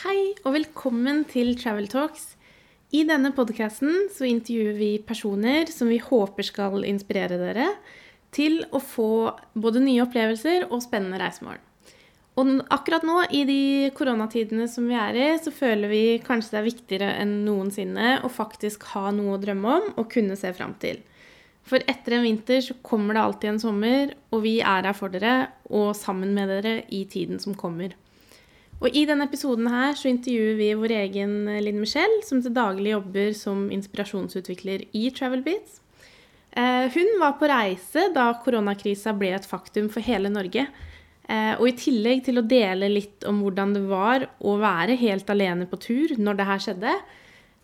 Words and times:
Hei 0.00 0.30
og 0.48 0.54
velkommen 0.54 1.26
til 1.28 1.50
Travel 1.60 1.84
Talks. 1.92 2.22
I 2.96 3.02
denne 3.04 3.34
podkasten 3.36 4.06
intervjuer 4.24 4.78
vi 4.78 4.88
personer 5.04 5.68
som 5.68 5.90
vi 5.92 5.98
håper 6.00 6.46
skal 6.46 6.86
inspirere 6.88 7.36
dere 7.36 7.66
til 8.32 8.62
å 8.72 8.80
få 8.80 9.10
både 9.52 9.84
nye 9.84 10.00
opplevelser 10.06 10.70
og 10.70 10.80
spennende 10.86 11.20
reisemål. 11.20 11.60
Og 12.40 12.54
akkurat 12.72 13.04
nå, 13.04 13.18
i 13.28 13.44
de 13.44 13.60
koronatidene 13.92 14.70
som 14.72 14.88
vi 14.88 14.96
er 14.96 15.20
i, 15.20 15.28
så 15.36 15.52
føler 15.52 15.92
vi 15.92 16.02
kanskje 16.24 16.54
det 16.56 16.62
er 16.62 16.68
viktigere 16.70 17.12
enn 17.20 17.42
noensinne 17.44 18.22
å 18.24 18.32
faktisk 18.32 18.88
ha 18.94 19.10
noe 19.12 19.36
å 19.36 19.44
drømme 19.44 19.78
om 19.82 19.94
og 20.00 20.08
kunne 20.16 20.40
se 20.40 20.56
fram 20.56 20.78
til. 20.80 21.04
For 21.60 21.84
etter 21.84 22.16
en 22.16 22.24
vinter 22.24 22.64
så 22.64 22.80
kommer 22.80 23.20
det 23.20 23.26
alltid 23.26 23.52
en 23.52 23.64
sommer, 23.68 24.16
og 24.32 24.48
vi 24.48 24.62
er 24.64 24.80
her 24.80 24.96
for 24.96 25.12
dere 25.12 25.50
og 25.68 25.92
sammen 25.92 26.32
med 26.32 26.48
dere 26.56 26.78
i 26.88 27.04
tiden 27.04 27.36
som 27.42 27.52
kommer. 27.52 27.99
Og 28.80 28.96
I 28.96 29.04
denne 29.04 29.26
episoden 29.28 29.68
her 29.68 29.92
så 29.98 30.08
intervjuer 30.08 30.56
vi 30.56 30.70
vår 30.78 30.94
egen 31.02 31.34
Linn 31.60 31.82
Michelle, 31.82 32.22
som 32.24 32.40
til 32.40 32.54
daglig 32.56 32.94
jobber 32.94 33.34
som 33.36 33.66
inspirasjonsutvikler 33.74 34.86
i 34.96 35.10
Travel 35.12 35.44
Beats. 35.44 35.82
Eh, 36.56 36.88
hun 36.94 37.10
var 37.20 37.36
på 37.38 37.50
reise 37.50 38.08
da 38.14 38.30
koronakrisa 38.40 39.12
ble 39.14 39.34
et 39.36 39.46
faktum 39.46 39.90
for 39.92 40.02
hele 40.02 40.32
Norge. 40.32 40.64
Eh, 41.30 41.52
og 41.60 41.68
i 41.68 41.76
tillegg 41.78 42.24
til 42.26 42.40
å 42.40 42.46
dele 42.46 42.88
litt 42.90 43.26
om 43.28 43.44
hvordan 43.44 43.76
det 43.76 43.84
var 43.86 44.26
å 44.40 44.56
være 44.58 44.96
helt 44.98 45.28
alene 45.30 45.68
på 45.70 45.78
tur 45.84 46.16
når 46.18 46.40
det 46.40 46.48
her 46.48 46.64
skjedde, 46.64 46.98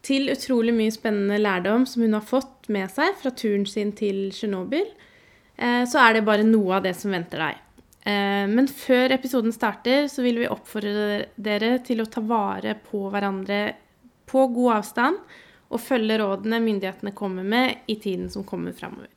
til 0.06 0.30
utrolig 0.30 0.70
mye 0.76 0.92
spennende 0.94 1.40
lærdom 1.40 1.88
som 1.88 2.04
hun 2.04 2.14
har 2.14 2.22
fått 2.22 2.68
med 2.70 2.92
seg 2.92 3.16
fra 3.18 3.32
turen 3.34 3.64
sin 3.66 3.90
til 3.96 4.28
Tsjernobyl, 4.30 4.86
eh, 5.56 5.82
så 5.88 6.04
er 6.04 6.14
det 6.14 6.28
bare 6.28 6.46
noe 6.46 6.76
av 6.76 6.84
det 6.84 6.94
som 6.94 7.16
venter 7.16 7.42
deg. 7.42 7.65
Eh, 8.06 8.44
men 8.46 8.68
før 8.70 9.10
episoden 9.16 9.50
starter, 9.50 10.04
så 10.06 10.22
vil 10.22 10.38
vi 10.38 10.46
oppfordre 10.46 11.24
dere 11.42 11.72
til 11.82 12.04
å 12.04 12.06
ta 12.06 12.22
vare 12.22 12.76
på 12.78 13.08
hverandre 13.10 13.58
på 14.30 14.44
god 14.54 14.76
avstand 14.76 15.18
og 15.66 15.82
følge 15.82 16.20
rådene 16.22 16.60
myndighetene 16.62 17.10
kommer 17.18 17.42
med 17.42 17.90
i 17.90 17.96
tiden 17.98 18.30
som 18.30 18.46
kommer 18.46 18.76
framover. 18.78 19.10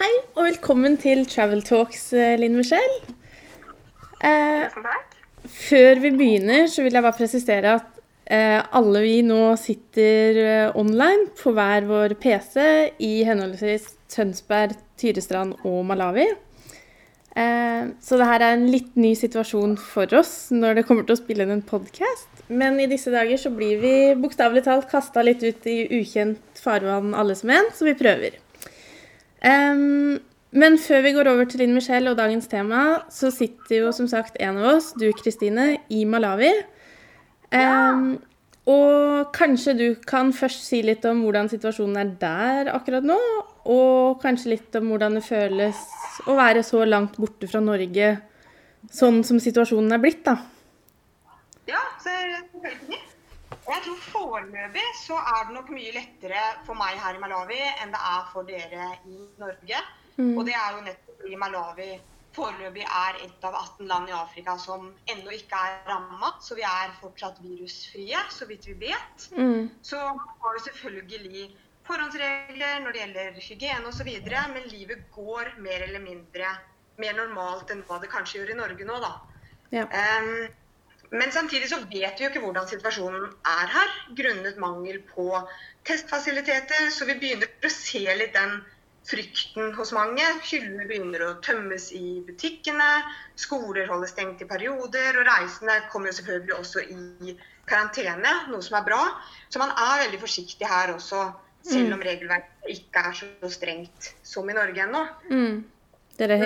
Hei 0.00 0.12
og 0.34 0.42
velkommen 0.48 0.98
til 0.98 1.22
Travel 1.30 1.62
Talks, 1.62 2.08
eh, 2.12 2.34
Linn 2.42 2.58
Michelle. 2.58 3.14
Eh, 4.18 4.66
før 5.46 6.02
vi 6.02 6.10
begynner, 6.10 6.66
så 6.66 6.82
vil 6.82 6.98
jeg 6.98 7.06
bare 7.06 7.20
presisere 7.22 7.78
at 7.78 7.95
alle 8.26 9.02
vi 9.04 9.20
nå 9.22 9.52
sitter 9.60 10.38
eh, 10.42 10.78
online 10.78 11.28
på 11.38 11.52
hver 11.54 11.86
vår 11.86 12.16
PC 12.18 12.58
i 12.98 13.12
henholdsvis 13.26 13.92
Tønsberg, 14.10 14.74
Tyrestrand 14.98 15.54
og 15.66 15.84
Malawi. 15.86 16.26
Eh, 17.36 17.92
så 18.02 18.18
det 18.18 18.26
her 18.26 18.42
er 18.42 18.56
en 18.56 18.66
litt 18.72 18.96
ny 18.98 19.12
situasjon 19.18 19.76
for 19.78 20.10
oss 20.18 20.48
når 20.50 20.80
det 20.80 20.86
kommer 20.88 21.06
til 21.06 21.14
å 21.14 21.20
spille 21.20 21.46
inn 21.46 21.54
en 21.54 21.66
podkast. 21.66 22.46
Men 22.48 22.80
i 22.82 22.88
disse 22.90 23.14
dager 23.14 23.38
så 23.38 23.52
blir 23.54 23.78
vi 23.82 23.94
bokstavelig 24.18 24.64
talt 24.66 24.90
kasta 24.90 25.22
litt 25.22 25.44
ut 25.46 25.70
i 25.70 25.78
ukjent 26.00 26.62
farvann 26.62 27.14
alle 27.14 27.36
som 27.38 27.52
en, 27.54 27.70
så 27.74 27.86
vi 27.86 27.98
prøver. 27.98 28.40
Men 30.56 30.78
før 30.80 31.02
vi 31.04 31.12
går 31.14 31.28
over 31.30 31.46
til 31.46 31.60
Linn 31.62 31.74
Michelle 31.76 32.10
og 32.10 32.16
dagens 32.18 32.48
tema, 32.50 33.02
så 33.12 33.28
sitter 33.34 33.84
jo 33.84 33.92
som 33.94 34.08
sagt 34.10 34.38
en 34.40 34.56
av 34.56 34.78
oss, 34.78 34.94
du 34.98 35.10
Kristine, 35.14 35.76
i 35.92 36.06
Malawi. 36.08 36.50
Um, 37.54 38.16
og 38.66 39.30
kanskje 39.36 39.76
du 39.78 39.86
kan 40.02 40.32
først 40.34 40.64
si 40.66 40.80
litt 40.82 41.04
om 41.06 41.20
hvordan 41.22 41.50
situasjonen 41.52 42.00
er 42.00 42.14
der 42.18 42.70
akkurat 42.74 43.06
nå, 43.06 43.18
og 43.70 44.18
kanskje 44.22 44.56
litt 44.56 44.78
om 44.78 44.90
hvordan 44.90 45.18
det 45.18 45.22
føles 45.26 45.82
å 46.26 46.34
være 46.38 46.64
så 46.66 46.82
langt 46.88 47.18
borte 47.20 47.46
fra 47.50 47.62
Norge 47.62 48.16
sånn 48.92 49.22
som 49.26 49.38
situasjonen 49.42 49.94
er 49.94 50.02
blitt, 50.02 50.24
da. 50.26 50.36
Ja, 51.66 51.82
selvfølgelig. 52.02 53.00
Og 53.66 53.70
jeg 53.74 53.82
tror 53.82 54.02
foreløpig 54.10 54.84
så 55.00 55.16
er 55.18 55.46
det 55.46 55.56
nok 55.56 55.70
mye 55.74 55.94
lettere 55.94 56.42
for 56.66 56.78
meg 56.78 56.98
her 57.02 57.16
i 57.16 57.22
Malawi 57.22 57.62
enn 57.82 57.94
det 57.94 58.02
er 58.10 58.28
for 58.30 58.46
dere 58.46 58.90
i 59.06 59.16
Norge. 59.42 59.80
Mm. 60.16 60.36
Og 60.36 60.44
det 60.46 60.54
er 60.54 60.76
jo 60.76 60.84
nettopp 60.86 61.26
i 61.26 61.38
Malawi 61.38 61.88
foreløpig 62.36 62.84
er 62.84 63.20
et 63.24 63.46
av 63.48 63.56
18 63.56 63.88
land 63.90 64.10
i 64.10 64.16
Afrika 64.16 64.56
som 64.60 64.90
ennå 65.12 65.34
ikke 65.34 65.58
er 65.58 65.78
ramma. 65.88 66.34
Så 66.44 66.58
vi 66.58 66.64
er 66.68 66.94
fortsatt 67.00 67.40
virusfrie, 67.44 68.22
så 68.32 68.48
vidt 68.50 68.68
vi 68.70 68.76
vet. 68.86 69.28
Mm. 69.36 69.70
Så 69.82 70.00
har 70.00 70.58
vi 70.58 70.64
selvfølgelig 70.68 71.46
forhåndsregler 71.86 72.80
når 72.84 72.92
det 72.94 73.02
gjelder 73.04 73.42
hygiene 73.48 73.90
osv. 73.90 74.12
Men 74.54 74.70
livet 74.70 75.06
går 75.16 75.54
mer 75.64 75.88
eller 75.88 76.02
mindre 76.04 76.54
mer 77.00 77.16
normalt 77.16 77.72
enn 77.72 77.82
hva 77.88 77.98
det 78.02 78.12
kanskje 78.12 78.40
gjør 78.40 78.54
i 78.54 78.60
Norge 78.60 78.86
nå, 78.88 79.00
da. 79.02 79.12
Ja. 79.74 79.84
Um, 79.90 80.46
men 81.12 81.32
samtidig 81.32 81.68
så 81.70 81.78
vet 81.86 82.18
vi 82.18 82.24
jo 82.24 82.30
ikke 82.30 82.42
hvordan 82.42 82.68
situasjonen 82.70 83.26
er 83.46 83.72
her, 83.74 83.92
grunnet 84.18 84.56
mangel 84.58 84.98
på 85.12 85.28
testfasiliteter. 85.86 86.88
Så 86.90 87.06
vi 87.06 87.18
begynner 87.20 87.50
å 87.62 87.70
se 87.72 88.02
litt 88.18 88.34
den 88.34 88.58
frykten 89.06 89.74
hos 89.76 89.92
mange. 89.94 90.24
Hyllene 90.48 90.86
begynner 90.88 91.24
å 91.26 91.32
tømmes 91.44 91.90
i 91.94 92.20
butikkene, 92.26 92.88
skoler 93.38 93.88
holder 93.90 94.10
stengt 94.10 94.42
i 94.42 94.48
perioder, 94.48 95.20
og 95.20 95.28
reisende 95.28 95.78
kommer 95.92 96.10
jo 96.10 96.18
selvfølgelig 96.18 96.56
også 96.58 96.84
i 96.90 97.36
karantene, 97.68 98.32
noe 98.50 98.64
som 98.64 98.78
er 98.80 98.86
bra. 98.86 99.02
Så 99.48 99.62
man 99.62 99.74
er 99.74 100.06
veldig 100.06 100.22
forsiktig 100.22 100.68
her 100.70 100.94
også, 100.94 101.28
selv 101.66 101.94
om 101.94 102.00
mm. 102.00 102.06
regelverket 102.08 102.74
ikke 102.76 103.06
er 103.08 103.16
så 103.20 103.52
strengt 103.52 104.10
som 104.26 104.50
i 104.50 104.56
Norge 104.56 104.82
ennå. 104.86 105.06
Mm. 105.30 105.64
Dere 106.16 106.38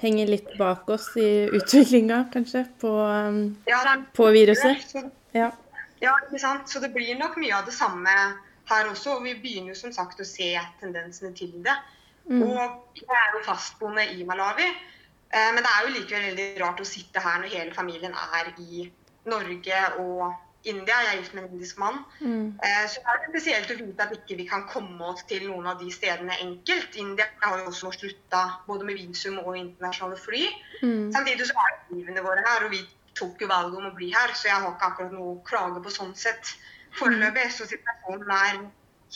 henger 0.00 0.30
litt 0.30 0.52
bak 0.58 0.88
oss 0.90 1.10
i 1.20 1.46
utviklinga, 1.52 2.24
kanskje, 2.32 2.64
på, 2.80 2.92
ja, 3.68 3.80
er, 3.82 4.06
på 4.16 4.30
viruset? 4.34 4.86
Så, 4.88 5.02
ja. 5.36 5.50
ja, 6.00 6.14
ikke 6.26 6.40
sant. 6.40 6.70
Så 6.72 6.82
det 6.82 6.94
blir 6.94 7.18
nok 7.20 7.36
mye 7.40 7.58
av 7.58 7.68
det 7.68 7.76
samme 7.76 8.14
her 8.70 8.90
også. 8.90 9.18
Og 9.18 9.26
vi 9.26 9.36
begynner 9.38 9.74
jo 9.74 9.80
som 9.82 9.94
sagt 9.94 10.22
å 10.22 10.26
se 10.28 10.54
tendensene 10.80 11.34
til 11.36 11.52
det. 11.66 11.76
Mm. 12.30 12.44
Og 12.46 13.00
jeg 13.00 13.10
er 13.10 13.34
jo 13.34 13.42
fastboende 13.44 14.06
i 14.14 14.24
Malawi. 14.24 14.68
Eh, 15.30 15.50
men 15.54 15.62
det 15.62 15.70
er 15.70 15.86
jo 15.86 15.96
likevel 15.96 16.28
veldig 16.30 16.46
rart 16.62 16.82
å 16.82 16.86
sitte 16.86 17.22
her 17.22 17.42
når 17.42 17.52
hele 17.54 17.74
familien 17.74 18.14
er 18.14 18.52
i 18.58 18.86
Norge 19.30 19.82
og 20.02 20.30
India. 20.70 20.96
Jeg 21.04 21.10
er 21.10 21.20
gift 21.20 21.34
med 21.34 21.44
en 21.44 21.56
indisk 21.56 21.78
mann. 21.82 22.00
Mm. 22.20 22.46
Eh, 22.66 22.86
så 22.90 23.02
det 23.02 23.12
er 23.14 23.28
spesielt 23.28 23.74
å 23.74 23.78
vite 23.80 24.06
at 24.06 24.14
ikke 24.16 24.38
vi 24.40 24.46
kan 24.48 24.66
komme 24.70 25.12
oss 25.12 25.22
til 25.30 25.46
noen 25.48 25.68
av 25.70 25.82
de 25.82 25.90
stedene 25.94 26.38
enkelt. 26.42 26.98
India 27.02 27.28
har 27.42 27.60
jo 27.62 27.70
også 27.70 27.92
slutta 27.98 28.42
både 28.66 28.88
med 28.88 28.98
visum 29.00 29.38
og 29.44 29.54
internasjonale 29.58 30.18
fly. 30.20 30.46
Mm. 30.82 31.12
Samtidig 31.14 31.50
så 31.50 31.66
er 31.66 31.78
livene 31.94 32.26
våre 32.26 32.44
her, 32.46 32.66
og 32.66 32.74
vi 32.74 32.82
tok 33.18 33.42
jo 33.42 33.50
valget 33.50 33.78
om 33.78 33.88
å 33.90 33.94
bli 33.96 34.10
her, 34.14 34.34
så 34.38 34.48
jeg 34.48 34.58
har 34.58 34.74
ikke 34.74 34.90
akkurat 34.92 35.14
noe 35.14 35.34
å 35.34 35.40
klage 35.46 35.82
på 35.84 35.94
sånn 35.94 36.12
sett 36.18 36.54
foreløpig. 36.98 37.48
Så 37.54 37.66
situasjonen 37.70 38.34
er 38.36 38.60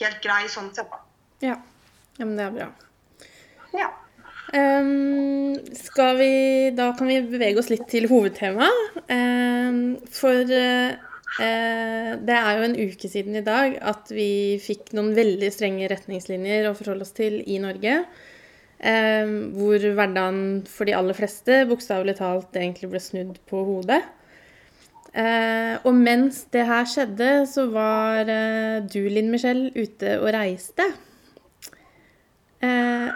helt 0.00 0.25
grei 0.25 0.48
sånn 0.50 0.72
sett, 0.75 0.91
da. 0.91 1.02
Ja. 1.44 1.58
ja, 2.19 2.25
men 2.25 2.38
det 2.38 2.48
er 2.48 2.58
bra. 2.58 2.72
Ja. 3.74 3.90
Um, 4.54 5.56
skal 5.74 6.18
vi 6.20 6.34
Da 6.76 6.92
kan 6.94 7.08
vi 7.10 7.22
bevege 7.26 7.58
oss 7.58 7.72
litt 7.72 7.88
til 7.90 8.06
hovedtemaet. 8.10 9.00
Um, 9.08 9.96
for 10.14 10.44
uh, 10.46 10.94
det 11.34 12.36
er 12.36 12.50
jo 12.58 12.66
en 12.68 12.76
uke 12.78 13.10
siden 13.10 13.34
i 13.40 13.42
dag 13.42 13.74
at 13.82 14.12
vi 14.14 14.60
fikk 14.62 14.92
noen 14.94 15.16
veldig 15.16 15.50
strenge 15.50 15.88
retningslinjer 15.90 16.68
å 16.68 16.76
forholde 16.78 17.06
oss 17.06 17.16
til 17.16 17.40
i 17.42 17.58
Norge. 17.62 18.04
Um, 18.84 19.54
hvor 19.56 19.80
hverdagen 19.80 20.62
for 20.68 20.86
de 20.86 20.94
aller 20.94 21.16
fleste 21.16 21.64
bokstavelig 21.70 22.18
talt 22.18 22.54
egentlig 22.58 22.90
ble 22.92 23.02
snudd 23.02 23.40
på 23.50 23.64
hodet. 23.66 24.02
Uh, 25.14 25.78
og 25.86 25.94
mens 25.94 26.40
det 26.52 26.64
her 26.66 26.86
skjedde, 26.90 27.28
så 27.46 27.68
var 27.70 28.26
uh, 28.26 28.82
du, 28.82 29.00
Linn 29.06 29.30
Michelle, 29.30 29.70
ute 29.74 30.18
og 30.18 30.32
reiste. 30.34 30.88
Uh, 32.62 33.10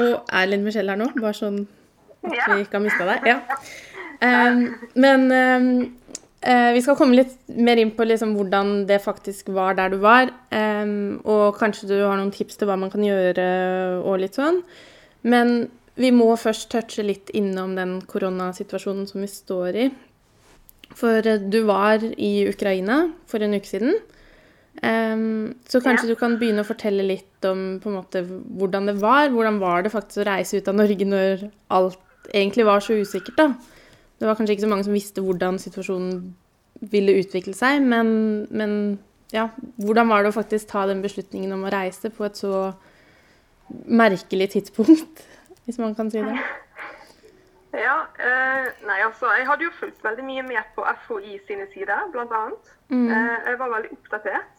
og 0.00 0.30
er 0.32 0.46
Linn 0.50 0.64
Michelle 0.66 0.94
her 0.94 1.00
nå? 1.00 1.10
Bare 1.20 1.36
sånn 1.36 1.64
at 2.24 2.54
vi 2.54 2.62
ikke 2.64 2.78
har 2.78 2.84
mista 2.84 3.06
deg? 3.08 3.28
Ja. 3.28 3.40
Um, 4.24 4.64
men 4.96 5.26
um, 5.28 5.68
uh, 6.46 6.70
vi 6.74 6.82
skal 6.84 6.96
komme 6.98 7.18
litt 7.18 7.34
mer 7.48 7.80
inn 7.80 7.92
på 7.96 8.06
liksom, 8.06 8.34
hvordan 8.38 8.86
det 8.88 9.02
faktisk 9.04 9.50
var 9.54 9.76
der 9.78 9.92
du 9.92 9.98
var. 10.02 10.32
Um, 10.54 11.20
og 11.24 11.58
kanskje 11.60 11.90
du 11.92 11.96
har 12.00 12.16
noen 12.18 12.32
tips 12.34 12.60
til 12.60 12.70
hva 12.70 12.78
man 12.80 12.92
kan 12.92 13.04
gjøre 13.04 13.46
og 14.02 14.20
litt 14.22 14.38
sånn. 14.38 14.62
Men 15.28 15.68
vi 16.00 16.10
må 16.14 16.32
først 16.40 16.70
touche 16.72 17.04
litt 17.06 17.30
innom 17.36 17.76
den 17.78 18.00
koronasituasjonen 18.10 19.06
som 19.10 19.22
vi 19.22 19.30
står 19.30 19.80
i. 19.84 19.86
For 20.94 21.26
uh, 21.26 21.38
du 21.38 21.62
var 21.68 22.02
i 22.02 22.34
Ukraina 22.50 23.04
for 23.30 23.44
en 23.44 23.56
uke 23.58 23.70
siden. 23.70 23.98
Um, 24.82 25.54
så 25.70 25.78
kanskje 25.80 26.08
ja. 26.08 26.14
du 26.14 26.18
kan 26.18 26.34
begynne 26.40 26.64
å 26.64 26.66
fortelle 26.66 27.04
litt 27.06 27.46
om 27.46 27.78
på 27.80 27.90
en 27.90 27.98
måte, 28.00 28.24
hvordan 28.26 28.90
det 28.90 28.96
var. 29.02 29.28
Hvordan 29.32 29.60
var 29.62 29.84
det 29.84 29.92
faktisk 29.94 30.24
å 30.24 30.28
reise 30.28 30.58
ut 30.58 30.70
av 30.70 30.78
Norge 30.80 31.06
når 31.08 31.46
alt 31.76 32.30
egentlig 32.34 32.66
var 32.66 32.82
så 32.84 32.96
usikkert, 32.98 33.38
da? 33.38 33.52
Det 34.18 34.28
var 34.28 34.38
kanskje 34.38 34.56
ikke 34.56 34.66
så 34.66 34.70
mange 34.72 34.86
som 34.86 34.96
visste 34.96 35.22
hvordan 35.24 35.60
situasjonen 35.62 36.18
ville 36.90 37.14
utvikle 37.20 37.54
seg, 37.56 37.82
men, 37.86 38.08
men 38.50 38.74
ja, 39.34 39.48
hvordan 39.82 40.10
var 40.10 40.24
det 40.24 40.32
å 40.32 40.36
faktisk 40.36 40.68
ta 40.70 40.84
den 40.90 41.02
beslutningen 41.04 41.54
om 41.54 41.64
å 41.66 41.72
reise 41.72 42.10
på 42.12 42.26
et 42.26 42.38
så 42.38 42.72
merkelig 43.86 44.50
tidspunkt, 44.56 45.24
hvis 45.64 45.80
man 45.82 45.96
kan 45.98 46.10
si 46.12 46.22
det? 46.22 46.36
Ja, 47.74 48.04
eh, 48.22 48.68
nei 48.86 49.00
altså, 49.02 49.32
jeg 49.34 49.48
hadde 49.48 49.66
jo 49.66 49.72
fulgt 49.80 50.04
veldig 50.04 50.24
mye 50.26 50.44
med 50.46 50.74
på 50.76 50.84
FHI 51.06 51.40
sine 51.48 51.66
sider, 51.72 52.04
annet. 52.14 52.74
Mm. 52.88 53.08
Eh, 53.10 53.48
jeg 53.48 53.58
var 53.58 53.72
veldig 53.72 53.90
oppdatert. 53.96 54.53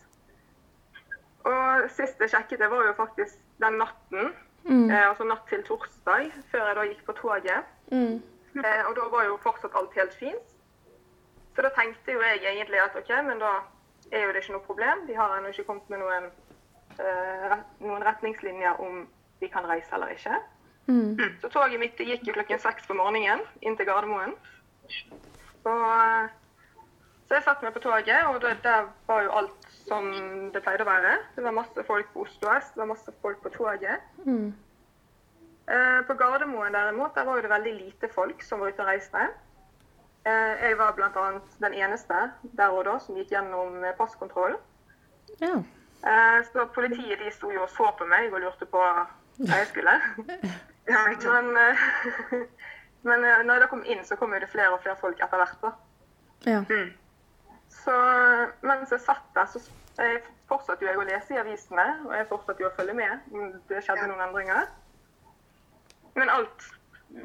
Og 1.45 1.89
sist 1.93 2.21
jeg 2.21 2.31
sjekket, 2.33 2.59
det 2.59 2.69
var 2.71 2.87
jo 2.87 2.93
faktisk 2.97 3.37
den 3.61 3.77
natten, 3.81 4.31
mm. 4.63 4.89
eh, 4.89 5.03
altså 5.09 5.27
natt 5.29 5.45
til 5.49 5.61
torsdag, 5.67 6.31
før 6.51 6.67
jeg 6.67 6.77
da 6.77 6.85
gikk 6.89 7.03
på 7.05 7.17
toget. 7.19 7.67
Mm. 7.91 8.17
Eh, 8.63 8.81
og 8.87 8.95
da 8.97 9.07
var 9.11 9.27
jo 9.27 9.37
fortsatt 9.43 9.77
alt 9.77 9.93
helt 9.99 10.15
fint. 10.17 10.55
Så 11.55 11.63
da 11.63 11.71
tenkte 11.75 12.15
jo 12.15 12.23
jeg 12.23 12.41
egentlig 12.43 12.81
at 12.81 12.97
OK, 12.99 13.11
men 13.27 13.39
da 13.39 13.51
er 14.11 14.25
jo 14.25 14.33
det 14.33 14.41
ikke 14.43 14.55
noe 14.55 14.65
problem. 14.65 15.05
De 15.07 15.15
har 15.17 15.37
ennå 15.37 15.51
ikke 15.53 15.67
kommet 15.69 15.89
med 15.93 16.01
noen, 16.01 16.27
eh, 16.99 17.55
noen, 17.83 18.03
retningslinjer 18.03 18.81
om 18.81 19.05
vi 19.39 19.51
kan 19.51 19.67
reise 19.69 19.95
eller 19.95 20.15
ikke. 20.15 20.41
Mm. 20.87 21.15
Så 21.41 21.49
toget 21.49 21.79
mitt 21.79 21.99
gikk 21.99 22.27
jo 22.27 22.33
klokken 22.33 22.59
seks 22.61 22.87
på 22.87 22.97
morgenen 22.97 23.41
inn 23.61 23.77
til 23.77 23.87
Gardermoen. 23.87 24.35
Så, 25.63 25.73
så 27.27 27.37
jeg 27.37 27.45
satte 27.45 27.65
meg 27.65 27.73
på 27.73 27.85
toget, 27.85 28.27
og 28.29 28.41
da, 28.41 28.53
der 28.63 28.89
var 29.07 29.23
jo 29.25 29.31
alt 29.39 29.64
som 29.87 30.11
det 30.53 30.61
pleide 30.63 30.85
å 30.85 30.89
være. 30.89 31.17
Det 31.35 31.43
var 31.45 31.55
masse 31.55 31.83
folk 31.87 32.11
på 32.13 32.25
Oslo 32.25 32.51
S, 32.55 32.71
det 32.73 32.81
var 32.81 32.91
masse 32.93 33.13
folk 33.21 33.41
på 33.43 33.51
toget. 33.53 34.05
Mm. 34.25 34.53
Eh, 35.67 35.99
på 36.07 36.13
Gardermoen 36.13 36.73
derimot, 36.73 37.15
der 37.15 37.25
var 37.25 37.41
det 37.41 37.49
veldig 37.49 37.73
lite 37.73 38.09
folk 38.13 38.43
som 38.43 38.59
var 38.59 38.73
ute 38.73 38.85
og 38.85 38.89
reiste. 38.89 39.27
Eh, 40.25 40.53
jeg 40.65 40.77
var 40.77 40.93
bl.a. 40.97 41.25
den 41.61 41.73
eneste 41.73 42.29
der 42.57 42.73
og 42.73 42.85
da 42.85 42.97
som 42.99 43.17
gikk 43.17 43.33
gjennom 43.33 43.81
passkontrollen. 43.97 44.57
passkontroll. 44.57 44.57
Ja. 45.41 45.55
Eh, 46.05 46.39
så 46.53 46.67
politiet 46.73 47.19
de 47.19 47.31
sto 47.31 47.51
jo 47.51 47.63
og 47.65 47.69
så 47.69 47.91
på 47.97 48.05
meg 48.05 48.33
og 48.33 48.41
lurte 48.41 48.65
på 48.65 48.81
hva 48.81 49.07
jeg 49.37 49.67
skulle. 49.67 49.95
men, 51.33 51.57
men 53.07 53.25
når 53.45 53.65
jeg 53.65 53.69
kom 53.69 53.83
inn, 53.85 54.05
så 54.05 54.15
kom 54.15 54.33
det 54.33 54.49
flere 54.49 54.73
og 54.73 54.81
flere 54.81 54.97
folk 55.01 55.21
etter 55.21 55.41
hvert. 55.41 55.57
da. 55.61 55.73
Ja. 56.45 56.61
Mm. 56.69 56.93
Så 57.85 57.95
mens 58.65 58.93
jeg 58.93 59.03
satt 59.05 59.25
der, 59.35 59.45
så 59.45 59.61
jeg 60.01 60.23
fortsatte 60.49 60.87
jeg 60.87 60.97
å 60.97 61.05
lese 61.05 61.35
i 61.35 61.41
avisene. 61.41 61.85
Og 62.07 62.15
jeg 62.17 62.29
fortsatte 62.31 62.65
jo 62.65 62.71
å 62.71 62.75
følge 62.77 62.97
med 62.97 63.29
om 63.31 63.53
det 63.69 63.83
skjedde 63.85 64.09
noen 64.09 64.25
endringer. 64.27 64.71
Men 66.15 66.31
alt 66.33 66.65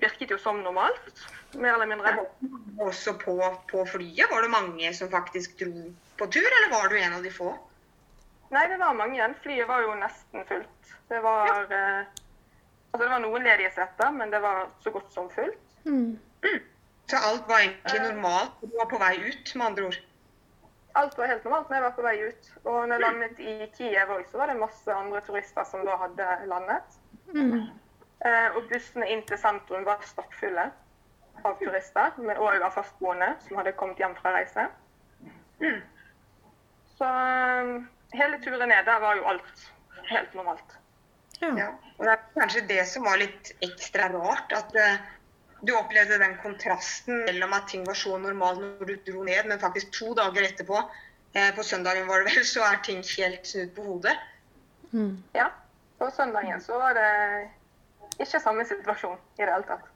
virket 0.00 0.34
jo 0.34 0.38
som 0.38 0.60
normalt 0.62 1.24
mer 1.58 1.74
eller 1.74 1.88
mindre. 1.90 2.12
Også 2.78 3.16
på, 3.18 3.36
på, 3.70 3.84
flyet? 3.88 4.28
Var 4.30 4.44
det 4.44 4.52
mange 4.52 4.92
som 4.94 5.10
faktisk 5.10 5.58
dro 5.62 5.88
på 6.20 6.28
tur, 6.30 6.46
eller 6.46 6.72
var 6.74 6.90
du 6.90 6.98
en 7.00 7.16
av 7.18 7.26
de 7.26 7.32
få? 7.34 7.54
Nei, 8.50 8.64
det 8.70 8.80
var 8.80 8.96
mange. 8.98 9.28
Flyet 9.44 9.68
var 9.70 9.84
jo 9.86 9.94
nesten 9.98 10.46
fullt. 10.48 10.92
Det 11.10 11.20
var, 11.24 11.48
ja. 11.70 11.78
eh, 11.78 12.26
altså 12.90 13.04
det 13.06 13.12
var 13.14 13.22
noen 13.24 13.46
ledige 13.46 13.72
seter, 13.78 14.12
men 14.14 14.34
det 14.34 14.42
var 14.42 14.68
så 14.84 14.92
godt 14.94 15.10
som 15.14 15.30
fullt. 15.32 15.74
Mm. 15.86 16.18
Mm. 16.44 16.60
Så 17.10 17.18
alt 17.18 17.48
var 17.48 17.64
egentlig 17.64 18.02
normalt? 18.04 18.58
Du 18.62 18.76
var 18.78 18.90
på 18.90 18.98
vei 19.00 19.14
ut, 19.22 19.54
med 19.56 19.66
andre 19.66 19.90
ord? 19.90 20.00
Alt 20.98 21.18
var 21.18 21.30
helt 21.30 21.44
normalt 21.46 21.68
når 21.70 21.76
jeg 21.76 21.84
var 21.84 21.94
på 21.96 22.04
vei 22.06 22.16
ut. 22.26 22.50
Og 22.64 22.78
når 22.88 22.94
jeg 22.94 23.04
landet 23.04 23.42
i 23.44 23.54
Kiev 23.76 24.14
òg, 24.16 24.24
så 24.30 24.40
var 24.40 24.50
det 24.50 24.58
masse 24.60 24.94
andre 24.94 25.20
turister 25.26 25.66
som 25.68 25.84
da 25.86 25.96
hadde 26.00 26.28
landet. 26.50 26.98
Mm. 27.34 27.68
Eh, 28.26 28.56
og 28.56 28.66
bussene 28.72 29.06
inn 29.12 29.22
til 29.28 29.38
sentrum 29.40 29.86
var 29.86 30.02
stappfulle 30.04 30.66
av 31.40 31.54
turister, 31.60 32.18
men 32.20 32.40
òg 32.42 32.64
av 32.66 32.74
fastboende 32.74 33.30
som 33.46 33.60
hadde 33.60 33.76
kommet 33.78 34.02
hjem 34.02 34.16
fra 34.18 34.34
reise. 34.34 34.66
Mm. 35.60 35.80
Så 36.98 37.08
um, 37.08 37.72
hele 38.12 38.40
turen 38.44 38.68
ned, 38.68 38.84
der 38.84 39.00
var 39.00 39.16
jo 39.16 39.24
alt 39.30 39.64
helt 40.10 40.34
normalt. 40.36 40.76
Ja. 41.40 41.54
ja. 41.56 41.70
Og 41.96 42.04
det 42.04 42.12
er 42.12 42.26
kanskje 42.34 42.66
det 42.68 42.82
som 42.90 43.06
var 43.08 43.20
litt 43.20 43.54
ekstra 43.64 44.10
rart. 44.12 44.52
At 44.52 44.76
uh, 44.76 45.00
du 45.60 45.72
opplevde 45.76 46.18
den 46.22 46.36
kontrasten 46.42 47.24
mellom 47.26 47.52
at 47.56 47.68
ting 47.68 47.84
var 47.86 47.98
så 47.98 48.16
normalt 48.18 48.62
når 48.62 48.88
du 48.88 48.96
dro 49.10 49.24
ned, 49.26 49.48
men 49.48 49.60
faktisk 49.62 49.92
to 49.96 50.14
dager 50.18 50.46
etterpå, 50.48 50.80
eh, 51.34 51.50
på 51.56 51.64
søndagen 51.66 52.08
var 52.08 52.22
det 52.22 52.32
vel, 52.32 52.46
så 52.46 52.64
er 52.66 52.80
ting 52.86 53.02
helt 53.16 53.46
snudd 53.46 53.74
på 53.76 53.86
hodet. 53.86 54.16
Mm. 54.92 55.14
Ja. 55.36 55.50
På 56.00 56.08
søndagen 56.16 56.62
så 56.64 56.78
var 56.80 56.96
det 56.96 57.10
ikke 58.20 58.40
samme 58.40 58.64
situasjon 58.64 59.18
i 59.38 59.44
det 59.44 59.52
hele 59.52 59.68
tatt. 59.68 59.86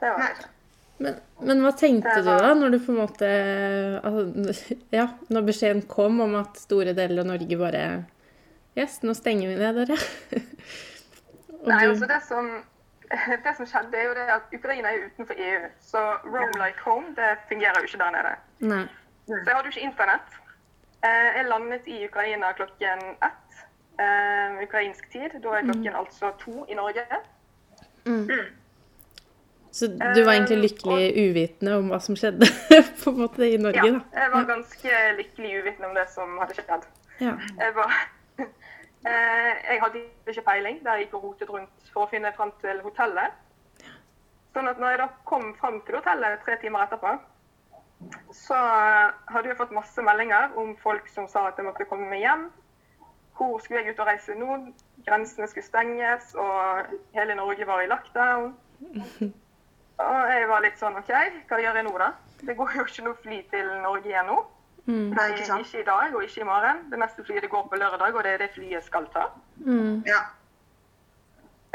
Det 0.00 0.10
var 0.10 0.22
det 0.22 0.30
ikke. 0.34 0.52
Men, 0.96 1.18
men, 1.44 1.58
hva 1.60 1.74
tenkte 1.76 2.14
du 2.24 2.30
da, 2.30 2.54
når 2.56 2.72
du 2.72 2.78
på 2.80 2.94
en 2.94 3.00
måte 3.02 3.26
altså, 4.00 4.76
Ja, 4.94 5.10
når 5.28 5.42
beskjeden 5.50 5.82
kom 5.90 6.22
om 6.24 6.38
at 6.38 6.56
store 6.56 6.94
deler 6.96 7.20
av 7.20 7.28
Norge 7.34 7.58
bare 7.60 7.82
Yes, 8.76 9.02
nå 9.04 9.12
stenger 9.16 9.52
vi 9.52 9.58
ned 9.60 9.76
dere. 9.76 9.96
Nei, 11.68 11.78
du... 11.84 11.90
altså 11.90 12.08
det 12.08 12.18
som, 12.26 12.48
det 13.44 13.52
som 13.56 13.66
skjedde, 13.66 13.98
er 13.98 14.04
jo 14.08 14.14
det 14.18 14.26
at 14.38 14.54
Ukraina 14.58 14.88
er 14.88 15.06
utenfor 15.06 15.34
EU. 15.48 15.62
Så 15.80 16.00
Roam 16.24 16.52
like 16.62 16.80
home 16.84 17.08
det 17.18 17.30
fungerer 17.48 17.78
jo 17.78 17.88
ikke 17.88 18.02
der 18.02 18.10
nede. 18.18 18.34
Nei. 18.72 18.84
Så 19.26 19.42
jeg 19.46 19.54
hadde 19.54 19.68
jo 19.68 19.74
ikke 19.74 19.88
internett. 19.90 20.28
Eh, 21.06 21.28
jeg 21.36 21.48
landet 21.48 21.86
i 21.86 21.96
Ukraina 22.08 22.52
klokken 22.52 23.02
ett 23.28 23.64
eh, 24.02 24.62
ukrainsk 24.66 25.10
tid. 25.12 25.40
Da 25.42 25.48
er 25.48 25.66
klokken 25.68 25.92
mm. 25.92 26.00
altså 26.02 26.32
to 26.44 26.64
i 26.68 26.74
Norge. 26.74 27.04
Mm. 28.06 28.22
mm. 28.30 28.46
Så 29.76 29.86
du 29.86 30.24
var 30.24 30.32
egentlig 30.32 30.56
lykkelig 30.56 31.06
uvitende 31.20 31.74
om 31.76 31.90
hva 31.92 31.98
som 32.00 32.16
skjedde 32.16 32.46
på 33.02 33.10
en 33.12 33.18
måte 33.20 33.44
i 33.44 33.58
Norge? 33.60 33.90
Ja, 33.90 33.98
jeg 34.22 34.30
var 34.32 34.46
ganske 34.48 35.00
lykkelig 35.18 35.50
uvitende 35.58 35.90
om 35.90 35.98
det 35.98 36.06
som 36.14 36.38
hadde 36.40 36.56
skjedd. 36.56 36.86
Ja. 37.20 37.34
Jeg, 37.60 37.74
var, 37.76 37.92
eh, 37.92 38.06
jeg 39.06 39.80
hadde 39.82 40.02
ikke 40.26 40.44
peiling 40.46 40.82
der 40.84 40.98
jeg 40.98 41.06
gikk 41.06 41.16
og 41.18 41.24
rotet 41.28 41.50
rundt 41.52 41.90
for 41.92 42.06
å 42.06 42.10
finne 42.10 42.32
fram 42.34 42.52
til 42.62 42.80
hotellet. 42.82 43.34
Sånn 44.56 44.70
at 44.70 44.78
når 44.80 44.94
jeg 44.94 45.00
da 45.02 45.08
kom 45.28 45.50
fram 45.60 45.80
til 45.86 45.98
hotellet 45.98 46.42
tre 46.44 46.56
timer 46.62 46.86
etterpå, 46.86 47.12
så 48.34 48.56
hadde 49.32 49.50
jeg 49.50 49.58
fått 49.58 49.74
masse 49.76 50.02
meldinger 50.04 50.54
om 50.60 50.74
folk 50.80 51.08
som 51.12 51.28
sa 51.28 51.46
at 51.48 51.60
jeg 51.60 51.68
måtte 51.68 51.86
komme 51.88 52.08
meg 52.10 52.24
hjem. 52.24 52.46
Hvor 53.36 53.58
skulle 53.60 53.82
jeg 53.82 53.92
ut 53.92 54.00
og 54.00 54.08
reise 54.08 54.36
nå? 54.36 54.58
Grensene 55.06 55.48
skulle 55.48 55.66
stenges, 55.66 56.32
og 56.40 56.88
hele 57.16 57.36
Norge 57.36 57.66
var 57.68 57.82
i 57.84 57.90
lockdown. 57.90 58.54
Og 59.96 60.30
jeg 60.32 60.48
var 60.48 60.64
litt 60.64 60.80
sånn 60.80 60.96
OK, 60.98 61.12
hva 61.48 61.60
gjør 61.60 61.78
jeg 61.80 61.86
nå, 61.86 61.92
da? 62.00 62.10
Det 62.42 62.56
går 62.56 62.74
jo 62.76 62.84
ikke 62.88 63.04
noe 63.06 63.20
fly 63.22 63.42
til 63.52 63.68
Norge 63.84 64.10
igjen 64.10 64.28
nå. 64.28 64.40
Mm. 64.86 65.10
Nei, 65.16 65.28
ikke, 65.34 65.60
ikke, 65.60 65.80
i 65.80 65.86
dag 65.86 66.14
og 66.14 66.24
ikke 66.24 66.42
i 66.42 66.46
morgen. 66.46 66.82
Det 66.90 66.98
neste 67.02 67.24
flyet 67.26 67.42
det 67.42 67.50
går 67.50 67.68
på 67.70 67.78
lørdag, 67.80 68.14
og 68.14 68.24
det 68.24 68.34
er 68.36 68.42
det 68.44 68.50
flyet 68.54 68.86
skal 68.86 69.08
ta. 69.14 69.28
Mm. 69.58 70.02
Ja. 70.06 70.22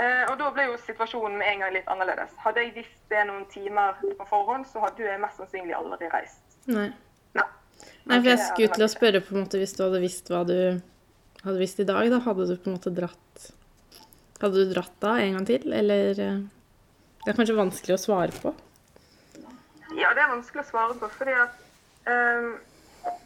Eh, 0.01 0.23
og 0.31 0.37
da 0.39 0.49
ble 0.55 0.69
jo 0.69 0.77
situasjonen 0.81 1.37
med 1.37 1.51
en 1.51 1.65
gang 1.65 1.73
litt 1.75 1.89
annerledes. 1.91 2.31
Hadde 2.41 2.63
jeg 2.63 2.75
visst 2.79 3.01
det 3.11 3.25
noen 3.27 3.43
timer 3.51 3.99
på 3.99 4.27
forhånd, 4.29 4.65
så 4.71 4.81
hadde 4.85 5.05
jeg 5.05 5.19
mest 5.21 5.41
sannsynlig 5.41 5.75
aldri 5.77 6.09
reist. 6.13 6.43
Nei. 6.71 6.87
Nei. 7.37 7.47
Nei, 8.07 8.15
for 8.15 8.31
jeg 8.31 8.39
skulle 8.45 8.77
til 8.77 8.87
å 8.87 8.91
spørre 8.91 9.21
på 9.25 9.35
en 9.35 9.43
måte 9.43 9.59
hvis 9.61 9.75
du 9.77 9.83
hadde 9.83 10.01
visst 10.01 10.31
hva 10.31 10.41
du 10.47 10.57
hadde 11.41 11.59
visst 11.59 11.81
i 11.81 11.87
dag, 11.89 12.07
da 12.13 12.21
hadde 12.23 12.47
du 12.49 12.55
på 12.55 12.69
en 12.69 12.77
måte 12.77 12.93
dratt 12.93 13.51
Hadde 14.41 14.57
du 14.57 14.71
dratt 14.71 14.95
da 15.03 15.19
en 15.21 15.35
gang 15.35 15.43
til, 15.45 15.67
eller 15.77 16.17
eh? 16.17 16.37
Det 17.21 17.29
er 17.29 17.37
kanskje 17.37 17.53
vanskelig 17.53 17.93
å 17.93 18.01
svare 18.01 18.33
på? 18.41 18.51
Ja, 19.93 20.09
det 20.17 20.23
er 20.23 20.31
vanskelig 20.31 20.63
å 20.63 20.69
svare 20.71 20.95
på. 20.97 21.09
fordi 21.13 21.35
at 21.37 21.59
um, 22.07 22.55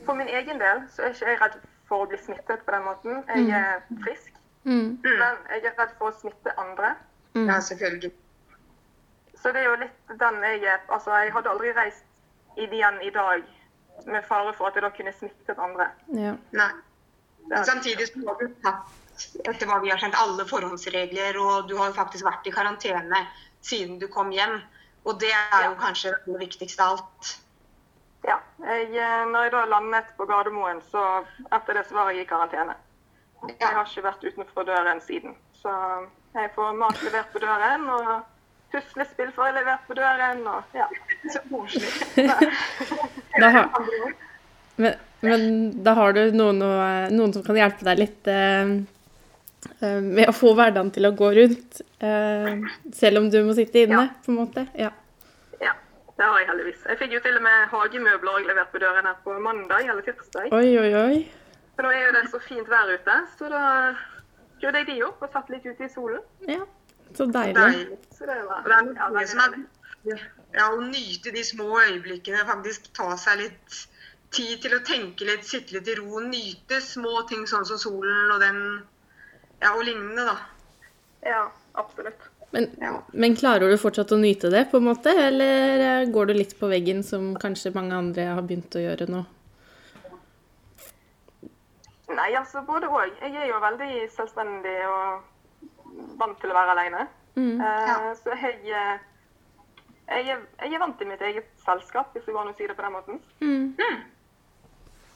For 0.05 0.13
min 0.13 0.27
egen 0.27 0.59
del 0.61 0.83
så 0.93 1.05
er 1.05 1.15
ikke 1.15 1.31
jeg 1.31 1.41
redd 1.41 1.57
for 1.89 2.03
å 2.03 2.09
bli 2.09 2.19
smittet 2.21 2.63
på 2.65 2.73
den 2.75 2.85
måten. 2.85 3.23
Jeg 3.29 3.45
mm. 3.45 3.53
er 3.59 4.03
frisk. 4.05 4.31
Mm. 4.63 4.97
Men 5.03 5.41
jeg 5.51 5.63
er 5.71 5.75
redd 5.79 5.93
for 5.99 6.11
å 6.11 6.17
smitte 6.19 6.53
andre. 6.61 6.95
Mm. 7.35 7.49
Ja, 7.49 7.59
selvfølgelig. 7.61 8.11
Så 9.41 9.51
det 9.53 9.61
er 9.61 9.69
jo 9.69 9.77
litt 9.83 10.13
den 10.19 10.41
jeg 10.41 10.63
er 10.63 10.79
Altså, 10.89 11.13
jeg 11.21 11.33
hadde 11.35 11.51
aldri 11.51 11.73
reist 11.75 12.05
igjen 12.57 13.01
i 13.03 13.11
dag 13.13 13.43
med 14.09 14.23
fare 14.27 14.53
for 14.57 14.69
at 14.69 14.77
jeg 14.77 14.85
da 14.85 14.91
kunne 14.95 15.13
smittet 15.15 15.59
andre. 15.61 15.89
Ja. 16.17 16.35
Nei. 16.55 16.71
Samtidig 17.67 18.07
så 18.09 18.23
har 18.25 18.39
du 18.39 18.47
tatt 18.63 19.45
etter 19.47 19.69
hva 19.69 19.79
vi 19.83 19.91
har 19.93 20.01
kjent, 20.01 20.17
alle 20.17 20.43
forhåndsregler, 20.49 21.37
og 21.39 21.69
du 21.69 21.75
har 21.77 21.91
jo 21.91 21.97
faktisk 21.97 22.25
vært 22.25 22.47
i 22.49 22.53
karantene 22.55 23.21
siden 23.63 23.99
du 24.01 24.07
kom 24.11 24.33
hjem. 24.33 24.57
Og 25.05 25.19
det 25.21 25.31
er 25.31 25.67
jo 25.69 25.75
kanskje 25.79 26.15
det 26.25 26.39
viktigste 26.41 26.83
av 26.83 26.97
alt. 26.97 27.35
Ja. 28.25 28.37
Jeg, 28.65 28.89
eh, 28.97 29.23
når 29.29 29.47
jeg 29.47 29.53
da 29.53 29.63
landet 29.69 30.11
på 30.17 30.27
Gardermoen, 30.29 30.81
så 30.91 31.03
etter 31.53 31.79
det 31.79 31.85
så 31.89 31.97
var 31.97 32.11
jeg 32.11 32.25
i 32.25 32.29
karantene. 32.29 32.77
Jeg 33.51 33.67
har 33.67 33.83
ikke 33.85 34.05
vært 34.07 34.23
utenfor 34.25 34.65
døren 34.67 35.01
siden. 35.05 35.35
Så 35.59 35.73
jeg 36.35 36.53
får 36.55 36.79
mat 36.79 37.03
levert 37.05 37.29
på 37.33 37.41
døren, 37.43 37.85
og 37.93 38.09
puslespill 38.73 39.29
får 39.35 39.51
jeg 39.51 39.57
levert 39.59 39.85
på 39.87 39.97
døren, 39.99 40.41
og 40.49 40.77
ja. 40.77 40.87
Så 41.29 41.43
koselig. 41.51 41.91
men, 44.81 44.97
men, 45.21 45.45
da 45.85 45.93
har 45.99 46.17
du 46.17 46.23
noen, 46.33 46.59
noen, 47.13 47.33
som 47.33 47.45
kan 47.45 47.59
hjelpe 47.59 47.85
deg 47.87 48.01
litt 48.01 48.29
eh, 48.31 48.75
Eh, 49.79 50.01
med 50.01 50.29
å 50.29 50.35
få 50.35 50.53
hverdagen 50.55 50.91
til 50.95 51.07
å 51.07 51.13
gå 51.17 51.31
rundt, 51.35 51.81
eh, 51.99 52.53
selv 52.93 53.21
om 53.21 53.29
du 53.31 53.41
må 53.45 53.55
sitte 53.57 53.83
inne, 53.85 54.05
ja. 54.05 54.23
på 54.25 54.31
en 54.31 54.39
måte. 54.39 54.65
Ja. 54.77 54.91
Ja. 56.15 56.23
det 56.23 56.27
har 56.31 56.39
jeg 56.39 56.49
heldigvis. 56.49 56.83
Jeg 56.89 56.99
fikk 57.01 57.15
jo 57.17 57.21
til 57.25 57.39
og 57.39 57.45
med 57.45 57.65
hagemøbler 57.71 58.45
levert 58.49 58.71
på 58.73 58.81
døren 58.83 59.09
her 59.09 59.17
på 59.23 59.35
mandag 59.39 59.89
eller 59.89 60.05
tirsdag. 60.07 60.51
Oi, 60.55 60.77
oi, 60.79 60.91
oi. 61.01 61.17
For 61.75 61.83
nå 61.83 61.91
er 61.91 62.05
jo 62.05 62.13
det 62.15 62.25
så 62.31 62.39
fint 62.39 62.69
vær 62.71 62.91
ute, 62.93 63.17
så 63.37 63.51
da 63.51 63.63
gjorde 64.61 64.81
jeg 64.81 64.87
de 64.91 65.01
opp 65.09 65.25
og 65.25 65.33
satt 65.33 65.51
litt 65.51 65.65
ute 65.67 65.87
i 65.87 65.91
solen. 65.91 66.23
Ja, 66.47 66.63
så 67.17 67.27
deilig. 67.27 67.57
Deilig. 67.59 67.99
Så 68.15 68.29
det 68.29 68.37
var 68.47 68.63
det 68.63 68.77
er 68.77 68.87
noe 68.87 68.95
ja, 68.95 69.09
veldig 69.17 69.33
som 69.33 69.43
er 69.43 70.23
ja, 70.55 70.69
å 70.69 70.79
nyte 70.79 71.33
de 71.35 71.43
små 71.43 71.67
øyeblikkene, 71.81 72.45
faktisk 72.47 72.91
ta 72.95 73.11
seg 73.19 73.41
litt 73.41 73.79
tid 74.35 74.61
til 74.63 74.75
å 74.75 74.81
tenke 74.85 75.27
litt, 75.27 75.45
sitte 75.47 75.77
litt 75.77 75.89
i 75.91 75.95
ro, 75.99 76.21
nyte 76.23 76.79
små 76.83 77.23
ting 77.29 77.45
sånn 77.49 77.67
som 77.67 77.79
solen 77.81 78.33
og 78.33 78.41
den 78.43 78.61
ja, 79.61 79.71
og 79.73 79.83
lignende, 79.87 80.27
da. 80.27 80.35
Ja, 81.25 81.43
absolutt. 81.79 82.27
Men, 82.51 82.69
Ja. 82.81 83.01
men 83.13 83.35
klarer 83.35 83.69
du 83.69 83.77
fortsatt 83.77 84.11
å 84.15 84.17
nyte 84.21 84.49
det, 84.49 84.65
på 84.71 84.77
en 84.77 84.83
måte? 84.87 85.09
Eller 85.11 85.79
eh, 86.01 86.05
går 86.11 86.25
du 86.27 86.33
litt 86.33 86.53
på 86.59 86.69
veggen, 86.71 87.03
som 87.03 87.33
kanskje 87.35 87.73
mange 87.75 87.95
andre 87.97 88.29
har 88.35 88.41
begynt 88.41 88.75
å 88.75 88.83
gjøre 88.83 89.07
nå? 89.11 89.25
Nei, 92.15 92.29
altså 92.37 92.61
både 92.67 92.87
òg. 92.87 93.11
Jeg 93.21 93.33
er 93.35 93.47
jo 93.49 93.59
veldig 93.59 93.91
selvstendig 94.13 94.75
og 94.87 95.23
vant 96.19 96.37
til 96.41 96.51
å 96.53 96.57
være 96.57 96.75
alene. 96.77 97.07
Mm. 97.35 97.59
Eh, 97.59 97.87
Ja. 97.89 98.13
Så 98.15 98.35
jeg, 98.39 98.59
eh, 98.69 98.97
jeg, 100.07 100.27
er, 100.29 100.43
jeg 100.63 100.73
er 100.73 100.79
vant 100.79 100.97
til 100.99 101.07
mitt 101.09 101.21
eget 101.21 101.49
selskap, 101.65 102.13
hvis 102.13 102.23
det 102.25 102.33
går 102.35 102.45
an 102.45 102.53
å 102.53 102.57
si 102.57 102.67
det 102.69 102.75
på 102.77 102.85
den 102.85 102.93
måten. 102.95 103.19
Mm. 103.41 103.73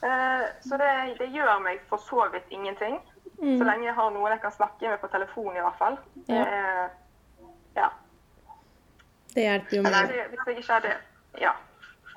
Eh, 0.02 0.44
så 0.66 0.76
det, 0.80 0.90
det 1.20 1.30
gjør 1.32 1.62
meg 1.64 1.80
for 1.88 2.02
så 2.04 2.26
vidt 2.34 2.50
ingenting. 2.50 2.98
Så 3.40 3.64
lenge 3.64 3.86
jeg 3.86 3.94
har 3.96 4.10
noen 4.12 4.34
jeg 4.34 4.40
kan 4.42 4.52
snakke 4.52 4.90
med 4.90 5.00
på 5.00 5.08
telefon, 5.08 5.54
i 5.56 5.62
hvert 5.64 5.78
fall. 5.80 5.94
Ja. 6.28 6.42
Eh, 6.42 6.82
ja. 6.84 6.88
Det 9.34 9.44
hjelper 9.44 9.76
jo 9.76 9.82
mye. 9.84 9.90
Eller 9.90 10.32
hvis 10.32 10.48
jeg 10.48 10.62
ikke 10.62 10.78
er 10.78 10.86
det 10.86 10.96
Ja. 11.40 11.52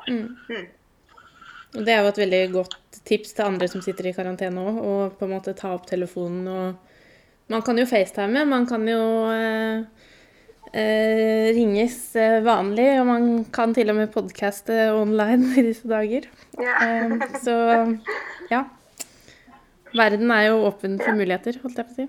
Mm. 0.07 0.37
Mm. 0.49 0.65
Og 1.73 1.85
det 1.85 1.93
er 1.93 2.01
jo 2.03 2.09
et 2.11 2.21
veldig 2.21 2.41
godt 2.53 2.99
tips 3.07 3.33
til 3.33 3.45
andre 3.45 3.67
som 3.71 3.81
sitter 3.81 4.09
i 4.09 4.15
karantene 4.15 4.61
òg, 4.61 4.79
å 4.79 4.95
på 5.17 5.25
en 5.25 5.33
måte 5.33 5.55
ta 5.57 5.73
opp 5.75 5.87
telefonen 5.89 6.47
og 6.47 6.89
Man 7.51 7.61
kan 7.61 7.77
jo 7.77 7.83
facetime, 7.85 8.45
man 8.47 8.63
kan 8.65 8.85
jo 8.87 8.99
eh, 9.29 9.83
eh, 10.71 11.49
ringes 11.53 12.15
eh, 12.15 12.39
vanlig, 12.41 12.85
og 13.01 13.05
man 13.09 13.25
kan 13.53 13.73
til 13.75 13.91
og 13.91 13.97
med 13.97 14.13
podcaste 14.13 14.77
online 14.95 15.51
i 15.59 15.65
disse 15.67 15.89
dager. 15.91 16.29
ja. 16.55 16.77
Eh, 16.87 17.27
så 17.43 17.57
ja. 18.49 18.63
Verden 19.93 20.31
er 20.31 20.47
jo 20.47 20.63
åpen 20.69 20.95
for 21.03 21.13
muligheter, 21.19 21.59
holdt 21.61 21.83
jeg 21.83 21.89
på 21.89 21.93
å 21.93 21.99
si. 21.99 22.07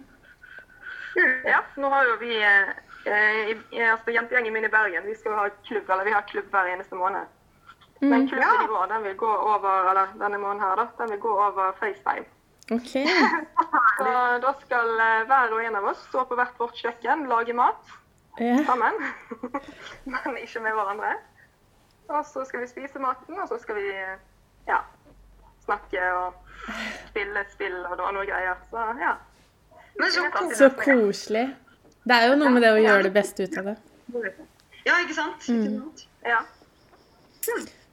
Ja, 1.51 1.61
nå 1.77 1.91
har 1.93 2.07
jo 2.09 2.15
vi 2.23 2.39
eh, 3.07 3.51
i, 3.51 3.57
i, 3.77 3.81
altså 3.83 4.11
Jentegjengen 4.15 4.53
min 4.53 4.65
i 4.69 4.71
Bergen 4.73 5.07
vi 5.07 5.15
skal 5.19 5.33
jo 5.33 5.39
ha 5.39 5.49
klubb, 5.69 5.91
eller 5.91 6.05
vi 6.09 6.15
har 6.17 6.23
klubb 6.31 6.49
hver 6.53 6.71
eneste 6.75 6.95
måned. 6.99 7.27
Men 8.01 8.29
klubben 8.29 8.65
i 8.65 8.69
går 8.69 8.87
den 8.91 9.05
vil 9.05 9.17
gå 9.17 9.31
over, 9.37 9.91
eller 9.91 10.15
denne 10.21 10.39
måneden 10.39 10.61
her 10.65 10.77
da, 10.77 10.87
den 10.99 11.11
vil 11.15 11.21
gå 11.23 11.35
over 11.47 11.73
FaceTime. 11.81 12.27
OK. 12.73 12.93
Så 13.99 14.15
da 14.45 14.53
skal 14.65 14.91
eh, 15.05 15.23
hver 15.29 15.53
og 15.55 15.63
en 15.65 15.77
av 15.81 15.85
oss 15.93 16.03
stå 16.09 16.25
på 16.29 16.37
hvert 16.39 16.59
vårt 16.61 16.81
kjøkken, 16.81 17.27
lage 17.31 17.53
mat 17.57 17.93
Ja. 18.41 18.57
sammen. 18.67 18.97
Men 20.13 20.37
ikke 20.43 20.61
med 20.65 20.75
hverandre. 20.75 21.13
Og 22.09 22.25
så 22.27 22.43
skal 22.45 22.61
vi 22.65 22.67
spise 22.69 22.99
maten, 23.01 23.39
og 23.41 23.49
så 23.49 23.59
skal 23.63 23.77
vi 23.79 23.87
eh, 23.95 24.17
ja, 24.69 24.81
snakke 25.65 26.03
og 26.19 26.35
spille 27.11 27.45
spill 27.53 27.77
og 27.87 28.01
noe, 28.03 28.25
greier. 28.29 28.59
Så 28.73 28.83
ja. 29.01 29.15
Men 30.01 30.11
så 30.11 30.25
koselig. 30.35 30.57
Så 30.59 30.71
koselig. 30.83 31.45
Det 32.05 32.17
er 32.17 32.29
jo 32.29 32.37
noe 32.37 32.51
med 32.53 32.63
det 32.63 32.71
å 32.75 32.81
gjøre 32.83 33.03
det 33.07 33.13
beste 33.15 33.47
ut 33.47 33.59
av 33.59 33.65
det. 33.71 33.77
Ja, 34.85 34.99
ikke 35.01 35.15
sant? 35.17 35.47
Ikke 35.49 35.71
sant? 35.79 36.03
ja. 36.29 36.41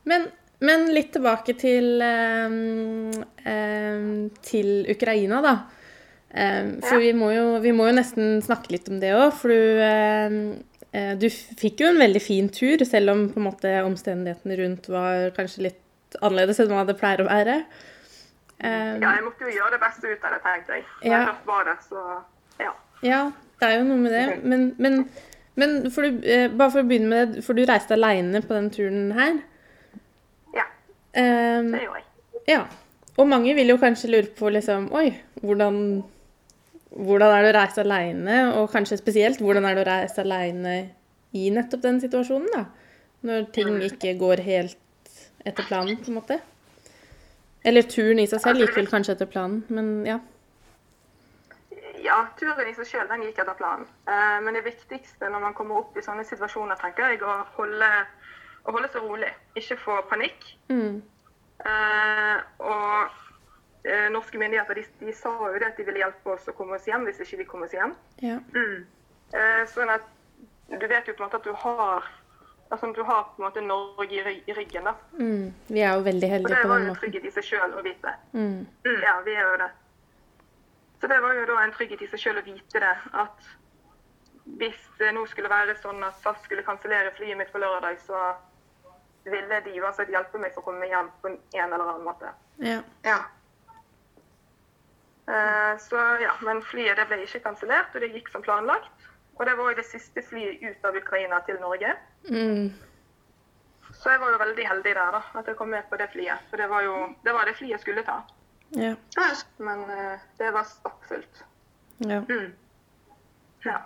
Men, 0.09 0.25
men 0.63 0.87
litt 0.95 1.11
tilbake 1.15 1.53
til, 1.59 2.01
um, 2.03 3.11
um, 3.45 4.09
til 4.43 4.71
Ukraina, 4.91 5.41
da. 5.45 5.53
Um, 6.31 6.77
for 6.83 6.95
Ja. 6.97 7.03
vi, 7.05 7.13
må 7.13 7.31
jo, 7.35 7.45
vi 7.63 7.71
må 7.75 7.87
jo 7.89 7.95
nesten 7.97 8.41
snakke 8.43 8.71
litt 8.75 8.89
om 8.91 8.99
det 9.03 9.11
òg. 9.15 9.31
For 9.35 9.51
du, 9.51 9.81
eh, 10.91 11.13
du 11.19 11.27
fikk 11.31 11.83
jo 11.83 11.89
en 11.91 11.99
veldig 11.99 12.21
fin 12.23 12.49
tur, 12.51 12.83
selv 12.87 13.11
om 13.15 13.25
på 13.31 13.39
en 13.39 13.47
måte 13.49 13.73
omstendighetene 13.87 14.59
rundt 14.59 14.87
var 14.91 15.31
kanskje 15.35 15.67
litt 15.69 16.19
annerledes 16.21 16.59
enn 16.59 16.71
hva 16.71 16.85
det 16.87 16.97
pleier 16.99 17.23
å 17.23 17.29
være. 17.29 17.61
Um, 18.61 18.99
ja, 19.01 19.15
jeg 19.17 19.23
måtte 19.25 19.47
jo 19.47 19.55
gjøre 19.55 19.71
det 19.75 19.79
beste 19.81 20.07
ut 20.11 20.25
av 20.27 20.35
det, 20.35 20.41
tenkte 20.43 20.75
jeg. 20.77 20.83
Når 21.01 21.07
Ja. 21.11 21.17
jeg 21.17 21.27
først 21.31 21.45
var 21.47 21.63
det, 21.65 21.77
så 21.87 22.01
ja. 22.61 22.73
Ja, 23.01 23.21
det 23.61 23.69
er 23.69 23.79
jo 23.79 23.87
noe 23.87 24.01
med 24.01 24.15
det. 24.15 24.25
Men, 24.43 24.67
men, 24.81 25.01
men 25.61 25.75
for 25.93 26.07
du, 26.07 26.21
eh, 26.25 26.47
bare 26.49 26.73
for 26.73 26.81
å 26.81 26.87
begynne 26.89 27.11
med 27.11 27.35
det, 27.35 27.43
for 27.45 27.57
du 27.57 27.63
reiste 27.69 27.95
aleine 27.97 28.41
på 28.41 28.57
den 28.57 28.69
turen 28.73 29.11
her. 29.17 29.41
Ja, 30.55 30.67
Um, 31.11 31.73
det 31.73 31.83
gjorde 31.83 31.99
jeg. 31.99 32.07
Ja. 32.47 32.61
Og 33.19 33.27
mange 33.27 33.53
vil 33.57 33.69
jo 33.69 33.77
kanskje 33.77 34.09
lure 34.09 34.29
på 34.37 34.49
liksom 34.49 34.85
Oi, 34.95 35.09
hvordan, 35.43 35.75
hvordan 36.95 37.33
er 37.35 37.43
det 37.43 37.51
å 37.51 37.57
reise 37.57 37.83
aleine? 37.83 38.37
Og 38.57 38.69
kanskje 38.71 38.97
spesielt, 39.01 39.41
hvordan 39.43 39.67
er 39.67 39.75
det 39.75 39.83
å 39.83 39.89
reise 39.89 40.23
aleine 40.23 40.77
i 41.35 41.49
nettopp 41.53 41.83
den 41.83 41.99
situasjonen, 42.03 42.47
da? 42.55 42.63
Når 43.27 43.51
ting 43.53 43.75
ikke 43.85 44.15
går 44.17 44.41
helt 44.47 44.79
etter 45.45 45.67
planen, 45.67 45.99
på 46.01 46.09
en 46.09 46.17
måte. 46.17 46.39
Eller 47.65 47.85
turen 47.85 48.23
i 48.23 48.27
seg 48.29 48.41
selv 48.41 48.63
gikk 48.63 48.79
vel 48.79 48.89
kanskje 48.89 49.13
etter 49.17 49.29
planen, 49.29 49.61
men 49.69 49.91
ja. 50.07 50.17
Ja, 52.01 52.17
turen 52.39 52.67
i 52.69 52.73
seg 52.75 52.87
sjøl 52.89 53.23
gikk 53.23 53.41
etter 53.43 53.57
planen. 53.57 53.87
Eh, 54.09 54.37
men 54.43 54.57
det 54.57 54.65
viktigste 54.65 55.29
når 55.29 55.45
man 55.45 55.57
kommer 55.57 55.81
opp 55.81 55.97
i 55.97 56.03
sånne 56.05 56.25
situasjoner, 56.27 56.79
tenker 56.81 57.13
jeg, 57.13 57.21
å 57.23 57.41
holde, 57.57 57.89
å 58.65 58.75
holde 58.75 58.91
seg 58.93 59.05
rolig. 59.05 59.31
Ikke 59.59 59.77
få 59.81 59.99
panikk. 60.09 60.47
Mm. 60.71 61.01
Eh, 61.65 62.37
og 62.65 63.19
eh, 63.85 64.07
norske 64.13 64.39
myndigheter 64.41 64.81
de, 64.81 64.87
de 65.03 65.13
sa 65.13 65.33
jo 65.45 65.59
det 65.59 65.69
at 65.69 65.77
de 65.77 65.85
ville 65.85 66.01
hjelpe 66.01 66.33
oss 66.33 66.49
å 66.49 66.55
komme 66.57 66.79
oss 66.79 66.87
hjem 66.89 67.05
hvis 67.05 67.21
ikke 67.25 67.43
vi 67.43 67.49
kom 67.51 67.67
oss 67.67 67.75
hjem. 67.77 67.93
Ja. 68.23 68.39
Mm. 68.55 68.81
Eh, 69.37 69.61
sånn 69.71 69.93
at 69.93 70.09
du 70.71 70.87
vet 70.87 71.07
jo 71.07 71.13
på 71.13 71.21
en 71.21 71.27
måte 71.27 71.41
at 71.41 71.47
du 71.47 71.53
har 71.65 72.09
altså 72.71 72.91
du 72.95 73.03
har 73.03 73.23
på 73.35 73.41
en 73.41 73.45
måte 73.45 73.61
Norge 73.61 74.31
i, 74.31 74.43
i 74.47 74.53
ryggen. 74.53 74.87
da. 74.87 74.93
Mm. 75.19 75.53
Vi 75.67 75.79
er 75.79 75.93
jo 75.93 76.05
veldig 76.07 76.29
heldige 76.29 76.55
på 76.55 76.61
den 76.61 76.67
måten. 76.67 76.71
Og 76.71 76.79
det 76.79 76.87
var 76.87 76.95
jo 76.95 76.99
trygghet 77.01 77.27
i 77.27 77.33
seg 77.35 77.47
sjøl 77.49 77.75
å 77.75 77.83
vite. 77.85 78.13
Mm. 78.33 78.59
Ja, 79.03 79.15
vi 79.25 79.35
er 79.35 79.43
jo 79.43 79.57
det. 79.61 79.69
Så 81.01 81.07
det 81.09 81.17
var 81.21 81.33
jo 81.33 81.47
da 81.49 81.57
en 81.63 81.73
trygghet 81.73 82.03
i 82.05 82.07
seg 82.11 82.21
sjøl 82.21 82.39
å 82.39 82.45
vite 82.45 82.79
det. 82.83 82.93
At 83.17 83.49
hvis 84.61 84.79
det 84.99 85.11
nå 85.15 85.25
skulle 85.29 85.49
være 85.49 85.73
sånn 85.81 86.03
at 86.05 86.19
SAS 86.21 86.41
skulle 86.45 86.65
kansellere 86.65 87.13
flyet 87.17 87.39
mitt 87.39 87.51
på 87.53 87.61
lørdag, 87.61 87.97
så 88.05 88.19
ville 89.25 89.61
de 89.65 89.77
uansett 89.81 90.11
hjelpe 90.13 90.41
meg 90.41 90.53
for 90.53 90.61
å 90.61 90.67
komme 90.69 90.83
meg 90.83 90.93
hjem 90.93 91.09
på 91.21 91.31
en 91.33 91.39
eller 91.65 91.85
annen 91.85 92.05
måte. 92.05 92.33
Ja. 92.61 92.81
Ja. 93.05 93.19
Uh, 95.29 95.77
Så 95.79 95.97
ja, 96.21 96.33
Men 96.45 96.61
flyet 96.65 96.97
det 96.97 97.07
ble 97.09 97.21
ikke 97.25 97.43
kansellert, 97.45 97.93
og 97.95 98.01
det 98.01 98.11
gikk 98.13 98.29
som 98.33 98.45
planlagt. 98.45 99.09
Og 99.39 99.45
det 99.47 99.57
var 99.57 99.71
jo 99.71 99.77
det 99.79 99.87
siste 99.89 100.21
flyet 100.27 100.61
ut 100.61 100.85
av 100.85 100.97
Ukraina 100.97 101.39
til 101.47 101.57
Norge. 101.61 101.95
Mm. 102.29 102.73
Så 103.97 104.09
jeg 104.09 104.21
var 104.21 104.33
jo 104.33 104.41
veldig 104.41 104.67
heldig 104.67 104.93
der, 104.93 105.17
da, 105.17 105.21
at 105.39 105.47
jeg 105.49 105.57
kom 105.57 105.73
med 105.73 105.87
på 105.89 105.97
det 105.97 106.09
flyet. 106.13 106.45
For 106.49 106.61
det 106.61 106.69
var 106.69 106.85
jo 106.85 106.95
det, 107.25 107.33
var 107.33 107.49
det 107.49 107.55
flyet 107.57 107.77
jeg 107.77 107.83
skulle 107.85 108.05
ta. 108.05 108.19
Ja. 108.71 108.95
Men 109.57 109.83
eh, 109.89 110.19
det 110.37 110.51
var 110.51 110.63
stappfullt. 110.63 111.43
ja. 111.97 112.21
Mm. 112.29 112.53
Ja. 113.63 113.81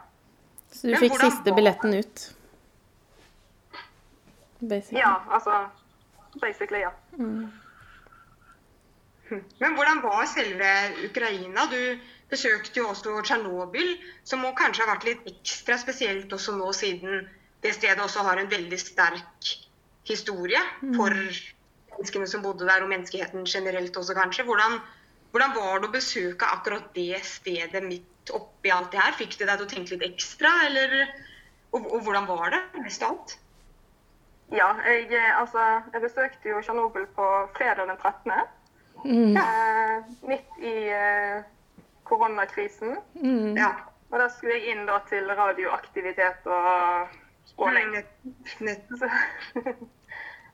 Så 0.72 0.88
du 0.88 0.96
fikk 1.00 1.16
siste 1.20 1.52
billetten 1.56 1.94
ut? 1.94 2.22
Basically. 4.60 5.00
ja, 5.00 5.24
altså 5.30 5.70
Basically, 6.42 6.80
ja. 6.80 6.92
Mm. 7.18 7.52
Men 9.60 9.76
hvordan 9.76 10.02
var 10.04 10.26
selve 10.26 10.72
Ukraina? 11.10 11.66
Du 11.72 12.00
besøkte 12.30 12.80
jo 12.80 12.90
også 12.92 13.22
Tsjernobyl, 13.24 13.96
som 14.24 14.44
må 14.44 14.52
kanskje 14.58 14.84
ha 14.84 14.94
vært 14.94 15.08
litt 15.08 15.30
ekstra 15.32 15.78
spesielt 15.82 16.34
også 16.34 16.58
nå, 16.58 16.72
siden 16.76 17.28
det 17.64 17.74
stedet 17.78 18.04
også 18.04 18.26
har 18.28 18.42
en 18.42 18.52
veldig 18.52 18.80
sterk 18.80 19.52
historie 20.06 20.62
for 20.98 21.16
menneskene 21.96 22.28
som 22.28 22.44
bodde 22.44 22.68
der, 22.68 22.84
og 22.84 22.92
menneskeheten 22.92 23.46
generelt 23.50 23.98
også, 23.98 24.16
kanskje. 24.18 24.46
Hvordan, 24.48 24.80
hvordan 25.32 25.56
var 25.56 25.80
det 25.80 25.90
å 25.90 25.96
besøke 25.96 26.52
akkurat 26.58 26.92
det 26.96 27.24
stedet 27.24 27.84
midt 27.84 28.34
oppi 28.36 28.74
alt 28.74 28.92
det 28.92 29.02
her? 29.02 29.16
Fikk 29.18 29.40
det 29.40 29.48
deg 29.50 29.58
til 29.58 29.68
å 29.68 29.74
tenke 29.74 29.96
litt 29.96 30.12
ekstra, 30.14 30.52
eller 30.68 31.00
Og, 31.76 31.82
og 31.92 32.06
hvordan 32.06 32.24
var 32.30 32.54
det, 32.54 32.60
mest 32.80 33.04
av 33.04 33.10
alt? 33.12 33.34
Ja, 34.54 34.70
jeg, 34.86 35.10
eh, 35.12 35.40
altså, 35.40 35.60
jeg 35.92 36.02
besøkte 36.06 36.50
jo 36.54 36.62
Tsjernobyl 36.62 37.08
på 37.18 37.26
fredag 37.58 37.90
den 37.90 37.98
13. 37.98 38.32
Mm. 39.04 39.36
Eh, 39.42 40.06
midt 40.30 40.62
i 40.64 40.76
eh, 40.96 41.44
koronakrisen. 42.08 42.96
Mm. 43.20 43.58
Ja. 43.58 43.74
Og 44.12 44.20
da 44.22 44.30
skulle 44.32 44.56
jeg 44.56 44.76
inn 44.76 44.86
da 44.88 45.02
til 45.10 45.28
radioaktivitet 45.28 46.46
og 46.48 47.12
stråling. 47.50 47.92
Nett, 47.98 48.56
nett. 48.64 48.96
Så, 49.02 49.10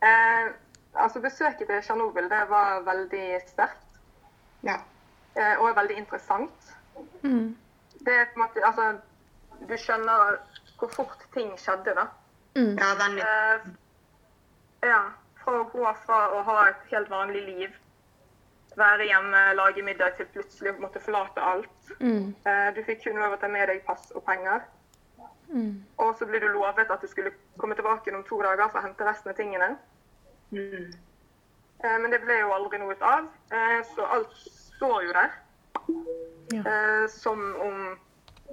eh, 0.07 0.51
altså 0.93 1.21
Besøket 1.23 1.67
til 1.67 1.81
Tsjernobyl 1.81 2.29
det 2.29 2.41
var 2.49 2.81
veldig 2.87 3.27
sterkt 3.47 3.99
Ja. 4.63 4.79
Og 5.59 5.69
og 5.69 5.75
veldig 5.75 5.95
interessant. 5.97 6.73
Mm. 7.23 7.57
Det 8.05 8.13
er 8.13 8.25
på 8.25 8.35
en 8.35 8.41
måte, 8.41 8.65
altså, 8.65 8.99
Du 9.69 9.77
skjønner 9.77 10.37
hvor 10.79 10.89
fort 10.89 11.23
ting 11.33 11.53
skjedde, 11.59 11.93
da. 11.95 12.07
Mm. 12.55 12.77
ja, 12.77 12.89
det 12.99 13.07
Uh. 13.11 13.21
Eh, 13.21 14.89
ja, 14.89 15.01
fra 15.43 15.59
å 15.61 15.69
gå 15.69 15.93
fra 16.05 16.19
å 16.35 16.41
ha 16.43 16.57
et 16.69 16.89
helt 16.91 17.09
vanlig 17.09 17.43
liv 17.45 17.77
være 18.77 19.05
hjemme, 19.05 19.53
lage 19.55 19.83
middag 19.83 20.15
til 20.17 20.25
plutselig 20.33 20.71
å 20.71 20.81
måtte 20.81 20.99
forlate 21.03 21.43
alt. 21.43 21.93
Mm. 21.99 22.33
Uh, 22.45 22.69
Du 22.75 22.83
fikk 22.87 23.03
kun 23.03 23.19
lov 23.19 23.35
å 23.35 23.39
ta 23.41 23.47
med 23.51 23.67
deg 23.67 23.83
pass 23.85 24.11
og 24.15 24.23
penger. 24.25 24.63
Mm. 25.51 25.83
Og 25.97 26.15
så 26.17 26.25
ble 26.25 26.39
du 26.39 26.47
lovet 26.47 26.91
at 26.91 27.01
du 27.01 27.07
skulle 27.11 27.33
komme 27.59 27.75
tilbake 27.75 28.15
om 28.15 28.23
to 28.23 28.39
dager 28.41 28.69
for 28.69 28.79
å 28.79 28.85
hente 28.85 29.07
resten 29.07 29.33
av 29.33 29.37
tingene. 29.37 29.73
Mm. 30.51 30.93
Eh, 31.83 31.99
Men 31.99 32.11
det 32.11 32.21
ble 32.21 32.39
jo 32.39 32.51
aldri 32.53 32.79
noe 32.81 32.93
ut 32.95 33.01
av, 33.01 33.27
eh, 33.53 33.79
så 33.95 34.05
alt 34.05 34.35
står 34.35 35.03
jo 35.07 35.13
der. 35.17 35.31
Ja. 36.53 36.61
Eh, 36.61 37.07
Som 37.09 37.55
om 37.55 37.99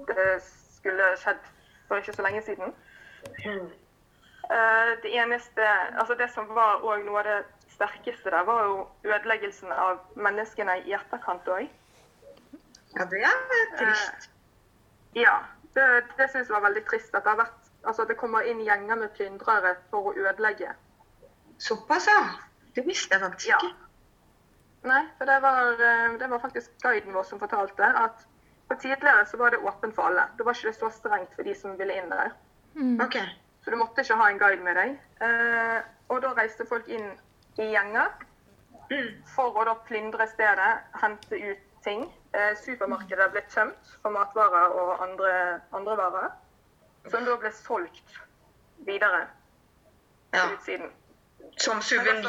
det 0.07 0.41
skulle 0.75 1.15
skjedd 1.17 1.43
for 1.87 1.97
ikke 1.97 2.15
så 2.15 2.21
lenge 2.21 2.41
siden. 2.41 2.73
Mm. 3.45 3.69
Det 5.03 5.11
eneste 5.13 5.61
Altså 5.99 6.15
det 6.15 6.29
som 6.31 6.47
var 6.55 6.81
òg 6.81 7.03
noe 7.05 7.19
av 7.19 7.25
det 7.25 7.45
sterkeste 7.69 8.31
der, 8.31 8.43
var 8.43 8.63
jo 8.63 8.87
ødeleggelsen 9.03 9.71
av 9.71 9.99
menneskene 10.15 10.79
i 10.87 10.93
etterkant 10.93 11.47
òg. 11.47 11.67
Ja, 12.95 13.05
det 13.05 13.21
er 13.21 13.77
trist. 13.77 14.29
Ja. 15.15 15.37
Det, 15.73 15.85
det 16.17 16.29
syns 16.31 16.47
jeg 16.49 16.55
var 16.55 16.65
veldig 16.65 16.85
trist. 16.89 17.13
At 17.13 17.23
det, 17.23 17.29
har 17.29 17.37
vært, 17.43 17.69
altså 17.83 18.01
at 18.01 18.07
det 18.07 18.17
kommer 18.17 18.41
inn 18.41 18.63
gjenger 18.65 18.95
med 18.95 19.11
plyndrere 19.13 19.75
for 19.91 20.09
å 20.09 20.15
ødelegge. 20.17 20.73
Såpass, 21.59 22.07
ja. 22.07 22.21
Det 22.75 22.85
visste 22.87 23.15
jeg 23.15 23.21
faktisk 23.21 23.49
Ja. 23.49 23.57
ikke. 23.63 23.75
Nei, 24.87 25.01
for 25.17 25.25
det 25.27 25.41
var, 25.43 25.71
eh, 25.73 26.17
det 26.19 26.29
var 26.29 26.39
faktisk 26.39 26.71
guiden 26.83 27.13
vår 27.13 27.23
som 27.27 27.39
fortalte 27.39 27.83
at 27.83 28.25
for 28.67 28.75
tidligere 28.79 29.25
så 29.25 29.37
var 29.37 29.49
det 29.49 29.59
åpent 29.59 29.95
for 29.95 30.03
alle. 30.07 30.23
Da 30.37 30.43
var 30.43 30.53
ikke 30.53 30.67
det 30.71 30.75
så 30.79 30.89
strengt 30.89 31.33
for 31.35 31.43
de 31.43 31.55
som 31.55 31.77
ville 31.79 31.93
inn 31.97 32.09
der. 32.09 32.31
Mm. 32.75 33.01
Okay. 33.01 33.25
Så 33.63 33.71
du 33.71 33.75
måtte 33.75 34.01
ikke 34.01 34.15
ha 34.15 34.29
en 34.29 34.39
guide 34.39 34.63
med 34.63 34.75
deg. 34.75 34.99
Eh, 35.21 35.81
og 36.09 36.21
da 36.21 36.27
reiste 36.37 36.65
folk 36.69 36.87
inn 36.87 37.11
i 37.57 37.71
gjenger 37.73 38.07
Mm. 38.91 39.23
for 39.35 39.51
å 39.53 39.65
da 39.65 39.73
plyndre 39.75 40.27
stedet, 40.27 40.79
hente 41.01 41.35
ut 41.51 41.57
ting. 41.83 42.13
Eh, 42.33 42.55
supermarkedet 42.55 43.31
ble 43.31 43.41
tømt 43.49 43.97
for 44.01 44.09
matvarer 44.11 44.69
og 44.73 45.01
andre, 45.03 45.61
andre 45.73 45.95
varer, 45.97 46.31
som 47.09 47.25
da 47.25 47.35
ble 47.37 47.51
solgt 47.51 48.17
videre 48.85 49.27
Ja. 50.33 50.45
utsiden. 50.53 50.91
Som 51.57 51.79
de 51.79 52.21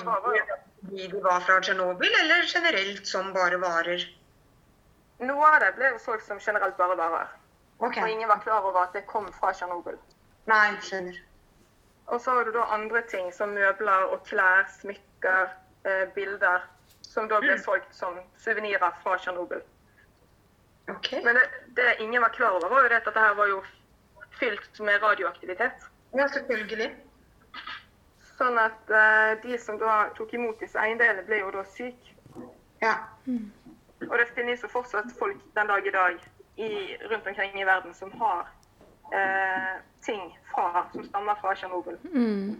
de 0.82 1.22
var 1.22 1.40
fra 1.40 1.60
Tsjernobyl, 1.60 2.14
eller 2.20 2.42
generelt 2.54 3.06
som 3.06 3.32
bare 3.32 3.56
varer? 3.60 4.04
Noe 5.20 5.46
av 5.54 5.60
det 5.60 5.74
ble 5.76 5.90
jo 5.92 5.98
solgt 5.98 6.24
som 6.26 6.38
generelt 6.40 6.76
bare 6.76 6.96
varer. 6.96 7.28
Okay. 7.78 8.02
Og 8.02 8.10
ingen 8.10 8.28
var 8.28 8.40
klar 8.44 8.64
over 8.64 8.82
at 8.82 8.92
det 8.92 9.06
kom 9.06 9.32
fra 9.32 9.52
Tsjernobyl. 9.52 9.98
Nei, 10.46 10.76
skjønner. 10.80 11.18
Og 12.06 12.20
så 12.20 12.30
har 12.30 12.44
du 12.44 12.52
da 12.52 12.64
andre 12.74 13.02
ting 13.02 13.32
som 13.32 13.52
møbler 13.54 14.08
og 14.10 14.24
klær, 14.26 14.64
smykker, 14.80 15.52
eh, 15.84 16.06
bilder, 16.14 16.64
som 17.02 17.28
da 17.28 17.40
ble 17.40 17.54
Mm. 17.54 17.62
solgt 17.62 17.94
som 17.94 18.18
suvenirer 18.38 18.96
fra 19.02 19.18
Tsjernobyl. 19.18 19.62
Okay. 20.88 21.22
Men 21.24 21.34
det, 21.36 21.44
det 21.76 21.96
ingen 22.00 22.22
var 22.22 22.28
klar 22.28 22.50
over, 22.50 22.68
var 22.68 22.82
jo 22.82 22.88
det 22.88 22.96
at 22.96 23.04
dette 23.04 23.36
var 23.36 23.46
jo 23.46 23.62
fylt 24.40 24.80
med 24.80 25.02
radioaktivitet. 25.02 25.72
Ja, 26.16 26.26
selvfølgelig. 26.26 26.96
Sånn 28.40 28.56
at 28.56 28.88
uh, 28.88 29.34
de 29.42 29.58
som 29.60 29.76
da 29.80 30.06
tok 30.16 30.32
imot 30.32 30.60
disse 30.62 30.80
eiendelene, 30.80 31.26
ble 31.28 31.42
jo 31.42 31.50
da 31.52 31.64
syke. 31.68 32.14
Ja. 32.80 32.94
Og 34.06 34.14
det 34.16 34.30
finnes 34.32 34.62
jo 34.64 34.70
fortsatt 34.72 35.12
folk 35.18 35.42
den 35.56 35.68
dag 35.68 35.86
i 35.86 35.92
dag 35.92 36.22
i, 36.56 36.70
rundt 37.10 37.26
omkring 37.28 37.60
i 37.60 37.66
verden 37.68 37.94
som 37.94 38.12
har 38.16 38.48
uh, 39.12 39.76
ting 40.06 40.22
fra, 40.48 40.86
som 40.94 41.04
stammer 41.04 41.36
fra 41.42 41.54
Tsjernobyl. 41.54 41.98
Mm. 42.14 42.56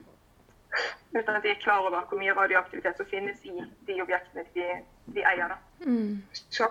Uten 1.16 1.34
at 1.34 1.42
de 1.42 1.50
er 1.50 1.62
klar 1.62 1.80
over 1.86 2.04
hvor 2.08 2.20
mye 2.20 2.36
radioaktivitet 2.36 3.00
som 3.00 3.08
finnes 3.08 3.40
i 3.48 3.56
de 3.88 3.96
objektene 4.02 4.44
de, 4.54 4.68
de 5.16 5.24
eier. 5.32 5.54
da. 5.54 5.58
Mm. 5.86 6.20
Så 6.32 6.68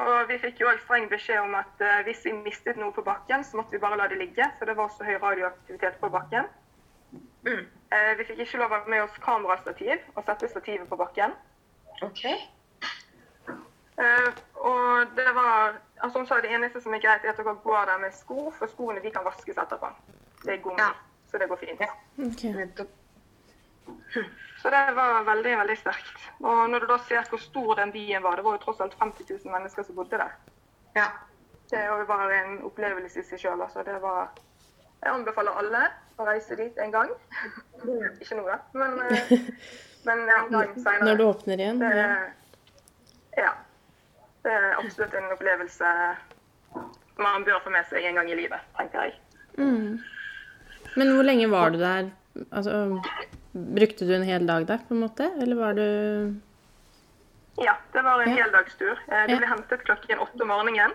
Og 0.00 0.28
vi 0.28 0.36
fikk 0.38 0.60
jo 0.60 0.68
også 0.68 0.84
streng 0.84 1.06
beskjed 1.10 1.38
om 1.42 1.54
at 1.58 1.82
uh, 1.82 2.00
hvis 2.06 2.24
vi 2.24 2.34
mistet 2.34 2.78
noe 2.80 2.94
på 2.96 3.06
bakken, 3.06 3.44
så 3.44 3.60
måtte 3.60 3.76
vi 3.76 3.82
bare 3.82 3.98
la 4.00 4.10
det 4.10 4.18
ligge, 4.18 4.46
for 4.58 4.66
det 4.66 4.76
var 4.76 4.90
så 4.90 5.06
høy 5.06 5.18
radioaktivitet 5.22 6.02
på 6.02 6.10
bakken. 6.10 6.50
Mm. 7.46 7.66
Eh, 7.90 8.12
vi 8.18 8.24
fikk 8.24 8.38
ikke 8.44 8.58
lov 8.60 8.70
å 8.70 8.76
ha 8.78 8.86
med 8.86 9.02
oss 9.02 9.16
kamerastativ 9.24 9.98
og 10.14 10.22
sette 10.24 10.48
stativet 10.48 10.88
på 10.88 10.96
bakken. 11.00 11.32
OK. 12.06 12.24
Eh, 14.00 14.28
og 14.54 15.16
det 15.16 15.26
var 15.34 15.80
altså 16.00 16.18
Hun 16.18 16.26
sa 16.26 16.38
det 16.40 16.52
eneste 16.54 16.80
som 16.80 16.94
er 16.94 17.02
greit, 17.02 17.24
er 17.24 17.34
at 17.34 17.36
dere 17.36 17.54
går 17.64 17.84
der 17.90 17.98
med 18.00 18.14
sko, 18.16 18.50
for 18.56 18.70
skoene 18.70 19.02
de 19.04 19.10
kan 19.12 19.26
vaskes 19.26 19.58
etterpå. 19.58 19.90
Det 20.44 20.54
er 20.54 20.62
gummi, 20.62 20.78
Ja. 20.80 20.92
så 21.30 21.38
det 21.38 21.48
går 21.48 21.56
fint. 21.56 21.80
Ja. 21.80 21.90
Okay. 22.26 22.86
Så 24.62 24.70
det 24.70 24.94
var 24.94 25.24
veldig, 25.24 25.56
veldig 25.58 25.76
sterkt. 25.78 26.30
Og 26.40 26.70
når 26.70 26.78
du 26.78 26.86
da 26.86 26.98
ser 26.98 27.28
hvor 27.28 27.38
stor 27.38 27.74
den 27.74 27.92
byen 27.92 28.22
var, 28.22 28.36
det 28.36 28.44
var 28.44 28.52
jo 28.56 28.62
tross 28.64 28.80
alt 28.80 28.94
50 28.94 29.24
000 29.44 29.52
mennesker 29.52 29.82
som 29.82 29.94
bodde 29.96 30.18
der. 30.18 30.32
Ja. 30.96 31.06
Det 31.70 31.84
var 32.08 32.30
en 32.30 32.62
opplevelse 32.66 33.20
i 33.20 33.22
seg 33.22 33.38
sjøl. 33.38 33.60
Altså. 33.62 33.82
Det 33.82 34.02
var 34.02 34.30
Jeg 35.02 35.12
anbefaler 35.12 35.50
alle 35.56 35.86
å 36.20 36.26
reise 36.28 36.56
dit 36.58 36.78
en 36.78 36.92
gang. 36.94 37.10
Ikke 38.20 38.36
nå, 38.38 38.44
da, 38.48 38.58
men, 38.76 38.98
eh, 39.08 39.32
men 40.08 40.22
en 40.28 40.50
gang 40.52 40.74
seinere. 40.76 41.06
Når 41.08 41.20
det 41.20 41.26
åpner 41.32 41.64
igjen? 41.64 41.82
Det, 41.82 42.06
Ja. 43.40 43.52
Det 44.42 44.52
er 44.56 44.78
absolutt 44.80 45.12
en 45.18 45.32
opplevelse 45.34 45.88
man 47.20 47.42
bør 47.44 47.58
få 47.60 47.70
med 47.74 47.84
seg 47.90 48.06
en 48.08 48.16
gang 48.16 48.30
i 48.32 48.36
livet, 48.38 48.62
tenker 48.78 49.02
jeg. 49.10 49.18
Mm. 49.60 49.98
Men 50.96 51.10
hvor 51.12 51.26
lenge 51.28 51.50
var 51.52 51.74
du 51.74 51.76
der? 51.82 52.08
Altså, 52.48 52.72
brukte 53.52 54.06
du 54.08 54.14
en 54.16 54.24
hel 54.24 54.46
dag 54.48 54.64
der, 54.70 54.80
på 54.88 54.96
en 54.96 55.02
måte? 55.04 55.28
Eller 55.44 55.60
var 55.60 55.76
du 55.76 55.84
Ja, 57.60 57.74
det 57.92 58.00
var 58.06 58.22
en 58.22 58.32
Ja. 58.32 58.44
heldagstur. 58.46 58.96
Vi 59.10 59.36
ble 59.36 59.44
Ja. 59.44 59.52
hentet 59.52 59.84
klokken 59.84 60.18
åtte 60.24 60.40
om 60.42 60.48
morgenen. 60.48 60.94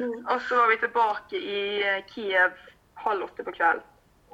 Og 0.00 0.40
så 0.48 0.56
var 0.56 0.68
vi 0.72 0.76
tilbake 0.80 1.36
i 1.36 1.82
eh, 1.84 2.02
Kiev 2.08 2.56
halv 3.04 3.24
åtte 3.28 3.44
på 3.44 3.52
kvelden. 3.52 3.82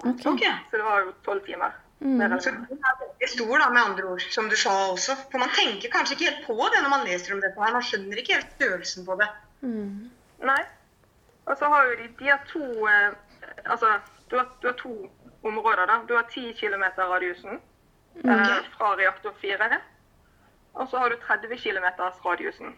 Ok. 0.05 0.27
okay. 0.27 0.55
Så 0.71 0.77
det 0.77 0.85
var 0.85 1.01
jo 1.05 1.13
tolv 1.25 1.45
timer. 1.47 1.77
Mm. 2.01 2.41
Så 2.41 2.51
det 2.51 3.27
er 3.27 3.31
stor, 3.33 3.59
da, 3.59 3.69
med 3.71 3.83
andre 3.83 4.05
ord, 4.05 4.21
som 4.31 4.49
du 4.49 4.57
sa 4.57 4.75
også. 4.93 5.17
For 5.31 5.39
man 5.43 5.51
tenker 5.55 5.91
kanskje 5.91 6.15
ikke 6.15 6.31
helt 6.31 6.47
på 6.47 6.69
det 6.73 6.83
når 6.83 6.93
man 6.95 7.07
leser 7.07 7.35
om 7.35 7.41
dette 7.43 7.59
her. 7.63 7.75
Man 7.75 7.87
skjønner 7.87 8.21
ikke 8.21 8.39
helt 8.39 8.53
størrelsen 8.55 9.07
på 9.07 9.19
det. 9.21 9.29
Mm. 9.61 10.11
Nei. 10.51 10.61
Og 11.49 11.57
så 11.59 11.71
har 11.73 11.89
jo 11.89 11.97
de, 12.03 12.09
de 12.19 12.29
har 12.29 12.45
to 12.53 12.65
eh, 12.87 13.11
Altså, 13.65 13.87
du 14.31 14.37
har, 14.37 14.47
du 14.63 14.67
har 14.69 14.75
to 14.79 15.11
områder, 15.43 15.87
da. 15.87 16.01
Du 16.09 16.15
har 16.15 16.27
10 16.31 16.53
km 16.53 16.85
radiusen 16.99 17.61
eh, 18.25 18.59
fra 18.77 18.95
reaktor 18.97 19.35
4. 19.41 19.81
Og 20.75 20.89
så 20.89 20.99
har 20.99 21.09
du 21.09 21.17
30 21.27 21.57
km 21.57 21.87
radiusen. 22.25 22.77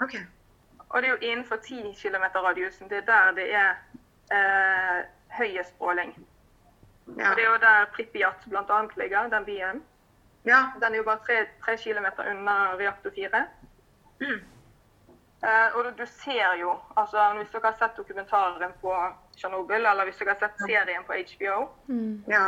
OK. 0.00 0.14
Og 0.88 1.02
det 1.02 1.08
er 1.08 1.12
jo 1.12 1.30
innenfor 1.30 1.56
10 1.56 1.94
km 2.02 2.24
radiusen 2.34 2.88
det 2.88 2.96
er 2.96 3.06
der 3.06 3.32
det 3.32 3.54
er 3.54 3.70
eh, 4.32 5.04
høyest 5.38 5.74
stråling. 5.74 6.16
Ja. 7.18 7.30
Og 7.30 7.36
det 7.36 7.44
er 7.44 7.50
jo 7.50 7.58
der 7.60 7.84
Pripyat 7.96 8.44
bl.a. 8.48 8.80
ligger, 8.96 9.28
den 9.28 9.44
byen. 9.44 9.82
ja. 10.44 10.60
Den 10.80 10.92
er 10.92 10.96
jo 10.96 11.04
bare 11.04 11.18
3, 11.26 11.46
3 11.64 11.76
km 11.76 12.06
unna 12.30 12.74
reaktor 12.78 13.10
4. 13.10 13.46
Mm. 14.20 14.40
Eh, 15.42 15.76
og 15.76 15.84
du, 15.84 15.90
du 15.98 16.06
ser 16.06 16.54
jo, 16.60 16.76
altså 16.96 17.24
hvis 17.38 17.50
dere 17.50 17.64
har 17.72 17.78
sett 17.80 17.96
dokumentaren 17.98 18.72
på 18.80 18.92
Tsjernobyl, 19.36 19.86
eller 19.86 20.04
hvis 20.06 20.20
dere 20.22 20.36
har 20.36 20.38
sett 20.44 20.60
serien 20.68 21.04
på 21.04 21.12
HBO, 21.32 21.68
Mm. 21.88 22.24
ja. 22.28 22.44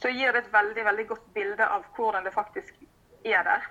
så 0.00 0.08
gir 0.08 0.32
det 0.32 0.44
et 0.46 0.52
veldig 0.52 0.84
veldig 0.84 1.06
godt 1.08 1.26
bilde 1.34 1.66
av 1.66 1.84
hvordan 1.96 2.24
det 2.24 2.32
faktisk 2.34 2.74
er 3.24 3.42
der. 3.44 3.66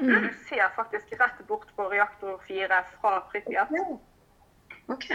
Mm. 0.00 0.06
Du 0.28 0.34
ser 0.48 0.68
faktisk 0.76 1.12
rett 1.20 1.40
bort 1.48 1.68
på 1.76 1.88
reaktor 1.90 2.40
4 2.48 2.82
fra 3.00 3.20
Pripyat. 3.32 3.70
Okay. 3.70 3.96
OK. 4.88 5.06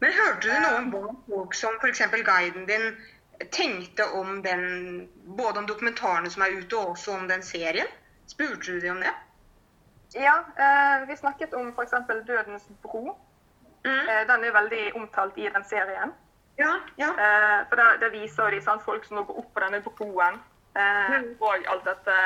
Men 0.00 0.12
hørte 0.16 0.48
du 0.48 0.60
noe 0.64 0.76
om 0.78 0.90
hva 0.94 1.14
folk 1.28 1.54
som 1.54 1.74
f.eks. 1.80 2.00
guiden 2.24 2.66
din 2.68 2.86
tenkte 3.52 4.04
om 4.16 4.42
den 4.42 5.08
Både 5.36 5.58
om 5.58 5.66
dokumentarene 5.66 6.30
som 6.30 6.42
er 6.42 6.56
ute, 6.58 6.76
og 6.76 6.94
også 6.94 7.12
om 7.18 7.28
den 7.28 7.42
serien? 7.42 7.86
Spurte 8.26 8.72
du 8.72 8.80
dem 8.80 8.96
om 8.96 9.02
det? 9.04 9.12
Ja, 10.14 10.38
eh, 10.58 11.08
vi 11.08 11.16
snakket 11.16 11.54
om 11.54 11.68
f.eks. 11.76 11.94
Dødens 12.26 12.68
bro. 12.82 13.16
Mm. 13.84 14.08
Eh, 14.08 14.26
den 14.28 14.44
er 14.44 14.52
veldig 14.52 14.94
omtalt 14.94 15.38
i 15.38 15.48
den 15.48 15.64
serien. 15.64 16.12
Ja. 16.58 16.72
ja. 16.98 17.08
Eh, 17.08 17.58
for 17.68 17.76
det, 17.80 17.88
det 18.00 18.12
viser 18.12 18.50
de 18.50 18.60
sant, 18.62 18.82
folk 18.84 19.04
som 19.04 19.22
går 19.24 19.38
opp 19.38 19.52
på 19.54 19.60
denne 19.64 19.80
broen, 19.84 20.40
eh, 20.76 21.10
Mm. 21.20 21.36
og 21.40 21.54
alt 21.54 21.84
dette, 21.84 22.16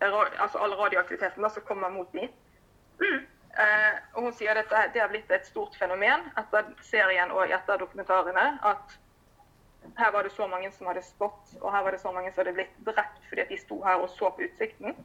altså 0.00 0.58
all 0.58 0.74
radioaktiviteten 0.78 1.42
da, 1.42 1.48
som 1.48 1.62
kommer 1.66 1.88
mot 1.88 2.12
dem. 2.12 2.28
Mm. 3.00 3.26
Eh, 3.58 3.98
og 4.14 4.22
hun 4.26 4.34
sier 4.34 4.58
at 4.58 4.70
det, 4.70 4.82
det 4.94 5.02
har 5.02 5.10
blitt 5.12 5.30
et 5.30 5.46
stort 5.46 5.76
fenomen 5.78 6.24
etter 6.40 6.70
serien 6.82 7.30
og 7.30 7.52
etter 7.54 7.78
dokumentarene. 7.78 8.46
At 8.66 8.98
her 9.98 10.10
var 10.12 10.26
det 10.26 10.32
så 10.32 10.46
mange 10.50 10.72
som 10.72 10.88
hadde 10.90 11.02
spådd, 11.06 11.54
og 11.60 11.72
her 11.72 11.84
var 11.86 11.94
det 11.94 12.00
så 12.00 12.12
mange 12.12 12.32
som 12.32 12.42
hadde 12.42 12.56
blitt 12.56 12.74
drept 12.86 13.28
fordi 13.28 13.44
at 13.44 13.52
de 13.52 13.60
sto 13.60 13.82
her 13.84 14.02
og 14.02 14.10
så 14.10 14.30
på 14.30 14.48
utsikten. 14.48 14.96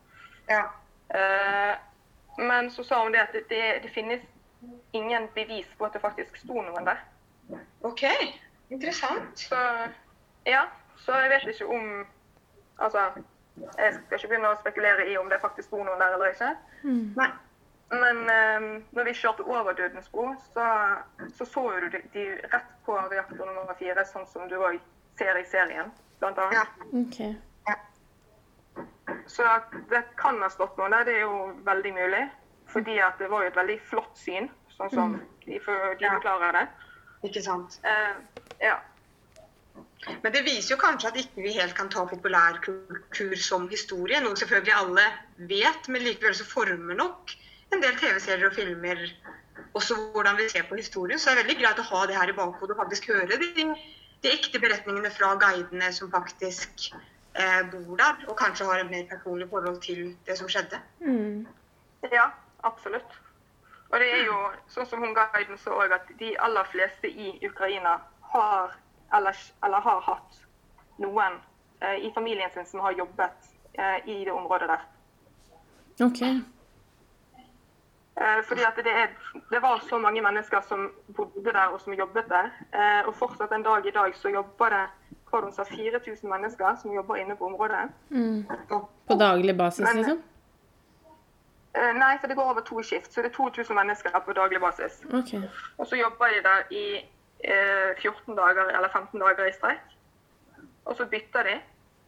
ja. 0.50 0.66
Eh, 1.10 1.76
men 2.38 2.70
så 2.72 2.84
sa 2.84 3.04
hun 3.04 3.12
det 3.12 3.20
at 3.20 3.34
det, 3.34 3.42
det, 3.50 3.84
det 3.84 3.90
finnes 3.92 4.22
ingen 4.94 5.28
bevis 5.36 5.68
på 5.78 5.86
at 5.86 5.94
det 5.94 6.02
faktisk 6.02 6.38
sto 6.38 6.62
noen 6.62 6.86
der. 6.86 7.02
OK. 7.82 8.04
Interessant. 8.70 9.40
Så 9.40 9.58
ja, 10.46 10.62
så 10.96 11.14
jeg 11.14 11.30
vet 11.30 11.48
ikke 11.54 11.68
om 11.68 12.08
Altså, 12.80 13.00
Jeg 13.78 13.94
skal 13.94 14.18
ikke 14.18 14.28
begynne 14.28 14.50
å 14.54 14.60
spekulere 14.62 15.04
i 15.12 15.18
om 15.20 15.28
det 15.30 15.42
faktisk 15.42 15.68
sto 15.68 15.82
noen 15.84 16.00
der 16.00 16.14
eller 16.16 16.32
ikke. 16.32 16.54
Nei. 17.18 17.28
Men 17.92 18.20
eh, 18.30 18.66
når 18.94 19.04
vi 19.08 19.14
kjørte 19.18 19.46
over 19.50 19.74
Dødens 19.74 20.10
bro, 20.14 20.28
så 20.54 20.66
så, 21.34 21.46
så 21.46 21.64
jo 21.74 21.80
du 21.86 21.90
de, 21.96 22.02
de 22.14 22.26
rett 22.54 22.68
på 22.86 22.98
reaktor 23.10 23.46
nummer 23.50 23.74
fire, 23.80 24.06
sånn 24.06 24.28
som 24.30 24.48
du 24.50 24.58
òg 24.62 24.78
ser 25.18 25.38
i 25.40 25.46
serien, 25.50 25.90
blant 26.22 26.38
Ja. 26.38 26.66
annet. 26.66 26.68
Ok. 27.02 27.20
Så 29.30 29.44
at 29.46 29.74
det 29.90 30.04
kan 30.18 30.38
ha 30.42 30.50
stått 30.54 30.78
noe 30.78 30.90
der, 30.94 31.04
det 31.06 31.16
er 31.18 31.26
jo 31.26 31.50
veldig 31.66 31.94
mulig. 31.98 32.22
Fordi 32.70 33.00
at 33.02 33.18
det 33.18 33.30
var 33.32 33.42
jo 33.44 33.50
et 33.50 33.58
veldig 33.58 33.80
flott 33.90 34.14
syn, 34.18 34.46
sånn 34.76 34.92
som 34.94 35.16
de, 35.46 35.58
for, 35.66 35.96
de 35.98 36.06
Ja. 36.06 36.14
forklarer 36.20 36.54
det. 36.60 36.68
Ikke 37.26 37.42
sant. 37.42 37.80
Eh, 37.84 38.16
ja. 38.62 38.76
Men 40.24 40.32
det 40.32 40.44
viser 40.46 40.76
jo 40.76 40.82
kanskje 40.82 41.10
at 41.10 41.18
ikke 41.18 41.42
vi 41.44 41.56
helt 41.58 41.74
kan 41.76 41.90
ta 41.90 42.06
populærkultur 42.08 43.36
som 43.42 43.66
historie, 43.70 44.22
noe 44.22 44.38
selvfølgelig 44.38 44.76
alle 44.78 45.06
vet, 45.50 45.90
men 45.90 46.06
likevel 46.06 46.36
så 46.38 46.46
former 46.46 46.96
nok 46.96 47.34
en 47.74 47.84
del 47.84 47.98
TV-serier 48.00 48.50
og 48.50 48.56
filmer 48.56 49.04
også 49.78 49.96
hvordan 50.14 50.38
vi 50.38 50.50
ser 50.50 50.66
på 50.70 50.76
historien. 50.80 51.20
Så 51.20 51.30
det 51.30 51.38
er 51.38 51.44
veldig 51.44 51.60
greit 51.62 51.80
å 51.82 51.88
ha 51.92 52.02
det 52.10 52.18
her 52.18 52.32
i 52.32 52.36
bakhodet 52.38 52.76
og 52.76 52.82
faktisk 52.82 53.10
høre 53.14 53.40
de, 53.42 53.70
de 54.24 54.34
ekte 54.34 54.62
beretningene 54.62 55.12
fra 55.14 55.36
guidene 55.42 55.92
som 55.94 56.12
faktisk 56.12 56.92
eh, 56.94 57.62
bor 57.72 57.96
der, 58.00 58.26
og 58.28 58.38
kanskje 58.40 58.68
har 58.70 58.84
et 58.84 58.92
mer 58.92 59.08
personlig 59.12 59.50
forhold 59.50 59.82
til 59.86 60.14
det 60.28 60.38
som 60.40 60.50
skjedde. 60.50 60.82
Mm. 61.00 61.48
ja, 62.12 62.30
absolutt. 62.64 63.18
Og 63.90 64.00
det 64.00 64.10
er 64.14 64.26
jo 64.26 64.38
sånn 64.70 64.86
som 64.90 65.02
hun 65.02 65.16
guiden 65.18 65.58
så 65.58 65.74
òg, 65.74 65.94
at 65.96 66.10
de 66.20 66.36
aller 66.38 66.68
fleste 66.70 67.10
i 67.10 67.34
Ukraina 67.46 67.98
har 68.34 68.78
eller, 69.18 69.38
eller 69.66 69.82
har 69.82 70.02
hatt 70.06 70.42
noen 71.02 71.40
eh, 71.82 72.06
i 72.06 72.12
familien 72.14 72.52
sin 72.54 72.68
som 72.70 72.84
har 72.86 72.94
jobbet 72.98 73.50
eh, 73.74 73.98
i 74.06 74.24
det 74.26 74.32
området 74.32 74.70
der. 74.70 74.84
Ok. 76.06 76.22
Eh, 78.20 78.44
fordi 78.44 78.62
at 78.68 78.76
det, 78.76 78.92
er, 78.92 79.08
det 79.52 79.62
var 79.62 79.80
så 79.90 79.98
mange 79.98 80.22
mennesker 80.22 80.62
som 80.68 80.92
bodde 81.16 81.54
der 81.54 81.68
og 81.74 81.82
som 81.82 81.94
jobbet 81.94 82.26
der. 82.30 82.50
Eh, 82.74 83.08
og 83.08 83.16
fortsatt 83.16 83.52
en 83.56 83.64
dag 83.64 83.86
i 83.88 83.92
dag 83.96 84.16
så 84.16 84.30
jobber 84.30 84.70
det 84.76 84.86
hva 85.30 85.42
de 85.46 85.52
sa, 85.54 85.64
4000 85.64 86.30
mennesker 86.30 86.76
som 86.82 86.94
jobber 86.94 87.16
inne 87.22 87.36
på 87.38 87.46
området. 87.46 87.86
Mm. 88.10 88.44
På 89.08 89.16
daglig 89.20 89.58
basis, 89.58 89.86
Men- 89.88 89.98
liksom? 89.98 90.24
Eh, 91.76 91.94
nei, 91.94 92.18
for 92.20 92.28
det 92.28 92.36
går 92.36 92.50
over 92.52 92.62
to 92.62 92.82
skift, 92.84 93.14
så 93.14 93.22
det 93.22 93.30
er 93.30 93.36
2000 93.36 93.76
mennesker 93.76 94.20
på 94.26 94.34
daglig 94.34 94.60
basis. 94.60 95.06
Okay. 95.14 95.42
Og 95.78 95.88
så 95.88 95.96
jobber 95.96 96.26
de 96.26 96.44
der 96.44 96.64
i 96.72 96.86
eh, 97.44 97.96
14 98.02 98.36
dager 98.36 98.66
eller 98.78 98.90
15 98.90 99.20
dager 99.20 99.46
i 99.46 99.52
streik. 99.54 99.86
Og 100.86 100.96
så 100.96 101.06
bytter 101.06 101.44
de. 101.44 101.60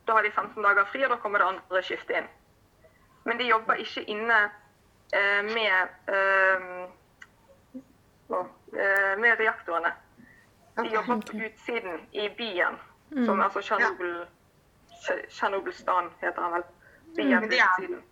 Da 0.07 0.11
har 0.11 0.21
de 0.21 0.31
15 0.31 0.63
dager 0.63 0.85
fri, 0.85 1.03
og 1.03 1.09
da 1.09 1.15
kommer 1.15 1.39
det 1.39 1.47
andre 1.47 1.83
skiftet 1.83 2.17
inn. 2.17 2.27
Men 3.23 3.37
de 3.37 3.43
jobber 3.43 3.73
ikke 3.73 4.03
inne 4.09 4.49
med 5.43 5.87
eh, 6.07 6.87
eh, 8.31 9.17
med 9.19 9.37
reaktorene. 9.39 9.91
De 10.75 10.87
jobber 10.87 11.21
på 11.31 11.37
utsiden 11.37 11.99
i 12.11 12.29
byen, 12.29 12.77
Mm. 13.11 13.25
som 13.25 13.41
altså 13.41 13.61
Tsjernobyl 13.61 14.25
Tsj- 15.01 15.25
Tsjernobylstan 15.29 16.09
heter 16.21 16.41
han 16.41 16.51
vel. 16.51 16.63
Byen 17.15 17.29
Men 17.29 17.49
på 17.49 17.55
utsiden. 17.55 18.03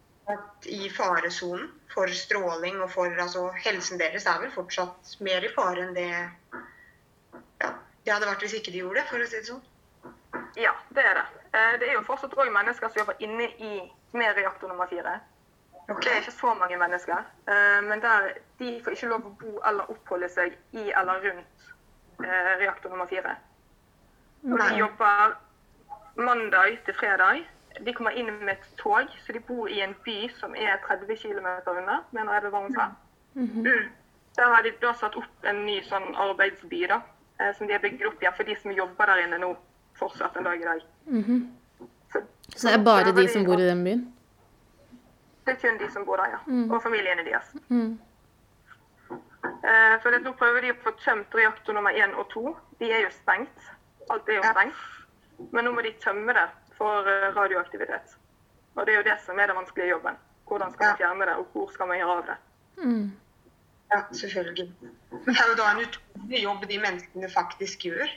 i 0.65 0.89
faresonen 0.89 1.71
for 1.93 2.07
stråling 2.07 2.81
og 2.81 2.91
for 2.91 3.05
altså, 3.19 3.51
helsen 3.65 3.97
deres 3.99 4.25
er 4.25 4.39
vel 4.41 4.51
fortsatt 4.51 5.15
mer 5.21 5.41
i 5.45 5.53
fare 5.55 5.81
enn 5.85 5.93
det 5.95 6.09
ja, 7.61 7.69
det 8.05 8.13
hadde 8.13 8.27
vært 8.27 8.43
hvis 8.43 8.53
ikke 8.59 8.71
de 8.71 8.77
gjorde 8.83 8.99
det, 8.99 9.07
for 9.09 9.17
å 9.23 9.25
si 9.27 9.37
det 9.37 9.45
sånn. 9.47 9.63
Ja, 10.57 10.71
det 10.95 11.03
er 11.05 11.13
det. 11.13 11.25
Eh, 11.53 11.77
Det 11.79 11.89
er 11.89 11.93
jo 11.93 12.03
fortsatt 12.03 12.33
òg 12.37 12.51
mennesker 12.51 12.89
som 12.89 12.99
jobber 12.99 13.15
inne 13.19 13.43
i 13.59 13.91
med 14.13 14.35
reaktor 14.35 14.67
nummer 14.67 14.87
fire. 14.87 15.19
Ok. 15.89 16.03
Det 16.03 16.11
er 16.11 16.19
ikke 16.21 16.31
så 16.31 16.53
mange 16.53 16.77
mennesker. 16.77 17.17
eh, 17.47 17.83
Men 17.89 18.01
der, 18.01 18.33
de 18.59 18.81
får 18.83 18.91
ikke 18.91 19.07
lov 19.07 19.25
å 19.25 19.35
bo 19.41 19.59
eller 19.69 19.89
oppholde 19.91 20.29
seg 20.29 20.57
i 20.73 20.91
eller 20.91 21.21
rundt 21.25 21.69
eh, 22.23 22.51
reaktor 22.61 22.89
nummer 22.89 23.07
fire. 23.09 23.35
Og 24.43 24.59
de 24.59 24.77
jobber 24.77 25.37
mandag 26.15 26.77
til 26.85 26.93
fredag. 26.93 27.41
De 27.85 27.93
kommer 27.93 28.11
inn 28.11 28.29
med 28.39 28.49
et 28.53 28.67
tog, 28.77 29.07
så 29.25 29.33
de 29.33 29.39
bor 29.39 29.67
i 29.67 29.81
en 29.81 29.95
by 30.05 30.29
som 30.39 30.55
er 30.55 30.77
30 30.87 31.15
km 31.15 31.47
unna, 31.67 31.99
mener 32.11 32.33
jeg 32.33 32.43
det 32.43 32.51
var 32.51 32.61
hun 32.61 32.73
sa. 32.73 32.87
Mm. 33.35 33.63
Der 34.35 34.53
har 34.55 34.61
de 34.63 34.71
da 34.81 34.93
satt 34.93 35.15
opp 35.15 35.45
en 35.47 35.65
ny 35.65 35.81
sånn 35.83 36.15
arbeidsby 36.15 36.85
da, 36.87 37.01
eh, 37.39 37.53
som 37.57 37.67
de 37.67 37.73
har 37.73 37.81
bygd 37.83 38.05
opp 38.07 38.21
igjen 38.21 38.35
for 38.35 38.43
de 38.43 38.55
som 38.61 38.71
jobber 38.71 39.05
der 39.05 39.23
inne 39.25 39.37
nå 39.41 39.53
fortsatt 39.99 40.37
en 40.37 40.43
dag 40.43 40.61
i 40.61 40.65
dag. 40.65 40.81
Mhm. 41.05 41.47
Så, 42.11 42.21
Så 42.55 42.67
det 42.67 42.79
er 42.79 42.83
bare 42.83 43.11
de, 43.11 43.21
de 43.21 43.27
som 43.27 43.45
bor 43.45 43.59
i 43.59 43.67
den 43.67 43.83
byen? 43.83 44.13
Det 45.49 45.55
er 45.57 45.61
kun 45.69 45.79
de 45.81 45.89
som 45.91 46.05
bor 46.05 46.17
der, 46.21 46.29
ja. 46.35 46.39
Mm. 46.45 46.71
Og 46.71 46.83
familiene 46.83 47.23
deres. 47.25 47.49
Mm. 47.69 47.99
Eh, 49.41 49.95
for 50.03 50.11
det, 50.13 50.21
nå 50.23 50.33
prøver 50.37 50.61
de 50.61 50.71
å 50.73 50.79
få 50.83 50.91
tømt 51.01 51.33
reaktor 51.35 51.73
nummer 51.73 51.95
én 51.95 52.13
og 52.19 52.27
to. 52.29 52.55
De 52.79 52.91
er 52.91 53.01
jo 53.07 53.09
stengt. 53.15 53.69
Alt 54.09 54.29
er 54.29 54.37
jo 54.39 54.43
Ja. 54.43 54.51
stengt. 54.53 54.75
Men 55.51 55.65
nå 55.65 55.71
må 55.71 55.81
de 55.81 55.91
tømme 56.03 56.33
det 56.33 56.47
for 56.77 57.07
eh, 57.07 57.31
radioaktivitet. 57.35 58.15
Og 58.75 58.85
det 58.85 58.93
er 58.93 58.97
jo 58.99 59.07
det 59.09 59.17
som 59.25 59.39
er 59.39 59.47
den 59.47 59.55
vanskelige 59.55 59.89
jobben. 59.89 60.15
Hvordan 60.47 60.71
skal 60.73 60.87
man 60.87 60.97
fjerne 60.97 61.25
det, 61.25 61.35
og 61.35 61.45
hvor 61.53 61.71
skal 61.73 61.87
man 61.87 61.97
gjøre 61.97 62.17
av 62.17 62.25
det? 62.25 62.37
Mm. 62.83 63.11
Ja, 63.91 64.01
selvfølgelig. 64.13 64.67
Men 65.11 65.33
det 65.33 65.39
er 65.41 65.47
jo 65.49 65.55
da 65.57 65.71
en 65.71 65.81
utrolig 65.87 66.43
jobb 66.43 66.65
de 66.69 66.79
menneskene 66.79 67.29
faktisk 67.33 67.85
gjør. 67.89 68.11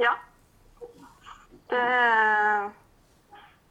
Ja. 0.00 0.12
Det 1.70 1.78
er 1.80 2.70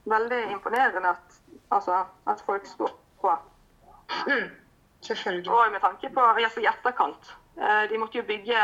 veldig 0.05 0.41
imponerende 0.51 1.09
at, 1.15 1.34
altså, 1.75 2.03
at 2.27 2.41
folk 2.45 2.65
står 2.65 2.91
på. 3.21 3.31
Mm. 4.27 4.49
Selvfølgelig. 5.01 5.51
Og 5.51 5.71
med 5.71 5.79
tanke 5.83 6.09
på 6.13 6.19
altså 6.21 6.59
i 6.63 6.67
etterkant. 6.71 7.35
Eh, 7.57 7.89
De 7.89 7.97
måtte 7.97 8.17
jo 8.17 8.23
bygge 8.23 8.57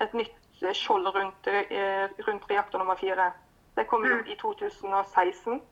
et 0.00 0.14
nytt 0.14 0.62
eh, 0.62 0.74
skjold 0.74 1.06
rundt, 1.16 1.46
eh, 1.46 2.08
rundt 2.28 2.50
reaktor 2.50 2.78
nummer 2.78 2.96
fire. 2.96 3.32
Det 3.76 3.86
kom 3.86 4.04
jo 4.04 4.14
Mm. 4.14 4.26
i 4.26 4.36
2016. 4.36 5.62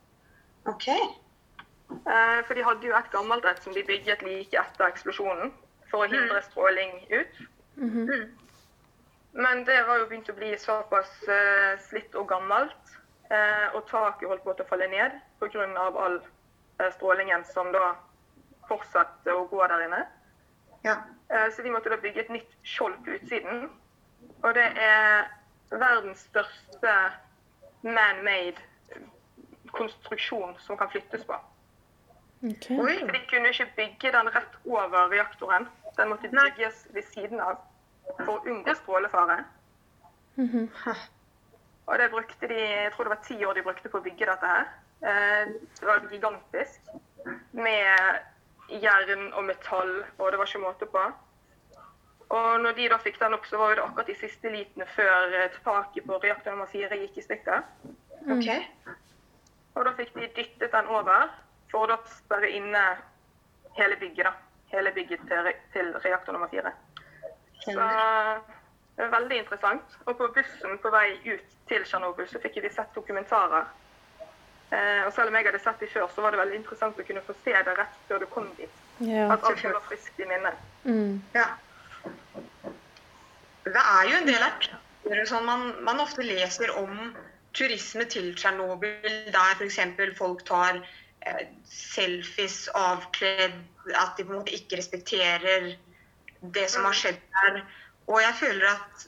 Ok. 0.66 0.88
Eh, 0.88 2.44
For 2.46 2.54
de 2.54 2.64
hadde 2.64 2.86
jo 2.86 2.96
et 2.96 3.10
gammelt 3.12 3.44
et 3.44 3.62
som 3.62 3.72
de 3.74 3.82
bygget 3.86 4.22
like 4.22 4.58
etter 4.58 4.86
eksplosjonen 4.86 5.52
for 5.90 5.98
å 6.04 6.08
hindre 6.10 6.42
stråling 6.42 6.92
ut. 7.20 7.46
Mm 7.76 7.90
-hmm. 7.90 8.28
Men 9.32 9.64
det 9.66 9.86
var 9.86 9.98
jo 9.98 10.06
begynt 10.06 10.28
å 10.30 10.32
bli 10.34 10.58
såpass 10.58 11.28
eh, 11.28 11.78
slitt 11.88 12.14
og 12.14 12.28
gammelt, 12.28 12.96
eh, 13.30 13.74
og 13.74 13.86
taket 13.90 14.28
holdt 14.28 14.44
på 14.44 14.50
å 14.50 14.68
falle 14.68 14.88
ned 14.88 15.12
pga. 15.40 15.78
all 16.04 16.20
strålingen 16.92 17.44
som 17.44 17.72
da 17.72 17.94
fortsatte 18.68 19.32
å 19.34 19.46
gå 19.50 19.66
der 19.66 19.86
inne. 19.86 20.06
Ja. 20.84 20.96
Eh, 21.28 21.50
Så 21.52 21.62
de 21.62 21.70
måtte 21.70 21.90
da 21.90 21.96
bygge 21.96 22.20
et 22.20 22.30
nytt 22.30 22.52
skjold 22.62 22.98
på 23.04 23.16
utsiden. 23.16 23.70
Og 24.42 24.54
det 24.54 24.66
er 24.78 25.28
verdens 25.70 26.26
største 26.30 26.94
man-made 27.82 28.60
konstruksjon 29.72 30.54
som 30.58 30.76
kan 30.76 30.90
flyttes 30.90 31.24
på. 31.26 31.36
Okay. 32.46 32.76
For 32.76 33.12
de 33.12 33.20
kunne 33.30 33.50
ikke 33.50 33.70
bygge 33.76 34.12
den 34.12 34.30
rett 34.34 34.56
over 34.66 35.08
reaktoren. 35.10 35.68
Den 35.96 36.08
måtte 36.12 36.28
bygges 36.30 36.86
ved 36.94 37.02
siden 37.14 37.40
av 37.40 37.58
for 38.24 38.36
å 38.38 38.42
unngå 38.46 38.74
strålefare. 38.74 39.44
Mhm. 40.36 40.68
Og 41.86 41.98
det 41.98 42.10
brukte 42.10 42.48
de, 42.50 42.58
jeg 42.58 42.92
tror 42.92 43.04
det 43.04 43.14
var 43.14 43.22
ti 43.24 43.44
år 43.46 43.54
de 43.54 43.62
brukte 43.62 43.88
på 43.88 43.98
å 43.98 44.02
bygge 44.04 44.26
dette 44.26 44.46
her. 44.46 44.66
Eh, 45.02 45.48
Det 45.80 45.86
var 45.86 46.08
gigantisk. 46.10 46.80
Med 47.52 48.18
jern 48.68 49.32
og 49.32 49.44
metall, 49.44 50.04
og 50.18 50.32
det 50.32 50.38
var 50.38 50.46
ikke 50.46 50.58
måte 50.58 50.86
på. 50.86 51.04
Og 52.28 52.60
når 52.60 52.72
de 52.74 52.88
da 52.90 52.98
fikk 52.98 53.20
den 53.20 53.34
opp, 53.34 53.46
så 53.46 53.58
var 53.58 53.74
det 53.74 53.84
akkurat 53.84 54.08
de 54.10 54.16
siste 54.18 54.50
litene 54.50 54.86
før 54.96 55.34
eh, 55.34 55.58
taket 55.64 56.06
på 56.06 56.18
reaktor 56.22 56.50
nummer 56.50 56.66
fire 56.66 56.98
gikk 56.98 57.18
i 57.18 57.22
stykker. 57.22 57.62
Okay. 58.34 58.64
Og 59.74 59.84
da 59.86 59.92
fikk 59.94 60.14
de 60.16 60.26
dyttet 60.34 60.72
den 60.72 60.90
over 60.90 61.28
for 61.70 61.92
å 61.92 61.98
sperre 62.10 62.50
inne 62.50 62.82
hele 63.78 63.98
bygget, 64.00 64.26
da. 64.26 64.32
Hele 64.72 64.90
bygget 64.92 65.22
til, 65.28 65.52
til 65.72 65.92
reaktor 66.02 66.34
nummer 66.34 66.50
fire. 66.50 66.72
Så 67.62 67.76
det 68.96 69.04
var 69.04 69.12
veldig 69.20 69.38
interessant. 69.44 69.98
Og 70.06 70.16
på 70.18 70.28
bussen 70.34 70.78
på 70.82 70.90
vei 70.90 71.18
ut 71.26 71.56
til 71.70 71.84
Tsjernobyl 71.84 72.26
så 72.30 72.40
fikk 72.42 72.58
vi 72.64 72.72
sett 72.74 72.94
dokumentarer. 72.94 73.68
Eh, 74.70 75.02
og 75.06 75.12
selv 75.14 75.30
om 75.30 75.36
jeg 75.38 75.46
hadde 75.46 75.62
sett 75.62 75.82
de 75.82 75.88
før, 75.92 76.08
så 76.14 76.24
var 76.24 76.34
det 76.34 76.40
veldig 76.40 76.58
interessant 76.58 76.98
å 76.98 77.06
kunne 77.06 77.22
få 77.26 77.36
se 77.44 77.54
det 77.54 77.76
rett 77.78 78.00
før 78.08 78.22
du 78.22 78.26
kom 78.32 78.48
dit. 78.58 78.82
Ja. 79.06 79.28
At 79.34 79.44
alt 79.46 79.62
var 79.62 79.84
friskt 79.86 80.18
i 80.18 80.26
minnet. 80.26 80.66
Mm. 80.84 81.22
Ja. 81.36 81.46
Det 83.66 83.82
er 83.82 84.10
jo 84.10 84.18
en 84.18 84.28
del 84.28 84.42
artikler 84.46 85.24
sånn 85.30 85.46
man, 85.46 85.68
man 85.86 86.02
ofte 86.02 86.24
leser 86.26 86.72
om 86.78 87.14
turisme 87.56 88.06
til 88.10 88.32
Tsjernobyl, 88.36 89.30
der 89.34 89.56
f.eks. 89.56 89.78
folk 90.18 90.42
tar 90.48 90.80
eh, 90.80 91.42
selfies 91.70 92.66
avkledd, 92.74 93.56
at 93.94 94.16
de 94.18 94.26
på 94.26 94.34
en 94.34 94.40
måte 94.40 94.54
ikke 94.56 94.80
respekterer 94.80 95.76
det 96.40 96.66
som 96.70 96.86
har 96.86 96.96
skjedd 96.96 97.22
der. 97.38 97.62
Og 98.06 98.20
jeg 98.22 98.34
føler 98.42 98.66
at 98.74 99.06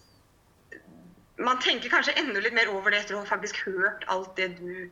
man 1.38 1.60
tenker 1.62 1.90
kanskje 1.92 2.16
enda 2.18 2.40
litt 2.42 2.54
mer 2.54 2.70
over 2.72 2.90
det 2.90 3.02
etter 3.02 3.18
å 3.18 3.22
ha 3.22 3.28
faktisk 3.28 3.60
hørt 3.66 4.06
alt 4.10 4.34
det 4.38 4.52
du 4.58 4.88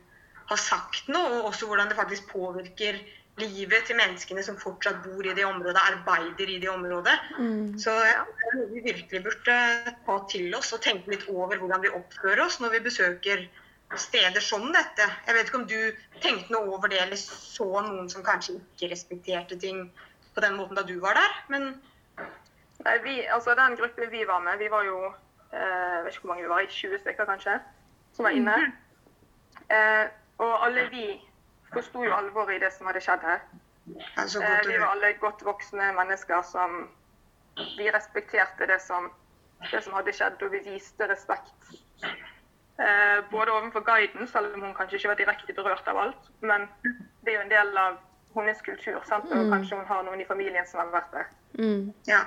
har 0.47 0.59
sagt 0.61 1.09
noe, 1.11 1.39
og 1.39 1.51
også 1.51 1.69
hvordan 1.69 1.91
det 1.91 1.99
faktisk 1.99 2.29
påvirker 2.31 2.99
livet 3.37 3.85
til 3.85 3.97
menneskene 3.99 4.41
som 4.45 4.57
fortsatt 4.57 5.03
bor 5.03 5.25
i 5.25 5.35
det 5.37 5.45
området, 5.45 5.77
arbeider 5.77 6.49
i 6.49 6.57
det 6.63 6.69
området. 6.71 7.13
Mm. 7.37 7.77
Så 7.79 7.93
ja, 7.93 8.23
vi 8.71 8.81
virkelig 8.85 9.23
burde 9.27 9.57
ta 10.07 10.17
til 10.31 10.55
oss 10.57 10.73
og 10.73 10.81
tenke 10.85 11.13
litt 11.13 11.27
over 11.29 11.59
hvordan 11.61 11.83
vi 11.85 11.93
oppfører 11.93 12.45
oss 12.47 12.57
når 12.63 12.77
vi 12.77 12.85
besøker 12.87 13.45
steder 13.95 14.43
som 14.43 14.65
dette. 14.73 15.05
Jeg 15.27 15.35
vet 15.35 15.51
ikke 15.51 15.61
om 15.61 15.69
du 15.69 15.79
tenkte 16.23 16.55
noe 16.55 16.73
over 16.75 16.91
det, 16.91 16.99
eller 17.03 17.19
så 17.19 17.67
noen 17.85 18.09
som 18.11 18.25
kanskje 18.25 18.57
ikke 18.57 18.91
respekterte 18.91 19.59
ting 19.61 19.85
på 20.33 20.43
den 20.43 20.57
måten 20.57 20.77
da 20.77 20.83
du 20.85 20.97
var 21.03 21.17
der, 21.19 21.37
men 21.53 21.75
Nei, 22.85 22.93
vi, 23.01 23.13
altså 23.33 23.55
Den 23.57 23.73
gruppen 23.75 24.11
vi 24.13 24.19
var 24.29 24.43
med, 24.45 24.59
vi 24.61 24.67
var 24.69 24.83
jo 24.85 24.97
eh, 25.09 26.03
vet 26.05 26.13
ikke 26.13 26.27
hvor 26.27 26.29
mange 26.29 26.43
vi 26.45 26.51
var, 26.51 26.61
i 26.61 26.69
20 26.69 26.99
stykker 27.01 27.25
kanskje, 27.25 27.55
som 28.13 28.27
var 28.27 28.35
inne. 28.37 28.53
Mm. 28.53 28.75
Eh, 29.73 30.03
og 30.37 30.65
alle 30.65 30.89
vi 30.89 31.05
forsto 31.73 32.03
jo 32.05 32.13
alvoret 32.15 32.55
i 32.55 32.63
det 32.65 32.71
som 32.73 32.87
hadde 32.89 33.01
skjedd 33.03 33.25
her. 33.25 33.41
Eh, 33.87 34.67
vi 34.67 34.77
var 34.77 34.91
alle 34.91 35.13
godt 35.21 35.45
voksne 35.45 35.91
mennesker 35.95 36.41
som 36.41 36.89
Vi 37.77 37.89
respekterte 37.91 38.67
det 38.69 38.81
som, 38.81 39.07
det 39.71 39.79
som 39.81 39.93
hadde 39.97 40.13
skjedd, 40.13 40.43
og 40.45 40.51
vi 40.51 40.59
viste 40.61 41.07
respekt. 41.09 41.71
Eh, 42.77 43.23
både 43.31 43.51
overfor 43.51 43.81
guiden, 43.81 44.27
selv 44.27 44.53
om 44.53 44.61
hun 44.61 44.75
kanskje 44.77 44.95
ikke 44.99 45.09
var 45.09 45.17
direkte 45.17 45.53
berørt 45.53 45.87
av 45.87 45.97
alt. 45.97 46.29
Men 46.41 46.67
det 47.25 47.33
er 47.33 47.39
jo 47.39 47.45
en 47.47 47.49
del 47.49 47.77
av 47.81 47.97
hennes 48.35 48.61
kultur, 48.61 48.99
sant? 49.09 49.25
og 49.31 49.37
mm. 49.37 49.49
kanskje 49.55 49.79
hun 49.79 49.89
har 49.89 50.03
noen 50.05 50.21
i 50.21 50.27
familien 50.29 50.67
som 50.69 50.83
har 50.83 50.93
vært 50.93 51.15
der. 51.15 51.31
Mm. 51.57 51.93
Ja. 52.05 52.21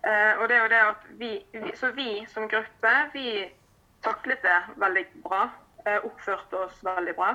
Eh, 0.00 0.40
og 0.40 0.48
det 0.48 0.56
er 0.56 0.62
jo 0.62 0.72
det 0.72 0.80
at 0.80 1.04
vi, 1.20 1.30
vi, 1.52 1.76
Så 1.76 1.90
vi 1.92 2.24
som 2.32 2.48
gruppe, 2.48 2.94
vi 3.12 3.52
taklet 4.02 4.40
det 4.42 4.60
veldig 4.80 5.04
bra. 5.28 5.50
Eh, 5.84 6.04
oppførte 6.04 6.56
oss 6.56 6.84
veldig 6.84 7.14
bra. 7.16 7.30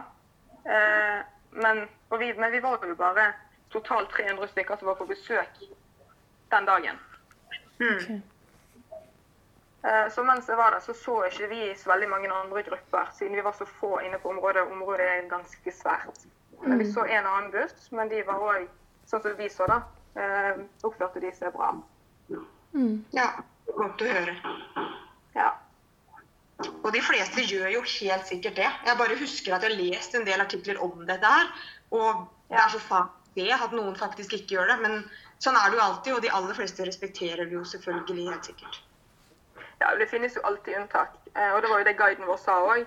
Eh, 0.66 1.26
men, 1.50 1.88
vi, 2.20 2.34
men, 2.34 2.52
vi, 2.52 2.60
var 2.60 2.80
jo 2.88 2.96
bare 2.96 3.34
totalt 3.74 4.10
300 4.10 4.48
stykker 4.48 4.78
som 4.78 4.88
var 4.88 4.96
på 5.00 5.08
besøk 5.10 5.60
den 6.54 6.66
dagen. 6.66 7.00
Mm. 7.80 8.22
Eh, 9.86 10.12
så 10.12 10.24
mens 10.24 10.50
jeg 10.50 10.58
var 10.58 10.72
der, 10.72 10.80
så 10.80 10.94
så 10.94 11.24
ikke 11.24 11.50
vi 11.50 11.74
så 11.78 11.90
veldig 11.90 12.10
mange 12.10 12.32
andre 12.34 12.64
grupper, 12.64 13.10
siden 13.14 13.36
vi 13.36 13.44
var 13.44 13.58
så 13.58 13.66
få 13.66 14.00
inne 14.06 14.20
på 14.20 14.30
området. 14.30 14.62
Området 14.72 15.06
er 15.06 15.30
ganske 15.30 15.72
svært. 15.72 16.26
Men 16.62 16.80
vi 16.80 16.86
mm. 16.86 16.94
så 16.94 17.04
en 17.06 17.26
annen 17.26 17.52
buss, 17.52 17.92
men 17.92 18.10
de 18.10 18.24
var 18.26 18.42
òg, 18.42 18.70
sånn 19.06 19.22
som 19.22 19.36
vi 19.38 19.50
så, 19.50 19.68
da, 19.70 19.82
eh, 20.22 20.64
oppførte 20.84 21.22
de 21.22 21.34
seg 21.36 21.54
bra. 21.54 21.74
Mm. 22.74 23.06
Ja, 23.14 23.30
godt 23.74 24.02
å 24.02 24.10
høre. 24.10 24.36
Ja. 25.36 25.52
Og 26.64 26.90
de 26.96 27.02
fleste 27.04 27.44
gjør 27.44 27.68
jo 27.74 27.84
helt 27.84 28.30
sikkert 28.30 28.56
det. 28.62 28.72
Jeg 28.88 28.98
bare 29.00 29.20
husker 29.20 29.56
at 29.56 29.66
jeg 29.66 29.74
har 29.74 29.82
lest 29.82 30.16
en 30.16 30.26
del 30.28 30.42
artikler 30.42 30.80
om 30.84 31.04
dette 31.08 31.32
her. 31.36 31.52
Og 31.92 32.26
det 32.50 32.60
er 32.62 32.74
så 32.74 32.82
faen 32.82 33.14
det 33.36 33.52
at 33.52 33.74
noen 33.76 33.96
faktisk 34.00 34.34
ikke 34.38 34.56
gjør 34.56 34.72
det. 34.72 34.78
Men 34.84 35.00
sånn 35.44 35.58
er 35.60 35.72
det 35.72 35.80
jo 35.80 35.86
alltid, 35.86 36.14
og 36.16 36.22
de 36.24 36.34
aller 36.38 36.58
fleste 36.58 36.88
respekterer 36.88 37.44
det 37.44 37.58
jo 37.58 37.64
selvfølgelig 37.68 38.30
helt 38.30 38.52
sikkert. 38.52 38.82
Ja, 39.82 39.92
det 40.00 40.08
finnes 40.08 40.38
jo 40.38 40.44
alltid 40.48 40.78
unntak. 40.80 41.18
Eh, 41.34 41.52
og 41.52 41.62
det 41.64 41.72
var 41.72 41.82
jo 41.82 41.88
det 41.90 41.98
guiden 42.00 42.30
vår 42.30 42.40
sa 42.40 42.62
òg. 42.64 42.86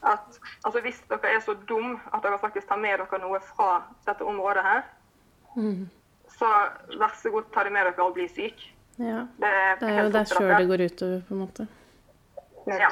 At 0.00 0.38
altså, 0.64 0.80
hvis 0.80 1.02
dere 1.10 1.34
er 1.36 1.42
så 1.44 1.54
dum 1.68 1.98
at 2.14 2.22
dere 2.24 2.40
faktisk 2.40 2.70
tar 2.70 2.80
med 2.80 2.96
dere 3.02 3.20
noe 3.20 3.40
fra 3.44 3.82
dette 4.06 4.24
området 4.24 4.64
her, 4.64 4.86
mm. 5.56 5.82
så 6.38 6.48
vær 6.96 7.12
så 7.20 7.34
god, 7.34 7.50
ta 7.52 7.66
det 7.68 7.74
med 7.76 7.84
dere 7.90 8.06
og 8.06 8.16
bli 8.16 8.24
syk. 8.32 8.64
Ja. 8.96 9.26
Det, 9.40 9.52
det 9.82 9.92
er 9.92 10.02
jo 10.06 10.14
der 10.16 10.32
sjøl 10.32 10.54
det 10.56 10.70
går 10.72 10.86
utover, 10.88 11.20
på 11.28 11.36
en 11.36 11.44
måte. 11.44 11.68
Ja. 12.78 12.90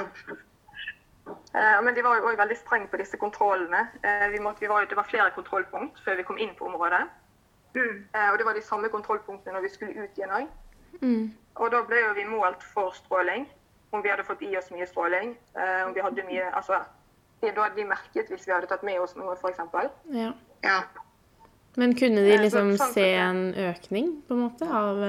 Uh, 1.29 1.85
men 1.85 1.95
de 1.95 2.05
var 2.05 2.19
jo 2.19 2.29
òg 2.29 2.39
veldig 2.41 2.57
strenge 2.57 2.89
på 2.93 3.01
disse 3.01 3.19
kontrollene. 3.21 3.85
Uh, 4.05 4.27
vi 4.33 4.41
måtte, 4.43 4.63
vi 4.65 4.71
var, 4.71 4.87
det 4.89 4.97
var 4.97 5.09
flere 5.09 5.31
kontrollpunkt 5.37 6.01
før 6.05 6.19
vi 6.21 6.27
kom 6.29 6.41
inn 6.41 6.55
på 6.59 6.69
området. 6.69 7.05
Mm. 7.77 8.05
Uh, 8.15 8.29
og 8.33 8.39
det 8.41 8.47
var 8.49 8.57
de 8.57 8.65
samme 8.65 8.91
kontrollpunktene 8.93 9.57
når 9.57 9.67
vi 9.67 9.73
skulle 9.73 10.05
ut 10.05 10.21
igjen 10.21 10.35
òg. 10.41 10.49
Mm. 11.03 11.25
Og 11.59 11.73
da 11.75 11.83
ble 11.89 12.01
jo 12.01 12.15
vi 12.17 12.29
målt 12.29 12.65
for 12.75 12.95
stråling. 12.97 13.49
Om 13.93 14.05
vi 14.05 14.13
hadde 14.13 14.27
fått 14.29 14.45
i 14.45 14.53
oss 14.59 14.69
mye 14.71 14.87
stråling. 14.87 15.31
om 15.87 15.95
vi 15.97 16.03
hadde 16.05 16.25
mye 16.29 16.51
Altså, 16.53 16.83
da 17.41 17.63
hadde 17.63 17.77
de 17.79 17.87
merket 17.89 18.29
hvis 18.29 18.45
vi 18.45 18.53
hadde 18.53 18.69
tatt 18.69 18.83
med 18.85 19.01
oss 19.01 19.15
noe, 19.17 19.33
f.eks. 19.33 19.63
Ja. 20.13 20.33
ja. 20.63 20.81
Men 21.81 21.95
kunne 21.97 22.21
de 22.27 22.37
liksom 22.37 22.75
så, 22.77 22.83
sånn 22.83 22.93
se 22.93 23.07
en 23.17 23.41
økning, 23.71 24.11
på 24.29 24.37
en 24.37 24.43
måte, 24.45 24.69
av 24.69 25.01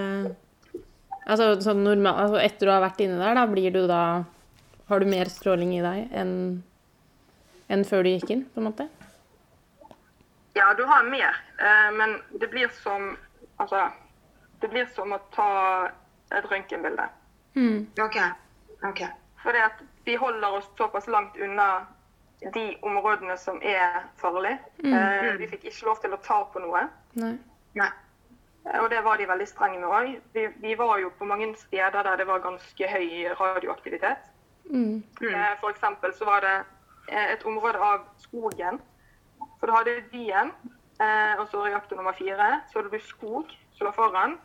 Altså 1.30 1.60
sånn 1.62 1.84
normal, 1.84 2.24
altså 2.24 2.40
etter 2.40 2.70
du 2.70 2.72
har 2.72 2.82
vært 2.82 3.04
inne 3.04 3.20
der, 3.20 3.36
da 3.36 3.44
blir 3.52 3.76
du 3.76 3.84
da 3.90 4.24
har 4.90 5.00
du 5.00 5.06
mer 5.10 5.30
stråling 5.32 5.76
i 5.78 5.84
deg 5.86 6.18
enn 6.18 6.36
enn 7.70 7.86
før 7.86 8.04
du 8.04 8.10
gikk 8.10 8.32
inn, 8.34 8.44
på 8.50 8.62
en 8.62 8.66
måte? 8.66 8.88
Ja, 10.58 10.74
du 10.74 10.84
har 10.90 11.04
mer. 11.06 11.36
Eh, 11.62 11.90
men 11.94 12.22
det 12.42 12.50
blir 12.50 12.72
som 12.84 13.18
Altså, 13.60 13.90
det 14.62 14.70
blir 14.72 14.86
som 14.96 15.12
å 15.12 15.18
ta 15.36 15.52
et 16.32 16.46
røntgenbilde. 16.48 17.10
Mm. 17.60 17.90
OK. 18.00 18.16
ok. 18.88 19.02
Fordi 19.44 19.64
at 19.66 19.82
vi 20.08 20.16
holder 20.16 20.56
oss 20.62 20.70
såpass 20.78 21.10
langt 21.12 21.36
unna 21.38 21.66
de 22.54 22.78
områdene 22.82 23.36
som 23.38 23.60
er 23.62 24.06
farlige. 24.18 24.60
Mm. 24.84 24.94
Eh, 24.94 25.34
vi 25.42 25.50
fikk 25.52 25.66
ikke 25.68 25.90
lov 25.90 26.00
til 26.00 26.16
å 26.16 26.22
ta 26.24 26.40
på 26.54 26.64
noe. 26.64 26.86
Nei. 27.20 27.34
Nei. 27.76 27.90
Eh, 28.64 28.80
og 28.80 28.90
det 28.94 29.04
var 29.04 29.20
de 29.20 29.28
veldig 29.28 29.48
strenge 29.48 29.80
med 29.82 29.90
òg. 29.90 30.16
Vi, 30.34 30.48
vi, 30.64 30.76
var 30.80 30.98
jo 31.04 31.12
på 31.20 31.28
mange 31.28 31.52
steder 31.60 32.00
der 32.04 32.24
det 32.24 32.28
var 32.32 32.44
ganske 32.46 32.92
høy 32.96 33.36
radioaktivitet. 33.40 34.29
Mm. 34.70 35.04
Eh, 35.22 35.60
for 35.60 35.70
eksempel 35.70 36.14
så 36.14 36.26
var 36.26 36.40
det 36.42 36.58
eh, 37.12 37.34
et 37.34 37.46
område 37.46 37.80
av 37.80 38.06
skogen. 38.18 38.82
For 39.60 39.68
du 39.68 39.74
hadde 39.74 40.04
byen, 40.12 40.52
eh, 41.02 41.40
og 41.40 41.48
så 41.52 41.66
reaktor 41.66 41.96
nummer 41.96 42.14
fire. 42.18 42.62
Så 42.72 42.80
hadde 42.80 42.92
du 42.92 43.00
skog 43.04 43.52
som 43.74 43.88
lå 43.88 43.92
foran. 43.96 44.38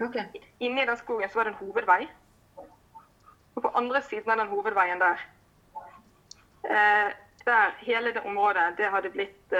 Okay. 0.00 0.24
Inni 0.60 0.86
den 0.86 0.96
skogen 0.96 1.30
så 1.30 1.38
var 1.38 1.44
det 1.44 1.54
en 1.54 1.66
hovedvei. 1.66 2.08
Og 3.54 3.62
på 3.62 3.68
andre 3.74 4.02
siden 4.02 4.30
av 4.30 4.38
den 4.38 4.48
hovedveien 4.54 5.00
der 5.00 5.26
der 7.46 7.70
hele 7.78 8.12
det 8.12 8.22
området 8.26 8.74
det 8.76 8.90
hadde 8.92 9.10
blitt 9.10 9.54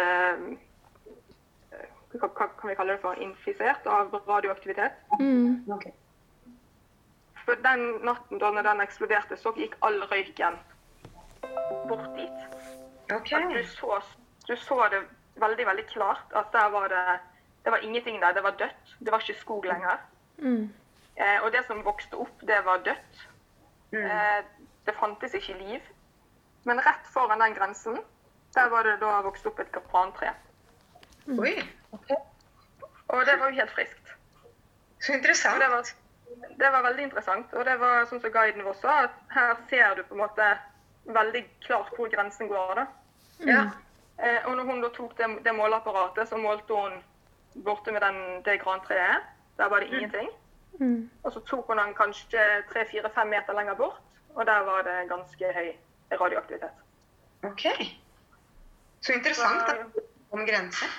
hva 2.12 2.28
kan 2.36 2.68
vi 2.68 2.74
kalle 2.74 2.92
det 2.92 3.00
for, 3.00 3.16
infisert 3.22 3.86
av 3.86 4.12
radioaktivitet. 4.28 4.92
Mm. 5.20 5.64
Okay. 5.72 5.92
For 7.48 7.56
den 7.64 8.04
natten 8.04 8.40
da 8.42 8.50
den 8.52 8.82
eksploderte, 8.84 9.36
så 9.40 9.54
gikk 9.56 9.78
all 9.80 10.02
røyken 10.10 10.58
bort 11.88 12.10
dit. 12.12 12.42
Okay. 13.08 13.46
Du, 13.48 13.62
så, 13.64 14.00
du, 14.44 14.56
så, 14.56 14.76
det 14.92 14.98
veldig 15.40 15.64
veldig 15.66 15.86
klart 15.88 16.34
at 16.36 16.50
der 16.52 16.66
var 16.74 16.90
det, 16.92 17.04
det 17.64 17.72
var 17.72 17.78
ingenting 17.86 18.20
der. 18.20 18.34
Det 18.36 18.42
var 18.44 18.58
dødt. 18.60 18.90
Det 19.00 19.14
var 19.14 19.24
ikke 19.24 19.40
skog 19.40 19.64
lenger. 19.64 19.96
Mm. 20.36 20.66
Eh, 21.16 21.38
og 21.40 21.48
det 21.52 21.62
som 21.66 21.80
vokste 21.86 22.20
opp, 22.20 22.42
det 22.50 22.58
var 22.66 22.82
dødt. 22.84 23.22
Mm. 23.92 24.04
Eh, 24.04 24.42
det 24.86 24.94
fantes 25.00 25.34
ikke 25.34 25.56
liv. 25.62 25.86
Men 26.68 26.82
rett 26.84 27.08
foran 27.14 27.40
den 27.40 27.56
grensen, 27.56 27.96
der 28.54 28.68
var 28.68 28.84
det 28.84 28.98
da 29.00 29.22
vokst 29.24 29.48
opp 29.48 29.64
et 29.64 29.72
kaprantre. 29.72 30.34
Mm. 31.24 31.38
Oi, 31.38 31.54
okay. 31.96 32.20
Og 33.08 33.24
det 33.24 33.38
var 33.40 33.48
jo 33.48 33.62
helt 33.62 33.72
friskt. 33.72 34.12
Så 35.00 35.16
interessant. 35.16 35.96
Det 36.58 36.70
var, 36.70 36.82
veldig 36.82 37.02
interessant. 37.02 37.52
Og 37.54 37.64
det 37.64 37.76
var 37.80 38.06
sånn 38.10 38.20
som 38.22 38.32
guiden 38.32 38.64
vår 38.66 38.76
sa, 38.80 38.96
at 39.06 39.20
her 39.34 39.54
ser 39.70 39.94
du 39.96 40.02
på 40.06 40.16
en 40.16 40.24
måte 40.24 40.48
veldig 41.08 41.44
klart 41.66 41.94
hvor 41.96 42.10
grensen 42.12 42.50
går. 42.50 42.74
da. 42.80 42.86
Ja. 43.46 43.62
Eh, 44.18 44.46
og 44.46 44.56
når 44.56 44.64
hun 44.64 44.82
da 44.82 44.90
tok 44.94 45.14
det, 45.18 45.28
det, 45.44 45.54
måleapparatet, 45.54 46.28
så 46.28 46.36
målte 46.36 46.74
hun 46.74 46.98
borte 47.64 47.92
med 47.94 48.02
den, 48.02 48.42
det 48.44 48.60
grantreet. 48.62 49.26
Der 49.56 49.68
var 49.68 49.80
det 49.80 49.90
mm. 49.90 49.94
ingenting. 49.98 50.28
Mm. 50.80 51.10
Og 51.22 51.32
så 51.32 51.40
tok 51.40 51.66
hun 51.66 51.78
den 51.78 51.94
kanskje 51.94 52.44
tre-fire-fem 52.72 53.30
meter 53.30 53.54
lenger 53.54 53.74
bort, 53.74 54.02
og 54.34 54.46
der 54.46 54.66
var 54.66 54.82
det 54.86 55.08
ganske 55.08 55.52
høy 55.54 55.70
radioaktivitet. 56.20 56.84
OK. 57.42 57.66
Så 59.00 59.12
interessant 59.12 59.66
da, 59.66 60.02
om 60.30 60.46
grenser. 60.46 60.90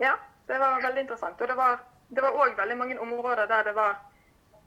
Ja, 0.00 0.12
det 0.48 0.58
var 0.58 0.82
veldig 0.82 1.00
interessant. 1.00 1.40
Og 1.40 1.48
det 1.48 2.22
var 2.22 2.42
òg 2.42 2.58
veldig 2.58 2.76
mange 2.76 3.00
områder 3.00 3.46
der 3.46 3.62
det 3.62 3.74
var 3.74 3.96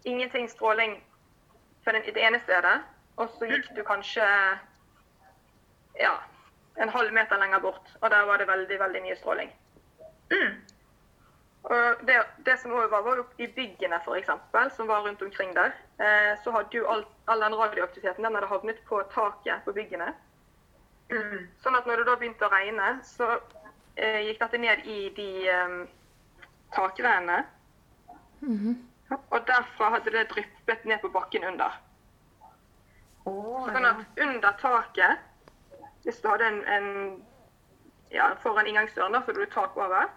ingenting 0.03 0.49
stråling 0.49 1.03
på 1.85 1.91
det 1.91 2.17
ene 2.17 2.39
stedet, 2.43 2.81
og 3.17 3.29
så 3.38 3.47
gikk 3.49 3.71
du 3.75 3.83
kanskje 3.83 4.25
ja, 5.99 6.15
en 6.79 6.89
halv 6.89 7.13
meter 7.13 7.39
lenger 7.39 7.59
bort, 7.59 7.95
og 8.01 8.12
der 8.12 8.25
var 8.25 8.38
det 8.38 8.47
veldig, 8.47 8.79
veldig 8.79 9.01
mye 9.01 9.15
stråling. 9.15 9.51
Mm. 10.31 10.53
Og 11.63 12.07
det, 12.07 12.15
det 12.45 12.55
som 12.59 12.71
også 12.71 12.88
var, 12.88 13.01
var 13.01 13.23
i 13.38 13.47
byggene, 13.47 13.99
f.eks., 14.05 14.75
som 14.75 14.88
var 14.88 15.03
rundt 15.07 15.21
omkring 15.21 15.55
der. 15.55 15.71
Eh, 15.99 16.38
så 16.43 16.51
hadde 16.51 16.77
jo 16.77 16.88
all, 16.88 17.05
all, 17.27 17.41
den 17.41 17.55
radioaktiviteten 17.55 18.23
den 18.23 18.35
hadde 18.35 18.47
havnet 18.47 18.79
på 18.88 19.01
taket 19.13 19.65
på 19.65 19.75
byggene. 19.75 20.13
Mm. 21.12 21.49
Sånn 21.63 21.75
at 21.75 21.88
når 21.89 22.01
det 22.01 22.07
da 22.07 22.15
begynte 22.21 22.47
å 22.47 22.53
regne, 22.53 22.89
så 23.03 23.27
eh, 23.97 24.21
gikk 24.29 24.39
dette 24.39 24.62
ned 24.62 24.88
i 24.88 24.99
de 25.17 25.29
eh, 25.51 25.75
takrenene. 26.75 27.43
Mm 28.41 28.57
-hmm. 28.57 28.75
Og 29.09 29.39
derfra 29.47 29.89
hadde 29.95 30.11
det 30.13 30.27
dryppet 30.29 30.85
ned 30.85 31.01
på 31.01 31.09
bakken 31.13 31.45
under. 31.49 31.79
Oh, 33.27 33.65
sånn 33.67 33.85
at 33.85 34.21
under 34.23 34.53
taket 34.61 35.25
Hvis 36.05 36.21
du 36.23 36.29
hadde 36.29 36.47
en, 36.47 36.59
en 36.71 36.87
ja, 38.13 38.29
foran 38.41 38.69
inngangsdøren, 38.69 39.13
da, 39.13 39.19
så 39.21 39.33
hadde 39.33 39.45
du 39.45 39.51
tak 39.53 39.75
over. 39.77 40.07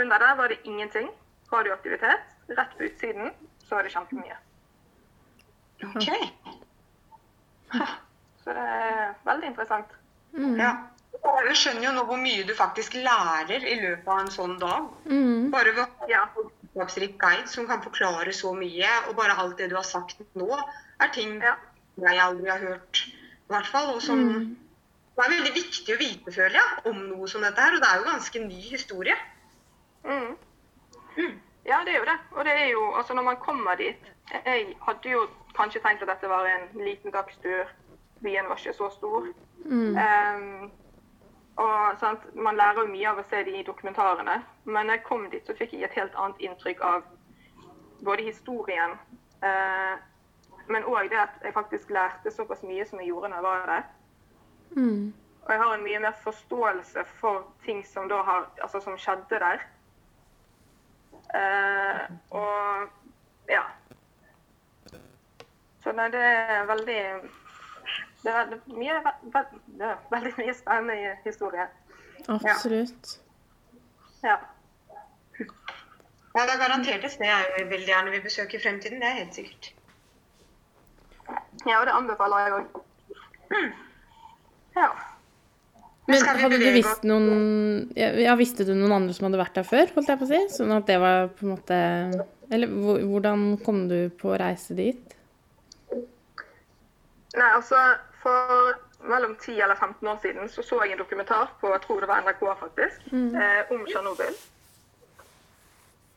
Under 0.00 0.18
der 0.18 0.34
var 0.38 0.48
det 0.50 0.62
ingenting 0.64 1.10
radioaktivitet. 1.52 2.24
Rett 2.48 2.72
på 2.78 2.88
utsiden 2.88 3.30
så 3.66 3.76
var 3.76 3.86
det 3.86 3.92
kjempemye. 3.94 4.38
OK. 5.84 6.08
Så 8.44 8.56
det 8.56 8.64
er 8.64 9.14
veldig 9.24 9.52
interessant. 9.52 9.94
Mm. 10.32 10.58
Ja. 10.60 10.72
Og 11.22 11.30
alle 11.38 11.54
skjønner 11.56 11.86
jo 11.86 11.92
nå 11.96 12.02
hvor 12.08 12.20
mye 12.20 12.42
du 12.48 12.52
faktisk 12.58 12.96
lærer 12.98 13.62
i 13.64 13.76
løpet 13.80 14.10
av 14.10 14.24
en 14.24 14.32
sånn 14.34 14.58
dag. 14.60 14.90
Mm. 15.06 15.50
Bare 15.54 15.72
ved 15.72 15.84
å 15.84 15.86
ha 16.00 16.10
Ja. 16.10 16.24
Kunnskapsrik 16.74 17.18
guide 17.18 17.48
som 17.48 17.66
kan 17.66 17.82
forklare 17.82 18.32
så 18.32 18.52
mye, 18.54 18.88
og 19.08 19.16
bare 19.16 19.36
alt 19.38 19.58
det 19.58 19.70
du 19.70 19.76
har 19.76 19.82
sagt 19.86 20.16
nå, 20.34 20.48
er 21.00 21.08
ting 21.12 21.40
Ja. 21.42 21.54
jeg 21.98 22.18
aldri 22.20 22.50
har 22.50 22.58
hørt, 22.58 23.06
i 23.06 23.48
hvert 23.48 23.66
fall. 23.66 23.94
Og 23.94 24.02
som 24.02 24.18
Mm. 24.18 24.56
det 25.16 25.24
er 25.24 25.30
veldig 25.30 25.54
viktig 25.54 25.94
å 25.94 25.98
vite, 25.98 26.32
føler 26.32 26.50
jeg, 26.58 26.86
om 26.86 26.96
noe 27.08 27.28
som 27.28 27.40
dette 27.42 27.60
her. 27.60 27.74
Og 27.74 27.80
det 27.80 27.88
er 27.88 27.98
jo 27.98 28.10
ganske 28.10 28.38
ny 28.48 28.60
historie. 28.70 29.14
Mm. 30.04 30.36
Mm. 31.16 31.40
Ja, 31.66 31.78
det 31.84 31.94
er 31.94 31.98
jo 31.98 32.04
det. 32.04 32.18
Og 32.32 32.44
det 32.44 32.52
er 32.52 32.66
jo, 32.72 32.92
altså 32.94 33.14
når 33.14 33.22
man 33.22 33.36
kommer 33.36 33.74
dit 33.76 33.96
Jeg 34.44 34.76
hadde 34.80 35.10
jo 35.10 35.28
kanskje 35.54 35.80
tenkt 35.82 36.02
at 36.02 36.08
dette 36.08 36.28
var 36.28 36.46
en 36.46 36.84
liten 36.84 37.10
dagstur. 37.12 37.66
Byen 38.22 38.48
var 38.48 38.56
ikke 38.56 38.72
så 38.74 38.90
stor. 38.90 39.26
Mm. 39.64 40.70
Og 41.56 41.98
sant, 42.00 42.34
Man 42.34 42.56
lærer 42.56 42.80
jo 42.82 42.90
mye 42.90 43.10
av 43.10 43.20
å 43.22 43.26
se 43.30 43.42
de 43.46 43.62
dokumentarene, 43.66 44.40
men 44.64 44.86
når 44.86 44.98
jeg 44.98 45.04
kom 45.06 45.28
dit, 45.30 45.46
så 45.46 45.54
fikk 45.54 45.76
jeg 45.76 45.86
et 45.86 45.98
helt 46.00 46.16
annet 46.18 46.40
inntrykk 46.48 46.80
av 46.82 47.04
både 48.04 48.26
historien, 48.26 48.96
eh, 49.42 49.94
men 50.66 50.88
òg 50.88 51.10
det 51.12 51.20
at 51.20 51.44
jeg 51.44 51.54
faktisk 51.54 51.92
lærte 51.94 52.32
såpass 52.32 52.64
mye 52.66 52.86
som 52.88 52.98
jeg 53.00 53.12
gjorde 53.12 53.30
når 53.30 53.36
jeg 53.36 53.46
var 53.46 53.66
der. 53.70 53.86
Mm. 54.74 55.14
Og 55.44 55.52
jeg 55.52 55.60
har 55.60 55.74
en 55.74 55.84
mye 55.84 56.00
mer 56.00 56.18
forståelse 56.24 57.04
for 57.20 57.46
ting 57.64 57.84
som 57.86 58.10
har, 58.10 58.48
altså 58.62 58.80
som 58.80 58.98
skjedde 58.98 59.40
der. 59.44 59.64
Eh, 61.34 62.02
og 62.30 62.88
ja. 63.48 63.62
Så 65.84 65.92
nei, 65.92 66.08
det 66.10 66.22
er 66.24 66.66
veldig 66.66 67.00
det 68.24 68.32
er 68.32 68.52
mye, 68.72 68.98
det 69.78 69.88
er 69.88 70.02
veldig 70.10 70.32
mye 70.38 70.54
spennende 70.56 71.14
historie. 71.24 71.66
Absolutt. 72.28 73.18
Ja. 74.24 74.38
Ja, 76.34 76.42
det 76.42 76.54
er 76.54 76.60
garantert 76.62 77.04
et 77.04 77.12
sted 77.12 77.28
jeg 77.28 77.66
veldig 77.70 77.86
gjerne 77.86 78.12
vil 78.14 78.22
besøke 78.24 78.56
i 78.56 78.62
fremtiden. 78.62 79.02
Det 79.02 79.08
er 79.08 79.18
helt 79.20 79.34
sikkert. 79.36 79.72
ja, 81.66 81.80
og 81.80 81.86
det 81.86 81.94
anbefaler 81.94 82.46
jeg 82.46 82.54
òg. 82.60 82.80
Ja. 84.74 84.88
Men 86.08 86.20
skal 86.20 86.40
hadde 86.42 86.58
du 86.60 86.66
visst 86.74 87.04
noen 87.08 87.92
ja, 87.96 88.10
ja, 88.20 88.34
Visste 88.36 88.66
du 88.68 88.74
noen 88.74 88.92
andre 88.92 89.14
som 89.16 89.28
hadde 89.28 89.38
vært 89.40 89.54
der 89.56 89.64
før, 89.68 89.92
holdt 89.94 90.10
jeg 90.10 90.20
på 90.20 90.26
å 90.26 90.30
si? 90.32 90.40
Sånn 90.52 90.74
at 90.74 90.88
det 90.90 90.98
var 91.00 91.30
på 91.32 91.46
en 91.46 91.52
måte 91.54 91.78
Eller 92.52 92.72
hvordan 93.08 93.46
kom 93.64 93.86
du 93.88 94.10
på 94.18 94.34
å 94.34 94.40
reise 94.40 94.76
dit? 94.76 95.14
Nei, 95.94 97.48
altså 97.48 97.78
For 98.24 98.74
mellom 99.04 99.36
10 99.36 99.60
eller 99.60 99.76
15 99.76 100.08
år 100.08 100.18
siden 100.22 100.48
så 100.48 100.62
så 100.62 100.80
jeg 100.82 100.92
en 100.92 100.98
dokumentar 100.98 101.52
på 101.60 101.72
jeg 101.72 101.80
tror 101.84 102.00
det 102.00 102.08
var 102.08 102.22
NRK 102.24 102.42
faktisk, 102.60 103.00
eh, 103.12 103.72
om 103.74 103.86
Tsjernobyl. 103.86 104.36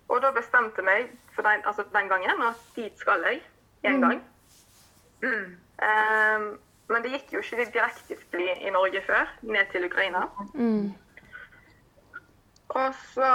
Og 0.08 0.22
da 0.24 0.32
bestemte 0.32 0.80
jeg 0.80 0.86
meg 0.88 1.10
for 1.36 1.44
den, 1.44 1.66
altså 1.66 1.84
den 1.94 2.08
gangen 2.10 2.44
at 2.50 2.62
dit 2.76 3.00
skal 3.00 3.26
jeg 3.28 3.42
en 3.84 4.02
gang. 4.02 4.24
Mm. 5.22 5.58
Eh, 5.88 6.46
men 6.88 7.04
det 7.04 7.12
gikk 7.12 7.34
jo 7.34 7.44
ikke 7.44 7.72
direkte 7.76 8.16
i 8.40 8.72
Norge 8.72 9.02
før, 9.06 9.28
ned 9.42 9.66
til 9.72 9.86
Ukraina. 9.86 10.24
Mm. 10.54 10.94
Og 12.70 12.94
så, 13.14 13.32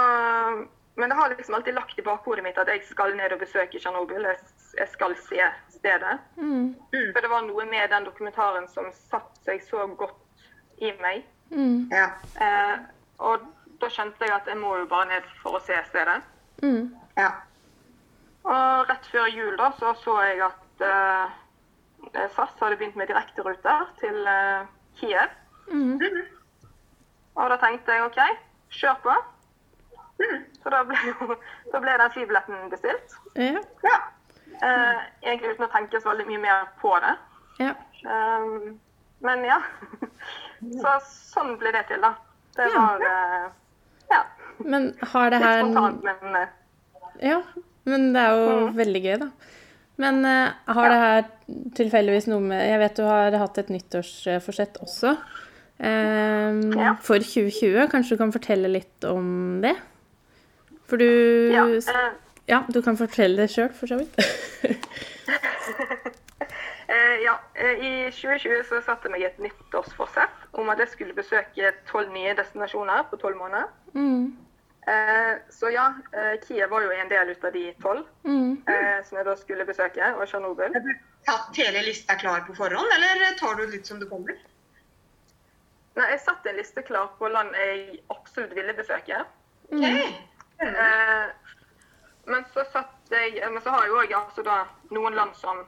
men 0.95 1.09
det 1.09 1.17
har 1.17 1.29
liksom 1.29 1.55
alltid 1.55 1.73
lagt 1.73 1.99
i 1.99 2.05
bakhodet 2.05 2.43
mitt 2.43 2.57
at 2.57 2.67
jeg 2.67 2.81
skal 2.89 3.15
ned 3.17 3.31
og 3.31 3.39
besøke 3.39 3.79
Tsjernobyl. 3.79 4.25
Jeg, 4.25 4.37
jeg 4.77 4.89
skal 4.89 5.15
se 5.27 5.47
stedet. 5.69 6.17
Mm. 6.37 6.75
For 7.13 7.21
det 7.21 7.29
var 7.29 7.45
noe 7.45 7.65
med 7.69 7.89
den 7.91 8.05
dokumentaren 8.07 8.67
som 8.71 8.89
satte 9.09 9.43
seg 9.45 9.63
så 9.67 9.87
godt 9.99 10.47
i 10.81 10.91
meg. 11.01 11.25
Mm. 11.53 11.89
Ja. 11.91 12.09
Eh, 12.41 12.77
og 13.23 13.45
da 13.81 13.89
skjønte 13.91 14.25
jeg 14.25 14.35
at 14.35 14.47
jeg 14.49 14.57
må 14.57 14.75
jo 14.79 14.87
bare 14.89 15.09
ned 15.11 15.27
for 15.41 15.59
å 15.59 15.63
se 15.63 15.77
stedet. 15.89 16.21
Mm. 16.63 16.93
ja. 17.17 17.31
Og 18.43 18.89
rett 18.89 19.05
før 19.11 19.27
jul 19.31 19.55
da, 19.59 19.69
så 19.79 19.93
så 20.03 20.17
jeg 20.23 20.41
at 20.43 20.83
eh, 20.87 21.35
SAS 22.35 22.55
hadde 22.59 22.77
begynt 22.79 22.97
med 22.99 23.07
direkteruter 23.11 23.85
til 24.01 24.27
eh, 24.27 24.65
Kiev. 24.99 25.37
Mm. 25.71 25.99
Og 27.35 27.49
da 27.49 27.59
tenkte 27.61 27.95
jeg 27.95 28.07
OK, 28.07 28.19
kjør 28.79 28.99
på. 29.05 29.15
Så 30.63 30.71
da 30.71 30.83
ble, 30.87 30.97
jo, 31.09 31.35
da 31.71 31.79
ble 31.83 31.95
den 31.99 32.11
flybilletten 32.13 32.67
bestilt. 32.71 33.15
Ja. 33.35 33.63
ja. 33.83 33.95
Eh, 34.63 34.99
egentlig 35.25 35.55
uten 35.55 35.65
å 35.67 35.71
tenke 35.73 35.99
så 36.01 36.09
veldig 36.13 36.25
mye 36.29 36.39
mer 36.43 36.67
på 36.81 36.93
det. 37.03 37.13
ja. 37.59 37.73
Um, 38.03 38.79
men 39.23 39.43
ja. 39.47 39.57
Så 40.81 40.91
sånn 41.07 41.53
ble 41.59 41.71
det 41.75 41.85
til, 41.89 42.01
da. 42.03 42.13
Det 42.55 42.65
Ja. 42.71 42.79
var 42.79 43.03
uh, 43.03 43.45
ja. 44.11 44.21
Men 44.63 44.89
har 45.13 45.29
det 45.33 45.39
Litt 45.41 45.59
spontant, 45.61 46.03
men 46.03 46.35
uh, 46.35 46.47
Ja, 47.23 47.41
men 47.85 48.11
det 48.13 48.21
er 48.21 48.35
jo 48.37 48.49
Mm. 48.67 48.75
veldig 48.77 49.01
gøy, 49.03 49.17
da. 49.19 49.29
Men 49.97 50.23
har 50.25 50.89
det 50.89 50.99
her 50.99 51.23
tilfeldigvis 51.77 52.25
noe 52.27 52.41
med 52.41 52.63
Jeg 52.65 52.79
vet 52.81 52.95
du 52.97 53.03
har 53.05 53.31
hatt 53.37 53.57
et 53.61 53.67
nyttårsforsett 53.69 54.79
også. 54.81 55.11
Um, 55.79 56.71
Ja. 56.79 56.95
For 57.01 57.19
2020. 57.19 57.87
Kanskje 57.91 58.15
du 58.15 58.17
kan 58.23 58.31
fortelle 58.33 58.71
litt 58.71 59.03
om 59.05 59.61
det? 59.61 59.75
For 60.87 60.97
du 60.97 61.51
ja. 61.53 61.65
eh, 61.67 62.11
Ja, 62.49 62.63
du 62.73 62.81
kan 62.83 62.97
fortelle 62.99 63.37
det 63.41 63.49
sjøl, 63.53 63.69
for 63.73 63.87
så 63.87 63.95
vidt. 64.01 64.17
eh, 66.87 67.15
ja. 67.23 67.39
eh, 67.55 67.85
I 67.87 67.91
2020 68.11 68.63
så 68.69 68.81
satte 68.83 69.07
jeg 69.07 69.13
meg 69.15 69.23
et 69.29 69.39
nyttårsforsett 69.45 70.37
om 70.59 70.69
at 70.73 70.79
jeg 70.83 70.89
skulle 70.91 71.15
besøke 71.17 71.71
tolv 71.89 72.09
nye 72.13 72.33
destinasjoner 72.37 73.01
på 73.11 73.15
tolv 73.21 73.37
måneder. 73.39 73.67
Mm. 73.95 74.25
Eh, 74.91 75.33
så 75.55 75.65
ja, 75.71 75.85
eh, 76.11 76.33
Kiev 76.43 76.69
var 76.73 76.81
jo 76.83 76.91
en 76.91 77.09
del 77.11 77.31
ut 77.31 77.43
av 77.47 77.51
de 77.55 77.65
tolv 77.81 78.03
Mm. 78.27 78.57
eh, 78.67 78.99
som 79.07 79.17
jeg 79.17 79.25
da 79.25 79.35
skulle 79.39 79.65
besøke, 79.65 80.03
og 80.15 80.27
Tsjernobyl. 80.27 80.73
Har 80.75 80.83
du 80.83 80.93
tatt 81.27 81.55
hele 81.63 81.81
lista 81.87 82.13
klar 82.19 82.39
på 82.47 82.53
forhånd, 82.59 82.89
eller 82.97 83.37
tar 83.39 83.55
du 83.55 83.63
litt 83.71 83.87
som 83.87 83.99
det 84.03 84.09
kommer? 84.11 84.35
Nei, 85.95 86.09
jeg 86.09 86.19
satte 86.25 86.49
en 86.49 86.57
liste 86.57 86.81
klar 86.83 87.07
på 87.19 87.27
land 87.31 87.53
jeg 87.55 87.99
absolutt 88.11 88.55
ville 88.57 88.73
besøke. 88.73 89.23
Ok. 89.71 89.83
Eh, 90.63 91.27
men 92.25 92.45
så 92.53 92.63
satt 92.71 93.11
jeg 93.11 93.41
Men 93.51 93.61
så 93.61 93.69
har 93.69 93.83
jeg 93.85 93.91
òg 93.93 94.13
altså 94.15 94.43
da 94.43 94.63
noen 94.95 95.13
land 95.15 95.35
som 95.35 95.65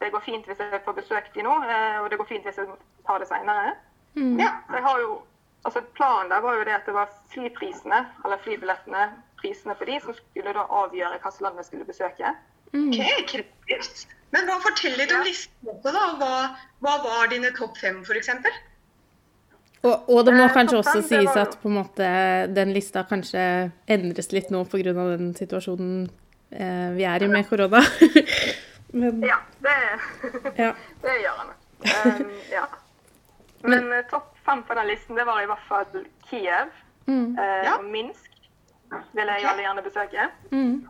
det 0.00 0.10
går 0.12 0.20
fint 0.20 0.46
hvis 0.46 0.58
jeg 0.60 0.82
får 0.84 0.96
besøkt 0.98 1.34
de 1.34 1.42
nå, 1.46 1.52
eh, 1.64 2.00
og 2.02 2.10
det 2.10 2.18
går 2.20 2.26
fint 2.28 2.44
hvis 2.44 2.58
jeg 2.60 2.68
tar 3.06 3.18
det 3.22 3.28
seinere. 3.30 3.76
Mm. 4.16 4.34
Ja. 4.40 4.50
Så 4.68 4.74
jeg 4.80 4.82
har 4.82 5.00
jo 5.00 5.22
Altså 5.66 5.80
planen 5.98 6.28
der 6.30 6.40
var 6.44 6.54
jo 6.54 6.64
det 6.64 6.74
at 6.76 6.86
det 6.86 6.92
var 6.94 7.08
flyprisene, 7.32 7.96
eller 8.24 8.38
flybillettene, 8.44 9.00
prisene 9.40 9.74
på 9.74 9.84
de, 9.88 9.96
som 10.04 10.14
skulle 10.14 10.52
da 10.54 10.62
avgjøre 10.62 11.16
hvilket 11.16 11.40
land 11.42 11.56
jeg 11.58 11.64
skulle 11.66 11.84
besøke. 11.88 12.30
Mm. 12.72 12.92
Ok, 12.92 13.00
kreativt. 13.32 14.04
Men 14.30 14.46
hva 14.46 14.60
fortell 14.62 14.94
litt 15.00 15.10
om 15.10 15.24
Ja. 15.24 15.24
listen 15.26 15.72
også, 15.72 15.90
da. 15.96 16.04
Hva, 16.20 16.30
hva 16.86 16.94
var 17.02 17.32
dine 17.32 17.50
topp 17.56 17.80
fem, 17.82 17.98
f.eks.? 18.06 18.30
Og, 19.84 20.08
og 20.10 20.24
det 20.26 20.34
må 20.34 20.44
Eh, 20.46 20.52
kanskje 20.54 20.78
også 20.78 21.02
sies 21.04 21.36
at 21.36 21.58
på 21.62 21.68
en 21.68 21.74
måte 21.78 22.06
den 22.54 22.72
lista 22.74 23.02
kanskje 23.06 23.70
endres 23.88 24.32
litt 24.32 24.50
nå 24.50 24.64
pga. 24.64 24.92
den 24.92 25.34
situasjonen 25.36 26.08
eh, 26.50 26.90
vi 26.96 27.04
er 27.04 27.22
i 27.22 27.28
med 27.28 27.46
korona. 27.48 27.82
Men 28.92 29.22
Ja, 29.22 29.36
det, 29.62 29.74
ja. 30.58 30.72
det 31.04 31.14
gjør 31.22 31.36
han. 31.42 31.52
Um, 31.86 32.30
ja. 32.50 32.64
Men 33.62 33.88
Men 33.88 34.04
topp 34.10 34.32
fem 34.46 34.62
på 34.62 34.74
den 34.74 34.86
listen, 34.86 35.16
det 35.16 35.26
var 35.26 35.42
i 35.42 35.46
hvert 35.46 35.66
fall 35.68 36.04
Kiev 36.30 36.68
Mm. 37.06 37.36
eh, 37.38 37.64
Ja. 37.64 37.76
og 37.78 37.84
Minsk. 37.84 38.30
Vil 39.14 39.26
jeg 39.26 39.44
veldig 39.46 39.62
gjerne 39.64 39.82
besøke. 39.82 40.24
Mm. 40.50 40.86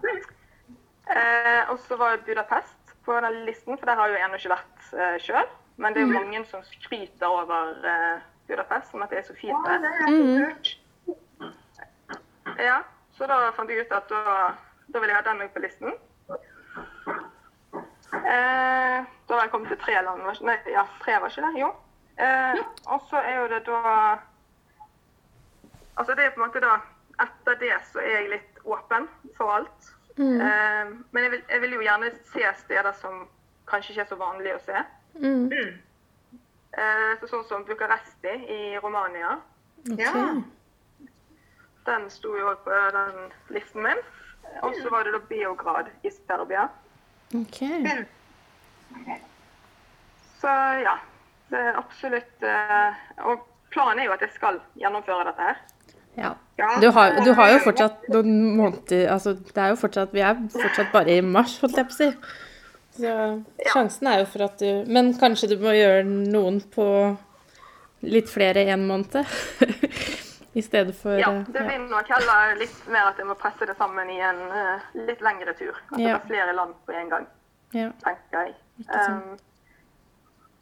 Eh, 1.11 1.71
og 1.71 1.79
så 1.89 1.97
var 1.97 2.17
Budapest 2.27 2.95
på 3.05 3.13
den 3.21 3.45
listen, 3.47 3.77
for 3.79 3.87
der 3.87 3.95
har 3.97 4.09
jo 4.09 4.15
jeg 4.17 4.25
ennå 4.25 4.37
ikke 4.41 4.55
vært 4.55 4.87
eh, 4.97 5.19
sjøl. 5.23 5.51
Men 5.77 5.93
det 5.95 6.03
er 6.03 6.07
jo 6.07 6.15
mange 6.17 6.41
som 6.51 6.63
skryter 6.65 7.29
over 7.29 7.77
eh, 7.85 8.25
Budapest, 8.49 8.91
som 8.91 9.03
at 9.03 9.11
det 9.11 9.19
er 9.19 9.23
Ja, 9.43 9.79
det 9.79 9.91
jeg 10.01 10.09
Mm. 10.11 11.47
Ja, 12.59 12.79
så 13.13 13.27
da 13.27 13.51
fant 13.53 13.71
jeg 13.71 13.81
ut 13.87 13.93
at 13.93 14.09
da, 14.09 14.55
da 14.93 14.99
ville 15.01 15.13
jeg 15.15 15.17
ha 15.25 15.31
den 15.31 15.39
med 15.39 15.49
på 15.55 15.59
listen. 15.61 15.93
Eh, 18.13 19.05
da 19.29 19.35
var 19.35 19.43
jeg 19.43 19.51
kommet 19.51 19.69
til 19.69 19.79
tre 19.79 19.93
land. 20.03 20.23
var 20.23 20.33
ikke- 20.33 20.47
Nei, 20.47 20.57
ja, 20.73 20.85
tre 21.03 21.21
var 21.21 21.29
ikke 21.29 21.43
det? 21.47 21.61
Jo. 21.61 21.69
Eh, 22.19 22.55
og 22.87 23.01
så 23.11 23.17
er 23.17 23.35
jo 23.41 23.49
det 23.49 23.67
da 23.67 24.19
Altså 25.99 26.15
det 26.15 26.25
er 26.25 26.31
på 26.31 26.43
en 26.43 26.49
måte 26.49 26.61
da 26.61 26.81
Etter 27.21 27.55
det 27.59 27.73
så 27.93 27.99
er 27.99 28.11
jeg 28.21 28.29
litt 28.31 28.59
åpen 28.65 29.09
for 29.37 29.51
alt. 29.53 29.95
Mm. 30.19 30.41
Eh, 30.41 30.85
men 31.13 31.23
jeg 31.23 31.31
vil, 31.31 31.43
jeg 31.49 31.61
vil 31.61 31.71
jo 31.73 31.81
gjerne 31.81 32.11
se 32.33 32.43
steder 32.57 32.93
som 32.93 33.29
kanskje 33.67 33.91
ikke 33.91 34.01
er 34.03 34.07
så 34.11 34.17
vanlige 34.17 34.55
å 34.55 34.61
se. 34.61 34.83
Mm. 35.15 35.79
Eh, 36.77 37.13
så 37.21 37.29
sånn 37.31 37.47
som 37.49 37.65
Bucuresti 37.65 38.35
i 38.53 38.61
Romania. 38.83 39.39
Okay. 39.87 40.05
Ja. 40.05 40.35
Den 41.87 42.09
sto 42.11 42.35
jo 42.37 42.53
på 42.65 42.81
den 42.97 43.31
listen 43.55 43.87
min. 43.87 44.03
Og 44.63 44.77
så 44.77 44.91
var 44.93 45.07
det 45.07 45.15
da 45.17 45.23
Biograd 45.29 45.89
i 46.05 46.11
Serbia. 46.13 46.69
Ok. 47.35 47.63
Så 50.41 50.53
ja, 50.83 50.99
det 51.51 51.59
er 51.59 51.79
absolutt 51.81 52.45
eh, 52.47 53.01
Og 53.27 53.43
planen 53.75 53.99
er 53.99 54.07
jo 54.07 54.15
at 54.15 54.23
jeg 54.23 54.35
skal 54.37 54.61
gjennomføre 54.79 55.27
dette 55.31 55.49
her. 55.49 55.59
Ja. 56.17 56.31
ja, 56.59 56.69
Du 56.81 56.87
har, 56.95 57.17
du 57.25 57.33
har 57.37 57.51
jo 57.51 57.59
fortsatt 57.67 58.07
noen 58.09 58.37
måneder 58.57 59.11
Altså, 59.13 59.35
det 59.35 59.59
er 59.61 59.75
jo 59.75 59.81
fortsatt 59.81 60.15
Vi 60.17 60.23
er 60.25 60.39
fortsatt 60.55 60.93
bare 60.95 61.19
i 61.19 61.25
mars, 61.25 61.59
holdt 61.61 61.77
jeg 61.77 61.91
på 61.91 61.97
å 61.97 61.99
si. 61.99 62.09
Så 62.97 63.71
sjansen 63.73 64.11
er 64.11 64.21
jo 64.23 64.29
for 64.31 64.47
at 64.47 64.61
du 64.63 64.85
Men 64.93 65.13
kanskje 65.21 65.51
du 65.53 65.57
må 65.61 65.75
gjøre 65.77 66.05
noen 66.07 66.61
på 66.73 66.87
litt 68.07 68.31
flere 68.31 68.65
i 68.67 68.73
en 68.75 68.87
måned? 68.89 69.17
I 70.57 70.63
stedet 70.65 70.97
for 70.97 71.19
Ja, 71.21 71.31
det 71.49 71.61
ja. 71.61 71.67
blir 71.69 71.83
nok 71.91 72.09
heller 72.09 72.55
litt 72.57 72.77
mer 72.89 73.11
at 73.11 73.19
jeg 73.21 73.29
må 73.29 73.35
presse 73.37 73.67
det 73.69 73.75
sammen 73.77 74.09
i 74.09 74.17
en 74.25 74.39
uh, 74.49 74.87
litt 75.05 75.21
lengre 75.21 75.53
tur. 75.59 75.77
At 75.91 75.99
det 76.01 76.09
er 76.09 76.23
flere 76.25 76.55
land 76.57 76.73
på 76.87 76.95
en 76.97 77.11
gang, 77.13 77.27
ja. 77.77 77.91
tenker 78.01 78.47
jeg. 78.47 78.55
Um, 78.89 79.37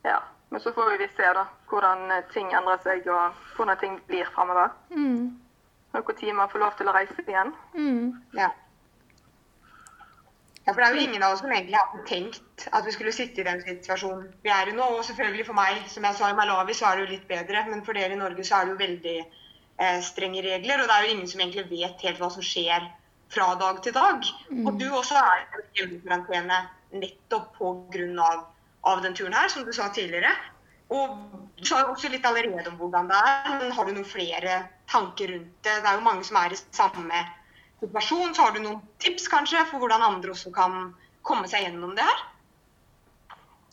ja, 0.03 0.19
men 0.51 0.61
så 0.61 0.73
får 0.75 0.99
vi 0.99 1.09
se 1.15 1.31
da 1.39 1.47
hvordan 1.71 2.11
eh, 2.11 2.27
ting 2.35 2.51
endrer 2.55 2.83
seg 2.83 3.07
og 3.07 3.39
hvordan 3.55 3.79
ting 3.79 3.95
blir 4.11 4.27
fremover. 4.35 4.75
Mm. 4.91 5.39
Når 5.95 6.35
man 6.35 6.51
får 6.51 6.59
lov 6.59 6.75
til 6.79 6.91
å 6.91 6.95
reise 6.95 7.23
igjen. 7.23 7.55
Mm. 7.79 8.13
ja. 8.35 8.51
Ja, 10.65 10.73
for 10.73 10.81
det 10.81 10.87
er 10.87 10.95
jo 10.97 11.05
ingen 11.05 11.23
av 11.23 11.35
oss 11.35 11.43
som 11.45 11.53
egentlig 11.53 11.77
hadde 11.77 12.03
tenkt 12.09 12.67
at 12.73 12.87
vi 12.87 12.93
skulle 12.95 13.13
sitte 13.13 13.43
i 13.43 13.45
den 13.45 13.61
situasjonen 13.61 14.31
vi 14.45 14.53
er 14.53 14.71
i 14.71 14.77
nå. 14.77 14.85
Og 14.97 15.05
selvfølgelig 15.05 15.47
for 15.51 15.59
meg, 15.59 15.83
som 15.93 16.07
jeg 16.09 16.17
sa 16.17 16.31
i 16.33 16.37
Malawi, 16.39 16.77
så 16.77 16.89
er 16.89 16.97
det 16.97 17.05
jo 17.05 17.11
litt 17.13 17.27
bedre. 17.29 17.65
Men 17.69 17.85
for 17.85 17.97
dere 17.99 18.17
i 18.17 18.21
Norge 18.21 18.47
så 18.49 18.57
er 18.57 18.65
det 18.65 18.73
jo 18.73 18.81
veldig 18.81 19.17
eh, 19.21 19.99
strenge 20.09 20.45
regler. 20.47 20.81
Og 20.81 20.89
det 20.89 20.97
er 20.97 21.05
jo 21.05 21.17
ingen 21.17 21.29
som 21.29 21.45
egentlig 21.45 21.67
vet 21.69 22.07
helt 22.09 22.23
hva 22.23 22.31
som 22.33 22.47
skjer 22.49 22.89
fra 23.35 23.51
dag 23.61 23.83
til 23.85 23.97
dag. 23.97 24.33
Og 24.65 24.73
du 24.81 24.87
også 24.89 25.21
er 25.21 25.45
i 25.45 25.67
hjemmekarantene 25.83 26.63
nettopp 26.97 27.53
pga. 27.59 28.09
Av, 28.25 28.49
av 28.89 29.05
den 29.05 29.15
turen 29.17 29.37
her, 29.37 29.53
som 29.53 29.69
du 29.69 29.73
sa 29.73 29.91
tidligere. 29.93 30.33
Og 30.93 31.13
du 31.59 31.65
sa 31.69 31.81
jo 31.83 31.93
også 31.93 32.09
litt 32.13 32.25
allerede 32.29 32.73
om 32.73 32.81
hvordan 32.81 33.13
det 33.13 33.21
er. 33.21 33.55
Men 33.61 33.73
har 33.77 33.85
du 33.85 33.93
noen 33.93 34.09
flere 34.09 34.59
tanker 34.89 35.37
rundt 35.37 35.57
det? 35.65 35.77
Det 35.85 35.91
er 35.91 36.01
jo 36.01 36.09
mange 36.09 36.25
som 36.25 36.41
er 36.41 36.57
i 36.57 36.61
samme 36.65 37.25
situasjon. 37.85 38.35
Så 38.35 38.43
har 38.43 38.55
du 38.57 38.63
noen 38.65 38.81
tips 39.03 39.29
kanskje 39.33 39.65
for 39.71 39.83
hvordan 39.83 40.03
andre 40.03 40.35
også 40.35 40.53
kan 40.55 40.95
komme 41.23 41.49
seg 41.51 41.67
gjennom 41.67 41.95
det 41.97 42.07
her? 42.09 42.25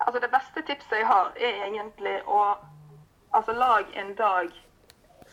Altså 0.01 0.19
Det 0.19 0.31
beste 0.33 0.61
tipset 0.65 0.97
jeg 0.97 1.07
har, 1.07 1.33
er 1.37 1.65
egentlig 1.67 2.15
å 2.25 2.41
altså, 3.31 3.53
lage 3.53 3.93
en 4.01 4.15
dag 4.15 4.53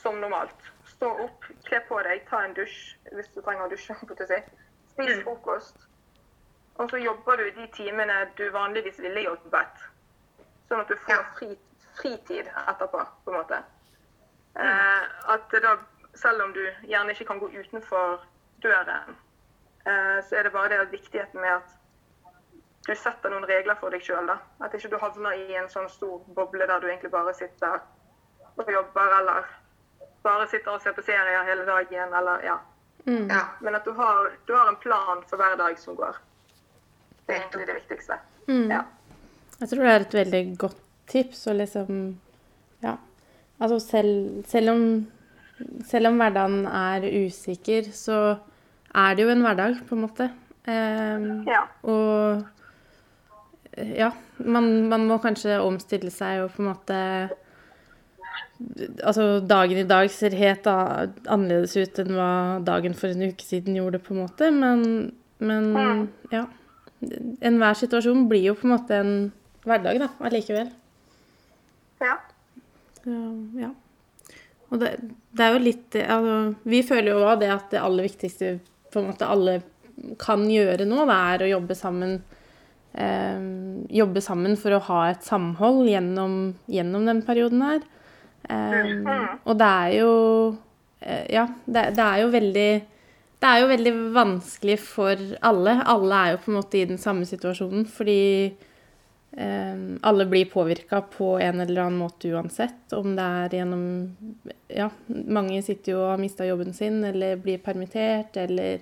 som 0.02 0.20
normalt. 0.20 0.66
Stå 0.86 1.10
opp, 1.24 1.46
kle 1.66 1.80
på 1.88 2.00
deg, 2.06 2.24
ta 2.30 2.42
en 2.44 2.56
dusj 2.56 2.78
hvis 3.12 3.30
du 3.34 3.40
trenger 3.42 3.66
å 3.66 3.72
dusje. 3.72 3.96
si. 4.32 4.40
Spis 4.92 5.16
Mm. 5.16 5.22
frokost. 5.24 5.76
Og 6.78 6.90
så 6.90 6.96
jobber 6.96 7.36
du 7.36 7.50
de 7.50 7.66
timene 7.74 8.28
du 8.36 8.50
vanligvis 8.54 8.98
ville 9.02 9.24
jobbet. 9.24 9.80
Sånn 10.68 10.80
at 10.80 10.88
du 10.88 10.96
får 11.06 11.24
fri, 11.38 11.48
fritid 11.98 12.46
etterpå, 12.46 13.02
på 13.24 13.32
en 13.32 13.36
måte. 13.38 13.58
Eh, 14.58 15.02
at 15.34 15.56
da, 15.62 15.76
selv 16.14 16.42
om 16.44 16.52
du 16.52 16.62
gjerne 16.82 17.14
ikke 17.14 17.24
kan 17.24 17.40
gå 17.42 17.48
utenfor 17.54 18.20
døren, 18.62 19.16
eh, 19.86 20.18
så 20.28 20.38
er 20.38 20.48
det 20.48 20.52
bare 20.52 20.72
det 20.72 20.80
at 20.86 20.92
viktigheten 20.92 21.40
med 21.40 21.58
at 21.58 21.74
du 22.88 22.94
setter 22.96 23.30
noen 23.30 23.46
regler 23.48 23.76
for 23.80 23.92
deg 23.92 24.04
sjøl. 24.04 24.30
At 24.64 24.74
ikke 24.74 24.90
du 24.92 24.98
havner 25.00 25.36
i 25.36 25.56
en 25.60 25.68
sånn 25.68 25.88
stor 25.92 26.22
boble 26.36 26.66
der 26.66 26.80
du 26.80 26.88
egentlig 26.88 27.12
bare 27.12 27.34
sitter 27.36 27.80
og 28.58 28.70
jobber, 28.72 29.12
eller 29.20 29.48
bare 30.24 30.48
sitter 30.50 30.72
og 30.74 30.82
ser 30.82 30.96
på 30.96 31.04
serier 31.06 31.44
hele 31.46 31.66
dagen, 31.68 32.14
eller 32.20 32.46
ja. 32.46 32.56
Mm. 33.04 33.28
Ja. 33.30 33.42
Men 33.60 33.76
at 33.78 33.84
du 33.84 33.92
har, 33.96 34.32
du 34.46 34.54
har 34.56 34.68
en 34.68 34.80
plan 34.80 35.20
for 35.28 35.40
hver 35.40 35.56
dag 35.60 35.78
som 35.78 35.96
går. 35.96 36.16
Det 37.26 37.34
er 37.34 37.42
egentlig 37.42 37.66
det 37.68 37.76
viktigste. 37.82 38.18
Mm. 38.48 38.70
Ja. 38.72 38.82
Jeg 39.60 39.68
tror 39.68 39.84
det 39.84 39.92
er 39.92 40.06
et 40.06 40.16
veldig 40.16 40.42
godt 40.58 40.82
tips 41.08 41.46
å 41.50 41.56
liksom 41.56 42.00
Ja. 42.82 42.96
Altså 43.58 43.78
selv, 43.82 44.44
selv 44.46 44.70
om 44.70 44.82
Selv 45.88 46.06
om 46.12 46.18
hverdagen 46.20 46.66
er 46.66 47.06
usikker, 47.26 47.88
så 47.92 48.38
er 48.94 49.14
det 49.18 49.24
jo 49.24 49.32
en 49.32 49.42
hverdag, 49.42 49.80
på 49.88 49.96
en 49.96 50.04
måte. 50.06 50.30
Eh, 50.68 51.26
Ja. 51.48 51.64
Og 51.82 52.44
ja, 53.76 54.10
man, 54.38 54.88
man 54.88 55.06
må 55.06 55.18
kanskje 55.22 55.60
omstille 55.62 56.10
seg 56.10 56.42
og 56.44 56.50
på 56.54 56.62
en 56.64 56.70
måte 56.72 57.02
Altså, 59.06 59.38
dagen 59.46 59.78
i 59.78 59.86
dag 59.86 60.08
ser 60.10 60.34
helt 60.34 60.66
annerledes 60.66 61.76
ut 61.78 61.98
enn 62.02 62.08
hva 62.16 62.30
dagen 62.66 62.94
for 62.98 63.06
en 63.14 63.28
uke 63.30 63.44
siden 63.46 63.76
gjorde, 63.78 64.00
på 64.02 64.14
en 64.16 64.22
måte, 64.24 64.48
men, 64.50 65.12
men 65.38 65.68
Mm. 65.76 66.08
ja. 66.34 66.44
Enhver 67.46 67.76
situasjon 67.78 68.24
blir 68.28 68.48
jo 68.48 68.54
på 68.58 68.66
en 68.66 68.72
måte 68.74 68.96
en 68.98 69.12
hverdag, 69.62 70.00
da, 70.02 70.08
allikevel. 70.26 70.72
ja. 72.02 72.16
Så, 72.98 73.14
ja. 73.62 73.70
Og 74.68 74.80
det, 74.82 74.90
det 75.32 75.44
er 75.44 75.54
jo 75.54 75.60
litt 75.64 75.96
altså, 76.02 76.38
Vi 76.68 76.82
føler 76.86 77.12
jo 77.12 77.24
òg 77.24 77.40
det 77.42 77.52
at 77.54 77.70
det 77.72 77.82
aller 77.82 78.08
viktigste 78.08 78.58
på 78.92 79.00
en 79.00 79.10
måte 79.10 79.28
alle 79.28 79.60
kan 80.20 80.44
gjøre 80.46 80.86
nå, 80.86 81.02
det 81.08 81.16
er 81.32 81.42
å 81.42 81.50
jobbe 81.56 81.74
sammen 81.76 82.18
eh, 82.94 83.40
Jobbe 83.98 84.22
sammen 84.24 84.54
for 84.60 84.76
å 84.76 84.84
ha 84.90 85.00
et 85.10 85.26
samhold 85.26 85.88
gjennom, 85.90 86.38
gjennom 86.70 87.08
den 87.08 87.24
perioden 87.26 87.64
her. 87.64 87.82
Eh, 88.48 89.08
og 89.42 89.58
det 89.58 89.72
er 89.88 89.96
jo 89.98 90.12
eh, 91.00 91.26
Ja, 91.34 91.48
det, 91.66 91.90
det 91.98 92.04
er 92.04 92.22
jo 92.22 92.30
veldig 92.36 92.70
det 93.38 93.46
er 93.46 93.60
jo 93.62 93.68
veldig 93.70 93.90
vanskelig 94.16 94.74
for 94.82 95.20
alle. 95.46 95.76
Alle 95.86 96.16
er 96.16 96.32
jo 96.32 96.40
på 96.42 96.50
en 96.50 96.56
måte 96.56 96.80
i 96.80 96.86
den 96.90 96.98
samme 96.98 97.26
situasjonen, 97.28 97.84
fordi 97.86 98.50
alle 99.30 100.24
blir 100.26 100.48
påvirka 100.50 101.00
på 101.00 101.34
en 101.38 101.60
eller 101.60 101.82
annen 101.82 101.98
måte 102.00 102.30
uansett. 102.32 102.92
Om 102.96 103.12
det 103.16 103.22
er 103.22 103.58
gjennom 103.58 103.84
Ja, 104.72 104.88
mange 105.08 105.60
sitter 105.62 105.92
jo 105.92 105.98
og 106.00 106.10
har 106.14 106.22
mista 106.22 106.46
jobben 106.48 106.72
sin, 106.74 107.02
eller 107.04 107.36
blir 107.36 107.60
permittert, 107.62 108.36
eller 108.36 108.80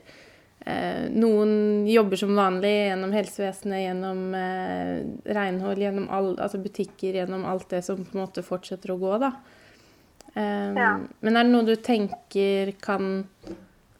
eh, 0.66 1.04
noen 1.10 1.86
jobber 1.86 2.16
som 2.16 2.32
vanlig 2.38 2.72
gjennom 2.88 3.12
helsevesenet, 3.14 3.82
gjennom 3.84 4.22
eh, 4.38 5.02
renhold, 5.36 5.82
gjennom 5.82 6.08
all, 6.10 6.32
altså 6.38 6.58
butikker, 6.62 7.18
gjennom 7.20 7.44
alt 7.46 7.68
det 7.70 7.82
som 7.86 8.02
på 8.02 8.16
en 8.16 8.24
måte 8.24 8.42
fortsetter 8.46 8.94
å 8.94 8.98
gå, 9.02 9.12
da. 9.22 9.32
Eh, 10.34 10.72
Ja. 10.76 10.96
Men 11.20 11.36
er 11.36 11.44
det 11.46 11.52
noe 11.54 11.64
du 11.64 11.76
tenker 11.76 12.74
kan 12.82 13.24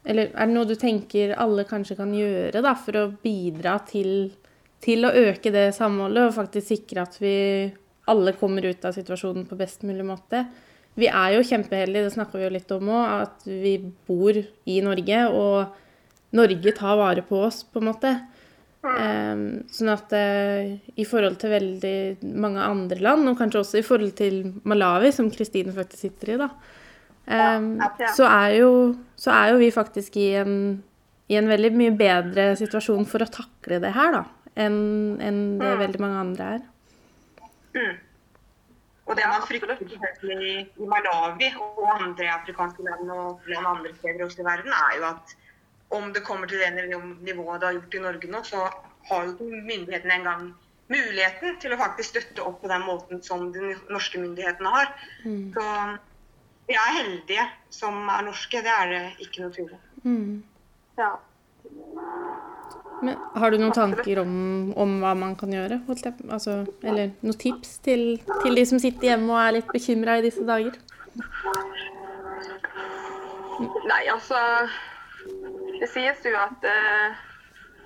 Eller 0.05 0.28
er 0.34 0.47
det 0.47 0.55
noe 0.55 0.66
du 0.68 0.76
tenker 0.78 1.32
alle 1.34 1.64
kanskje 1.66 1.97
kan 1.99 2.12
gjøre 2.14 2.61
da, 2.62 2.74
for 2.78 2.94
å 3.01 3.07
bidra 3.24 3.80
til, 3.88 4.30
til 4.85 5.07
å 5.07 5.14
øke 5.14 5.53
det 5.55 5.70
samholdet 5.77 6.29
og 6.29 6.37
faktisk 6.37 6.68
sikre 6.74 7.07
at 7.07 7.16
vi 7.20 7.37
alle 8.11 8.35
kommer 8.39 8.66
ut 8.68 8.85
av 8.87 8.95
situasjonen 8.95 9.47
på 9.49 9.59
best 9.59 9.83
mulig 9.87 10.07
måte? 10.07 10.45
Vi 10.97 11.09
er 11.11 11.35
jo 11.35 11.45
kjempeheldige, 11.45 12.07
det 12.07 12.14
snakker 12.14 12.41
vi 12.41 12.47
jo 12.47 12.55
litt 12.55 12.70
om 12.72 12.89
òg, 12.89 13.27
at 13.27 13.45
vi 13.49 13.74
bor 14.09 14.37
i 14.37 14.79
Norge, 14.85 15.18
og 15.29 16.37
Norge 16.37 16.72
tar 16.77 16.97
vare 16.97 17.24
på 17.27 17.43
oss, 17.49 17.62
på 17.68 17.83
en 17.83 17.89
måte. 17.91 18.12
Eh, 18.87 19.43
sånn 19.77 19.91
at 19.93 20.12
eh, 20.14 20.77
i 20.97 21.05
forhold 21.09 21.41
til 21.43 21.53
veldig 21.53 21.97
mange 22.39 22.62
andre 22.62 23.01
land, 23.03 23.29
og 23.29 23.37
kanskje 23.41 23.61
også 23.62 23.81
i 23.81 23.85
forhold 23.87 24.14
til 24.18 24.41
Malawi, 24.68 25.11
som 25.12 25.29
Kristine 25.33 25.74
faktisk 25.74 26.07
sitter 26.07 26.33
i, 26.37 26.39
da, 26.45 26.49
eh, 27.27 27.66
Ja. 27.66 28.12
så, 28.16 28.29
er 28.31 28.57
jo, 28.61 28.70
så 29.18 29.35
er 29.35 29.53
jo 29.53 29.61
vi 29.61 29.72
faktisk 29.74 30.16
i 30.22 30.31
en, 30.41 30.57
i 31.29 31.37
en 31.37 31.51
veldig 31.51 31.72
mye 31.74 31.97
bedre 31.99 32.55
situasjon 32.57 33.05
for 33.11 33.27
å 33.27 33.33
takle 33.41 33.83
det 33.83 33.93
her, 33.99 34.12
da, 34.20 34.24
enn 34.57 35.20
en 35.20 35.40
det 35.61 35.72
veldig 35.82 36.02
mange 36.02 36.20
andre 36.24 36.50
er. 36.57 36.66
Mm. 37.76 37.96
Og 39.07 39.16
det 39.16 39.26
man 39.30 39.44
frykter 39.46 39.82
i 40.26 40.52
i 40.66 40.86
Malawi 40.90 41.50
og 41.62 41.82
andre 41.94 42.30
afrikanske 42.40 42.82
land 42.82 43.11
og 43.14 43.50
land 43.50 43.66
andre 43.72 43.92
steder 43.98 44.24
også 44.24 44.42
i 44.42 44.48
verden, 44.48 44.72
er 44.72 44.96
jo 44.98 45.09
at 45.12 45.36
om 45.96 46.12
det 46.12 46.24
kommer 46.26 46.46
til 46.50 46.59
det 46.59 46.72
nivået 47.22 47.61
det 47.61 47.68
har 47.68 47.76
gjort 47.78 47.94
i 47.94 48.04
Norge 48.07 48.30
nå, 48.30 48.42
så 48.42 48.64
har 49.09 49.24
jo 49.24 49.32
ikke 49.32 49.62
myndighetene 49.68 50.14
engang 50.14 50.48
muligheten 50.90 51.61
til 51.62 51.74
å 51.74 51.78
faktisk 51.78 52.14
støtte 52.14 52.42
opp 52.46 52.61
på 52.62 52.70
den 52.70 52.82
måten 52.86 53.22
som 53.22 53.50
de 53.54 53.74
norske 53.90 54.18
myndighetene 54.22 54.72
har. 54.74 54.92
Så 55.54 55.64
vi 56.66 56.74
er 56.74 56.98
heldige 56.98 57.46
som 57.70 58.09
er 58.11 58.26
norske, 58.26 58.62
det 58.62 58.74
er 58.74 58.92
det 58.92 59.02
ikke 59.26 59.44
noe 59.44 59.54
tvil 59.54 59.72
om. 59.76 59.84
Mm. 60.02 60.42
ja. 60.98 61.12
Men 63.03 63.16
har 63.34 63.51
du 63.53 63.59
noen 63.61 63.74
tanker 63.76 64.20
om, 64.22 64.32
om 64.76 64.97
hva 65.03 65.12
man 65.18 65.34
kan 65.36 65.53
gjøre? 65.53 65.80
Altså, 65.90 66.62
eller 66.82 67.12
noen 67.20 67.38
tips 67.40 67.78
til, 67.84 68.07
til 68.42 68.57
de 68.57 68.64
som 68.68 68.80
sitter 68.80 69.11
hjemme 69.12 69.32
og 69.34 69.40
er 69.42 69.59
litt 69.59 69.72
bekymra 69.72 70.16
i 70.20 70.24
disse 70.24 70.44
dager? 70.47 70.78
Nei, 73.86 74.03
altså 74.12 74.40
Det 75.80 75.88
sies 75.92 76.24
jo 76.24 76.34
at 76.40 76.64
eh, 76.68 77.20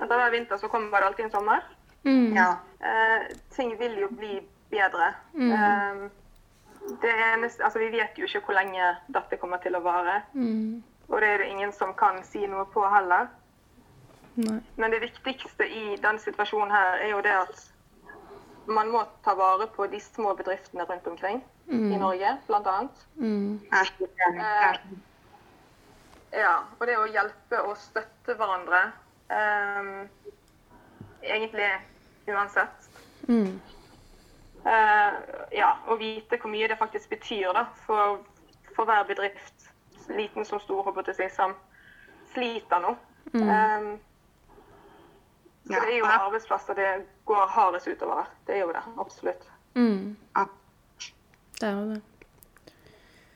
etter 0.01 0.17
hver 0.17 0.33
vinter 0.35 0.61
så 0.61 0.71
kommer 0.71 0.93
bare 0.95 1.11
alltid 1.11 1.27
en 1.27 1.35
sommer. 1.35 1.67
Mm. 2.07 2.37
Ja. 2.37 2.55
Eh, 2.81 3.27
ting 3.57 3.75
vil 3.79 3.99
jo 4.01 4.09
bli 4.15 4.39
bedre. 4.71 5.13
Mm. 5.35 5.53
Eh, 5.53 6.95
det 7.03 7.13
eneste, 7.35 7.65
altså 7.65 7.79
Vi 7.79 7.91
vet 7.93 8.19
jo 8.19 8.25
ikke 8.25 8.41
hvor 8.47 8.57
lenge 8.57 8.95
dette 9.13 9.39
kommer 9.43 9.61
til 9.63 9.77
å 9.77 9.83
vare. 9.85 10.23
Mm. 10.33 10.81
Og 11.11 11.21
det 11.21 11.29
er 11.29 11.43
det 11.43 11.51
ingen 11.51 11.73
som 11.75 11.93
kan 11.99 12.23
si 12.25 12.47
noe 12.47 12.65
på 12.73 12.87
heller. 12.87 13.29
Nei. 14.41 14.61
Men 14.77 14.95
det 14.95 15.03
viktigste 15.03 15.67
i 15.67 15.97
denne 16.01 16.21
situasjonen 16.23 16.73
her 16.73 17.03
er 17.05 17.13
jo 17.13 17.21
det 17.25 17.37
at 17.43 17.67
man 18.71 18.91
må 18.93 19.03
ta 19.25 19.35
vare 19.35 19.67
på 19.75 19.87
de 19.91 20.01
små 20.01 20.35
bedriftene 20.39 20.87
rundt 20.87 21.07
omkring 21.11 21.41
i 21.71 21.99
Norge, 21.99 22.37
annet. 22.49 23.07
Mm. 23.17 23.61
Enig. 23.73 25.01
Ja, 26.33 26.55
og 26.79 26.87
det 26.87 26.97
å 26.99 27.09
hjelpe 27.11 27.63
og 27.67 27.77
støtte 27.79 28.37
hverandre 28.39 28.81
eh, 29.35 29.89
egentlig 31.23 31.71
uansett. 32.31 32.91
Mm. 33.27 33.61
Eh, 34.65 35.19
ja, 35.57 35.71
og 35.87 35.99
vite 35.99 36.39
hvor 36.39 36.53
mye 36.53 36.69
det 36.71 36.79
faktisk 36.79 37.11
betyr 37.11 37.51
da, 37.57 37.65
for, 37.87 38.21
for 38.77 38.87
hver 38.87 39.09
bedrift, 39.09 39.71
liten 40.11 40.47
som 40.47 40.63
stor, 40.63 40.85
håper 40.87 41.11
jeg 41.11 41.33
som 41.35 41.57
sliter 42.35 42.83
nå. 42.83 42.95
Ehm, 43.35 43.91
Ja, 45.71 45.81
det 45.87 45.95
er 45.95 45.99
jo 46.01 46.07
arbeidsplasser 46.11 46.79
det 46.79 46.91
går 47.31 47.51
hardest 47.55 47.89
utover. 47.89 48.29
Det 48.47 48.57
er 48.57 48.65
jo 48.65 48.73
det, 48.75 48.85
absolutt. 48.99 49.45
Mm. 49.75 50.17
Ja. 50.37 50.47
Det 51.61 51.69
er 51.69 51.77
jo 51.77 51.91
det. 51.91 52.01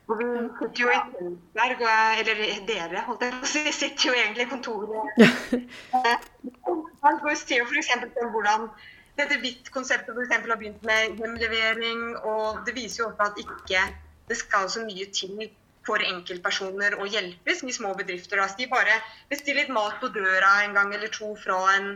Vi 0.04 0.24
sitter 0.58 0.80
jo 0.82 0.88
i 0.92 0.96
Tønsberg, 1.12 1.84
eller 2.20 2.40
dere, 2.68 3.04
holdt 3.06 3.22
jeg 3.24 3.36
på 3.38 3.46
å 3.46 3.52
si, 3.52 3.62
sitter 3.82 4.10
jo 4.10 4.16
egentlig 4.18 4.44
i 4.44 4.50
kontoret. 4.50 5.22
Man 7.04 7.20
får 7.22 7.30
jo 7.30 7.38
se 7.40 7.60
f.eks. 7.64 7.92
for 8.18 8.34
hvordan 8.34 8.68
dette 9.16 9.38
VIT-konseptet 9.40 10.12
for 10.12 10.24
eksempel 10.26 10.52
har 10.52 10.60
begynt 10.60 10.84
med 10.84 11.20
hjemlevering, 11.20 12.02
og 12.26 12.64
det 12.66 12.74
viser 12.76 13.04
jo 13.04 13.10
også 13.12 13.30
at 13.30 13.40
ikke 13.44 13.84
det 14.28 14.36
skal 14.40 14.68
så 14.72 14.84
mye 14.84 15.06
til 15.14 15.38
for 15.84 16.00
enkeltpersoner 16.00 16.96
å 16.96 17.06
hjelpes 17.08 17.62
med 17.64 17.76
små 17.76 17.92
bedrifter. 17.98 18.40
Altså 18.40 18.62
de 18.62 18.70
bare 18.72 18.96
bestiller 19.30 19.62
litt 19.62 19.72
mat 19.72 19.98
på 20.00 20.08
døra 20.14 20.52
en 20.64 20.76
gang 20.76 20.94
eller 20.96 21.12
to 21.12 21.34
fra 21.40 21.58
en 21.74 21.90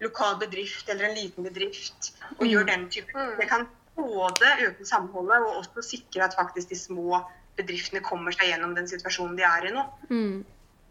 lokal 0.00 0.38
bedrift 0.40 0.88
eller 0.88 1.08
en 1.08 1.14
liten 1.16 1.44
bedrift, 1.46 2.12
og 2.38 2.46
gjør 2.46 2.66
den 2.68 2.88
type. 2.90 3.12
Mm. 3.14 3.36
Det 3.40 3.48
kan 3.48 3.68
både 3.96 4.50
øke 4.66 4.84
samholdet 4.86 5.38
og 5.46 5.56
også 5.62 5.82
sikre 5.82 6.24
at 6.24 6.34
faktisk 6.38 6.68
de 6.68 6.78
små 6.78 7.20
bedriftene 7.56 8.00
kommer 8.02 8.34
seg 8.34 8.50
gjennom 8.50 8.74
den 8.74 8.88
situasjonen 8.90 9.36
de 9.38 9.44
er 9.46 9.68
i 9.68 9.70
nå. 9.74 9.84
Mm. 10.10 10.44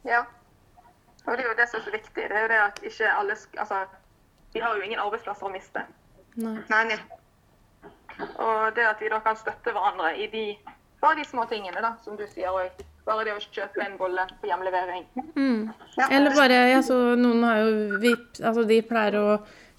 Ja. 0.07 0.21
Og 1.25 1.37
det 1.37 1.43
er 1.43 1.49
jo 1.49 1.57
det 1.57 1.67
som 1.71 1.79
er 1.79 1.83
så 1.83 1.91
viktig. 1.91 2.23
Det 2.29 2.31
er 2.31 2.41
jo 2.41 2.47
det 2.53 2.61
at 2.61 2.79
ikke 2.83 3.11
alle 3.11 3.35
sk- 3.39 3.59
Altså, 3.59 3.85
vi 4.53 4.59
har 4.59 4.75
jo 4.75 4.81
ingen 4.81 4.99
arbeidsplasser 4.99 5.45
å 5.47 5.51
miste. 5.51 5.83
Nei. 6.35 6.57
Nei. 6.69 6.97
Og 8.39 8.75
det 8.75 8.85
at 8.87 9.01
vi 9.01 9.09
da 9.09 9.19
kan 9.19 9.35
støtte 9.39 9.71
hverandre 9.73 10.11
i 10.17 10.27
de, 10.31 10.57
bare 11.01 11.15
de 11.19 11.25
små 11.25 11.45
tingene, 11.49 11.81
da, 11.81 11.93
som 12.03 12.17
du 12.17 12.25
sier 12.27 12.51
òg. 12.53 12.83
Bare 13.03 13.25
det 13.27 13.33
å 13.35 13.41
kjøpe 13.43 13.83
en 13.83 13.97
bolle 13.99 14.23
på 14.39 14.47
hjemlevering. 14.47 15.03
Mm. 15.35 15.71
Ja. 15.97 16.07
Eller 16.07 16.35
bare 16.37 16.59
altså, 16.77 16.99
Noen 17.19 17.43
har 17.43 17.59
jo 17.59 17.99
VIP 17.99 18.39
altså 18.39 18.63
de 18.69 18.79
pleier 18.87 19.17
å 19.19 19.27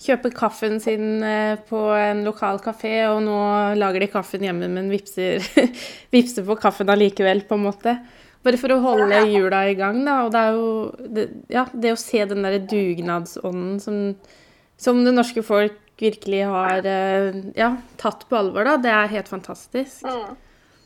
kjøpe 0.04 0.32
kaffen 0.34 0.76
sin 0.82 1.22
eh, 1.24 1.54
på 1.68 1.80
en 1.96 2.24
lokal 2.26 2.60
kafé, 2.60 2.98
og 3.08 3.22
nå 3.24 3.38
lager 3.78 4.04
de 4.04 4.10
kaffen 4.12 4.44
hjemme, 4.44 4.68
men 4.68 4.90
vipser, 4.92 5.40
vipser 6.14 6.44
på 6.44 6.58
kaffen 6.60 6.92
allikevel, 6.92 7.44
på 7.48 7.56
en 7.56 7.64
måte. 7.64 7.96
Bare 8.44 8.60
for 8.60 8.74
å 8.74 8.82
holde 8.82 9.22
hjula 9.30 9.62
i 9.70 9.76
gang, 9.78 10.02
da. 10.04 10.18
Og 10.26 10.34
det 10.34 10.42
er 10.42 10.58
jo 10.58 11.08
det, 11.16 11.28
Ja, 11.52 11.64
det 11.72 11.94
å 11.94 12.00
se 12.00 12.26
den 12.28 12.44
derre 12.44 12.60
dugnadsånden 12.60 13.80
som, 13.80 14.02
som 14.76 15.00
det 15.06 15.14
norske 15.16 15.44
folk 15.46 15.80
virkelig 16.00 16.42
har 16.50 16.84
eh, 16.90 17.40
ja, 17.56 17.76
tatt 18.00 18.26
på 18.28 18.36
alvor, 18.36 18.66
da, 18.66 18.76
det 18.82 18.92
er 18.92 19.12
helt 19.14 19.30
fantastisk. 19.30 20.02
Mm. 20.04 20.34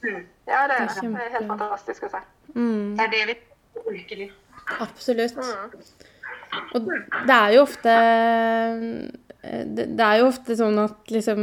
Mm. 0.03 0.21
Ja, 0.49 0.67
det 0.71 0.77
er, 0.77 0.87
Det 0.87 1.05
er 1.05 1.15
det 1.15 1.25
er 1.25 1.33
helt 1.39 1.51
fantastisk 1.51 2.07
å 2.07 2.11
se. 2.13 2.21
Mm. 2.55 2.97
Det 2.97 3.05
er 3.07 3.11
det 3.15 3.25
vi 3.29 3.37
virkelig. 3.91 4.31
Absolutt. 4.81 5.37
Mm. 5.37 5.83
Og 6.75 6.87
det 7.29 7.35
er 7.35 7.51
jo 7.55 7.61
ofte 7.63 7.93
Det 9.77 9.85
det 9.99 10.05
er 10.05 10.21
jo 10.21 10.31
ofte 10.31 10.57
sånn 10.59 10.81
at 10.85 11.13
liksom 11.13 11.43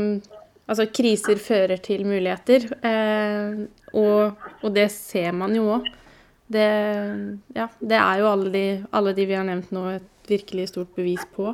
Altså, 0.65 0.87
kriser 0.89 1.37
fører 1.37 1.77
til 1.77 2.07
muligheter. 2.09 2.63
Eh, 2.81 3.67
og, 3.93 4.47
og 4.65 4.71
det 4.73 4.87
ser 4.89 5.29
man 5.37 5.53
jo 5.53 5.67
òg. 5.75 5.85
Det, 6.49 6.63
ja, 7.53 7.67
det 7.77 7.99
er 7.99 8.23
jo 8.23 8.31
alle 8.31 8.49
de, 8.49 8.63
alle 8.97 9.13
de 9.13 9.27
vi 9.29 9.37
har 9.37 9.45
nevnt 9.45 9.69
nå, 9.77 9.83
et 9.99 10.31
virkelig 10.31 10.71
stort 10.71 10.95
bevis 10.97 11.21
på. 11.37 11.53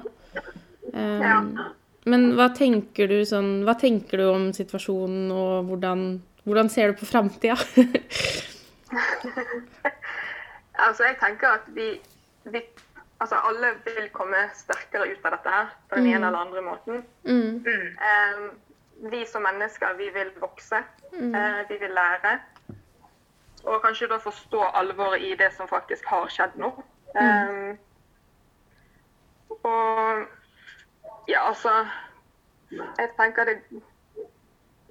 Eh, 0.93 1.20
Ja. 1.28 1.41
Men 2.08 2.32
hva 2.34 2.47
tenker 2.56 3.06
du 3.12 3.20
sånn 3.30 3.60
Hva 3.68 3.76
tenker 3.78 4.18
du 4.18 4.24
om 4.32 4.47
situasjonen, 4.56 5.28
og 5.36 5.68
hvordan, 5.68 6.06
hvordan 6.43 6.69
ser 6.69 6.87
du 6.91 6.93
på 6.99 7.05
framtida? 7.05 7.55
Altså, 10.81 11.03
jeg 11.03 11.15
tenker 11.21 11.47
at 11.47 11.67
vi, 11.75 12.01
vi 12.43 12.61
Altså, 13.21 13.35
alle 13.45 13.67
vil 13.85 14.07
komme 14.09 14.37
sterkere 14.57 15.11
ut 15.11 15.25
av 15.25 15.31
dette 15.35 15.49
her 15.53 15.67
på 15.89 15.95
den 15.99 16.07
ene 16.09 16.27
eller 16.27 16.39
andre 16.39 16.61
måten. 16.65 17.03
mm, 17.23 17.63
Mm. 17.65 17.87
Eh, 18.07 18.39
vi 19.11 19.25
som 19.25 19.41
mennesker, 19.45 19.93
vi 19.97 20.07
vil 20.13 20.31
vokse. 20.41 20.79
Eh, 21.13 21.59
vi 21.69 21.77
vil 21.77 21.89
lære. 21.93 22.39
Og 23.63 23.81
kanskje 23.83 24.07
da 24.09 24.17
forstå 24.17 24.63
alvoret 24.73 25.21
i 25.21 25.35
det 25.35 25.51
som 25.53 25.67
faktisk 25.67 26.05
har 26.05 26.25
skjedd 26.33 26.57
nå. 26.57 26.71
Eh, 27.15 27.75
og 29.63 30.25
ja, 31.27 31.47
altså 31.47 31.69
Jeg 32.71 33.09
tenker 33.19 33.43
det 33.45 33.57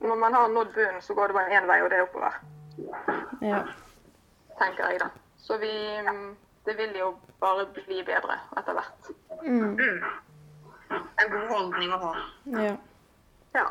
Når 0.00 0.16
man 0.16 0.32
har 0.34 0.48
nådd 0.48 0.70
bunnen, 0.74 1.02
så 1.02 1.14
går 1.14 1.26
det 1.28 1.34
bare 1.36 1.56
én 1.60 1.66
vei, 1.68 1.80
og 1.82 1.90
det 1.90 1.98
er 1.98 2.02
oppover. 2.06 2.40
ja. 3.42 3.62
Tenker 4.60 4.90
jeg, 4.90 5.00
da. 5.00 5.08
Så 5.38 5.58
vi 5.58 5.70
Det 6.66 6.76
vil 6.76 6.96
jo 6.98 7.14
bare 7.40 7.66
bli 7.74 8.02
bedre 8.04 8.36
etter 8.58 8.72
hvert. 8.76 9.10
Mm, 9.42 9.76
Mm. 9.76 10.02
En 11.20 11.30
god 11.30 11.48
holdning 11.48 11.92
å 11.92 11.98
ha. 11.98 12.14
ja. 12.64 12.76
Ja. 13.54 13.64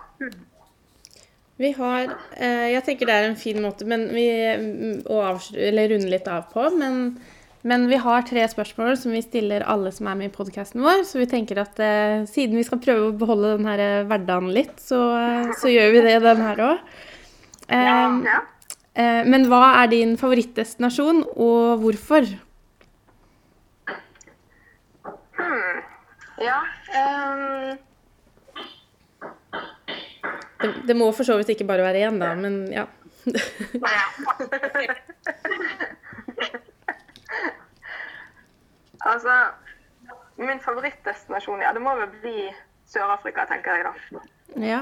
Vi 1.57 1.71
har 1.71 2.15
eh, 2.38 2.71
Jeg 2.73 2.84
tenker 2.84 3.05
det 3.05 3.15
er 3.15 3.27
en 3.30 3.36
fin 3.36 3.61
måte 3.61 3.86
men 3.86 4.07
vi, 4.15 4.25
mm, 4.57 5.01
å 5.11 5.19
avslu- 5.34 5.59
eller 5.67 5.89
runde 5.89 6.09
litt 6.09 6.27
av 6.27 6.45
på. 6.53 6.69
Men, 6.77 7.19
men 7.62 7.89
vi 7.91 7.97
har 7.99 8.22
tre 8.24 8.45
spørsmål 8.47 8.93
som 8.97 9.12
vi 9.12 9.22
stiller 9.24 9.66
alle 9.68 9.91
som 9.91 10.07
er 10.07 10.16
med 10.16 10.30
i 10.30 10.36
podkasten 10.36 10.82
vår. 10.84 11.03
Så 11.07 11.20
vi 11.20 11.26
tenker 11.28 11.60
at 11.60 11.80
eh, 11.84 12.24
siden 12.30 12.55
vi 12.55 12.64
skal 12.64 12.80
prøve 12.84 13.10
å 13.10 13.18
beholde 13.20 13.57
den 13.57 13.68
her 13.68 13.80
eh, 13.84 14.05
hverdagen 14.07 14.53
litt, 14.55 14.80
så, 14.80 14.99
eh, 15.20 15.51
så 15.60 15.68
gjør 15.72 15.91
vi 15.95 16.01
det 16.07 16.24
den 16.24 16.41
her 16.45 16.57
òg. 16.70 16.78
Eh, 17.68 18.10
ja. 18.30 18.39
eh, 18.95 19.24
men 19.28 19.47
hva 19.51 19.64
er 19.82 19.88
din 19.91 20.16
favorittdestinasjon, 20.22 21.24
og 21.36 21.84
hvorfor? 21.84 22.24
Hmm. 25.39 25.78
Ja. 26.39 26.60
um... 26.95 27.78
Det, 30.60 30.70
det 30.88 30.95
må 30.95 31.12
for 31.16 31.24
så 31.28 31.36
vidt 31.39 31.49
ikke 31.53 31.68
bare 31.68 31.84
være 31.84 32.07
én, 32.07 32.20
da, 32.24 32.36
men 32.39 32.72
ja. 32.72 32.86
altså 39.06 39.36
Min 40.39 40.60
favorittdestinasjon, 40.64 41.62
ja, 41.62 41.74
det 41.76 41.82
må 41.84 41.95
vel 42.00 42.12
bli 42.22 42.45
Sør-Afrika, 42.88 43.43
tenker 43.50 43.76
jeg 43.76 43.86
da. 43.86 44.22
ja. 44.64 44.78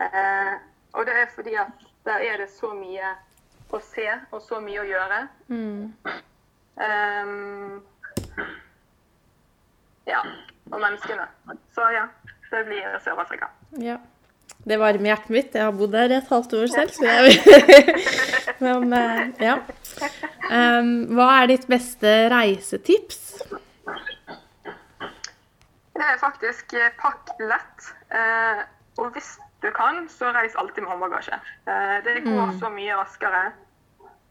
Eh, 0.00 0.54
og 0.96 1.04
det 1.06 1.16
er 1.20 1.28
fordi 1.34 1.52
at 1.60 1.84
der 2.08 2.24
er 2.32 2.40
det 2.40 2.48
så 2.50 2.72
mye 2.74 3.12
å 3.72 3.80
se 3.84 4.06
og 4.32 4.40
så 4.44 4.60
mye 4.64 4.80
å 4.82 4.86
gjøre. 4.88 5.18
Mm. 5.52 5.92
Um, 6.80 7.82
ja. 10.08 10.22
Og 10.72 10.80
menneskene. 10.80 11.28
Så 11.76 11.86
ja, 11.92 12.06
det 12.50 12.64
blir 12.68 12.98
Sør-Afrika. 13.04 13.52
Ja. 13.80 13.98
Det 14.62 14.78
varmer 14.78 15.12
hjertet 15.12 15.32
mitt. 15.34 15.54
Jeg 15.56 15.64
har 15.66 15.74
bodd 15.74 15.94
der 15.94 16.18
et 16.18 16.28
halvt 16.30 16.52
år 16.58 16.68
selv, 16.70 16.92
så 16.94 17.04
jeg 17.08 17.36
Men 18.64 18.92
eh, 18.94 19.22
ja. 19.42 19.56
Um, 20.52 20.92
hva 21.16 21.28
er 21.40 21.52
ditt 21.54 21.66
beste 21.70 22.12
reisetips? 22.32 23.21
Det 25.92 26.04
er 26.08 26.20
faktisk 26.20 26.72
eh, 26.74 26.92
pakk 26.98 27.34
lett. 27.40 27.90
Eh, 28.10 28.62
og 29.00 29.12
hvis 29.14 29.34
du 29.62 29.70
kan, 29.74 30.08
så 30.10 30.32
reis 30.34 30.56
alltid 30.58 30.82
med 30.82 30.90
håndbagasje. 30.92 31.38
Eh, 31.66 31.98
det 32.04 32.20
går 32.24 32.56
så 32.60 32.70
mye 32.72 32.96
raskere 32.98 33.42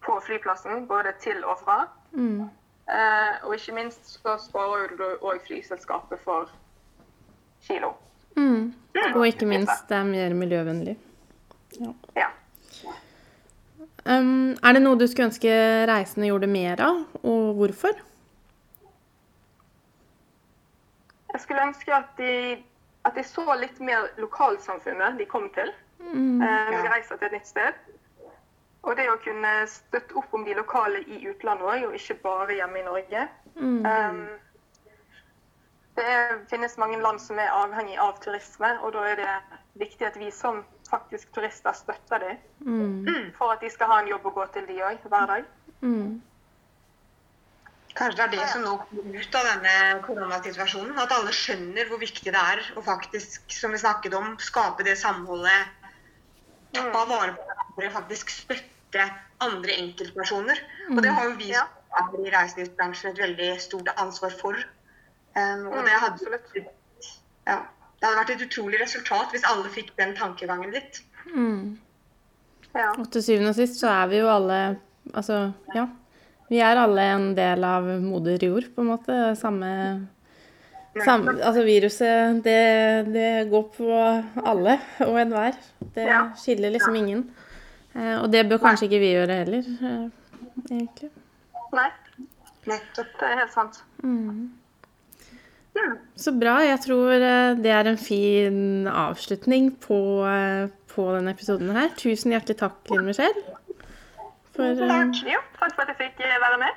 på 0.01 0.17
flyplassen, 0.25 0.87
både 0.89 1.13
til 1.21 1.45
og 1.45 1.61
fra. 1.63 1.85
Mm. 2.11 2.49
Eh, 2.91 3.33
og 3.45 3.55
ikke 3.55 3.77
minst 3.77 4.17
så 4.17 4.35
sparer 4.41 4.95
du 4.99 5.05
òg 5.21 5.39
flyselskapet 5.47 6.19
for 6.25 6.51
kilo. 7.63 7.93
Mm. 8.35 8.73
Og 9.15 9.25
ikke 9.27 9.47
minst, 9.47 9.87
det 9.89 9.97
er 9.97 10.07
mer 10.07 10.35
miljøvennlig. 10.35 10.97
Ja. 12.17 12.29
Um, 14.01 14.57
er 14.65 14.73
det 14.73 14.81
noe 14.81 14.97
du 14.97 15.05
skulle 15.05 15.29
ønske 15.29 15.51
reisende 15.87 16.31
gjorde 16.31 16.49
mer 16.49 16.81
av, 16.81 17.03
og 17.21 17.59
hvorfor? 17.59 17.99
Jeg 21.31 21.41
skulle 21.41 21.63
ønske 21.67 21.95
at 21.95 22.11
de, 22.17 22.33
at 23.07 23.15
de 23.15 23.23
så 23.23 23.45
litt 23.59 23.79
mer 23.79 24.11
lokalsamfunnet 24.19 25.17
de 25.19 25.25
kom 25.25 25.49
til. 25.55 25.71
Mm. 26.01 26.41
Eh, 26.41 26.71
de 26.71 26.91
reiser 26.91 27.17
til 27.17 27.29
et 27.29 27.37
nytt 27.39 27.47
sted. 27.47 27.81
Og 28.81 28.95
det 28.97 29.05
å 29.11 29.19
kunne 29.21 29.51
støtte 29.69 30.17
opp 30.17 30.31
om 30.33 30.45
de 30.45 30.55
lokale 30.57 31.03
i 31.05 31.19
utlandet 31.29 31.67
òg, 31.67 31.83
og 31.87 31.97
ikke 31.97 32.17
bare 32.23 32.57
hjemme 32.57 32.81
i 32.81 32.87
Norge. 32.87 33.27
Mm. 33.55 33.85
Um, 33.85 34.23
det 35.99 36.07
er, 36.07 36.39
finnes 36.49 36.77
mange 36.81 36.97
land 37.01 37.21
som 37.21 37.39
er 37.39 37.53
avhengig 37.53 37.99
av 38.01 38.17
turisme, 38.23 38.71
og 38.81 38.95
da 38.95 39.05
er 39.11 39.21
det 39.21 39.35
viktig 39.83 40.07
at 40.07 40.17
vi 40.17 40.31
som 40.33 40.63
faktisk 40.89 41.29
turister 41.35 41.77
støtter 41.77 42.25
dem. 42.25 42.41
Mm. 42.65 43.31
For 43.37 43.53
at 43.53 43.61
de 43.61 43.69
skal 43.69 43.91
ha 43.91 44.01
en 44.01 44.09
jobb 44.09 44.25
å 44.31 44.33
gå 44.39 44.47
til, 44.55 44.65
de 44.67 44.81
òg, 44.81 45.05
hver 45.05 45.29
dag. 45.29 45.45
Mm. 45.81 46.17
Kanskje 47.97 48.17
det 48.17 48.23
er 48.23 48.31
det 48.37 48.47
som 48.53 48.63
nå 48.63 48.75
kommer 48.85 49.19
ut 49.19 49.35
av 49.35 49.47
denne 49.49 49.73
koronasituasjonen. 50.05 50.99
At 51.01 51.11
alle 51.15 51.33
skjønner 51.35 51.89
hvor 51.89 51.99
viktig 51.99 52.31
det 52.31 52.43
er 52.53 52.63
å 52.79 52.83
faktisk, 52.85 53.43
som 53.51 53.75
vi 53.75 53.81
snakket 53.81 54.15
om, 54.15 54.33
skape 54.39 54.85
det 54.87 54.95
samholdet. 55.01 55.73
Ta 56.71 56.85
mm. 56.85 56.93
vare 57.09 57.35
på 57.35 57.47
hverandre, 57.49 57.91
faktisk 57.97 58.31
støtte 58.31 59.09
andre 59.43 59.75
enkeltpersoner. 59.83 60.63
Og 60.93 61.03
det 61.03 61.11
har 61.17 61.27
jo 61.27 61.35
vi 61.41 61.51
som 61.51 62.15
i 62.23 62.31
reiselivsbransjen 62.31 63.11
et 63.11 63.23
veldig 63.25 63.51
stort 63.59 63.91
ansvar 63.97 64.35
for. 64.39 64.55
Um, 65.35 65.67
og 65.71 65.83
det 65.87 65.95
hadde, 65.99 66.63
ja, 67.47 67.57
det 67.59 68.05
hadde 68.05 68.17
vært 68.17 68.33
et 68.35 68.45
utrolig 68.47 68.79
resultat 68.81 69.31
hvis 69.31 69.47
alle 69.47 69.71
fikk 69.71 69.91
den 69.99 70.15
tankegangen 70.15 70.71
litt. 70.75 71.03
Mm. 71.27 71.79
Ja. 72.71 72.93
Og 72.95 73.09
til 73.11 73.23
syvende 73.25 73.51
og 73.51 73.59
sist 73.59 73.81
så 73.81 73.91
er 73.91 74.07
vi 74.13 74.23
jo 74.23 74.31
alle 74.31 74.61
Altså, 75.17 75.49
ja 75.73 75.89
vi 76.51 76.59
er 76.59 76.79
alle 76.79 77.03
en 77.13 77.29
del 77.35 77.63
av 77.63 77.85
moder 78.03 78.41
jord, 78.43 78.65
på 78.75 78.83
en 78.83 78.89
måte. 78.91 79.17
Samme, 79.39 79.69
samme 80.99 81.37
Altså 81.37 81.63
viruset, 81.63 82.41
det, 82.43 82.57
det, 83.13 83.29
går 83.51 83.69
på 83.77 83.91
alle 84.43 84.75
og 85.07 85.19
enhver. 85.21 85.55
Det 85.95 86.07
skiller 86.41 86.73
liksom 86.75 86.97
ingen. 86.99 87.23
Eh, 87.95 88.17
og 88.17 88.27
det 88.33 88.43
bør 88.49 88.59
kanskje 88.65 88.89
ikke 88.89 88.99
vi 89.03 89.13
gjøre 89.13 89.37
heller, 89.43 89.69
eh, 89.87 90.41
egentlig. 90.73 91.11
Nei. 91.75 91.87
Nettopp. 92.67 93.15
Det 93.17 93.29
er 93.29 93.39
helt 93.39 93.55
sant. 93.55 93.79
Mm. 94.03 94.51
Så 96.19 96.35
bra. 96.35 96.59
Jeg 96.67 96.83
tror 96.83 97.15
eh, 97.15 97.55
det 97.63 97.71
er 97.71 97.87
en 97.89 97.97
fin 97.99 98.91
avslutning 98.91 99.71
på, 99.87 100.01
på 100.91 101.09
denne 101.15 101.31
episoden 101.31 101.71
her. 101.79 101.95
Tusen 101.95 102.35
hjertelig 102.35 102.59
takk, 102.59 102.83
Linn 102.91 103.07
Michelle. 103.07 103.60
For, 104.55 104.75
takk. 104.75 105.15
Eh, 105.25 105.31
jo, 105.33 105.39
takk 105.59 105.75
for 105.75 105.81
at 105.81 105.89
jeg 105.93 105.97
fikk 106.03 106.15
eh, 106.27 106.37
være 106.43 106.57
med. 106.65 106.71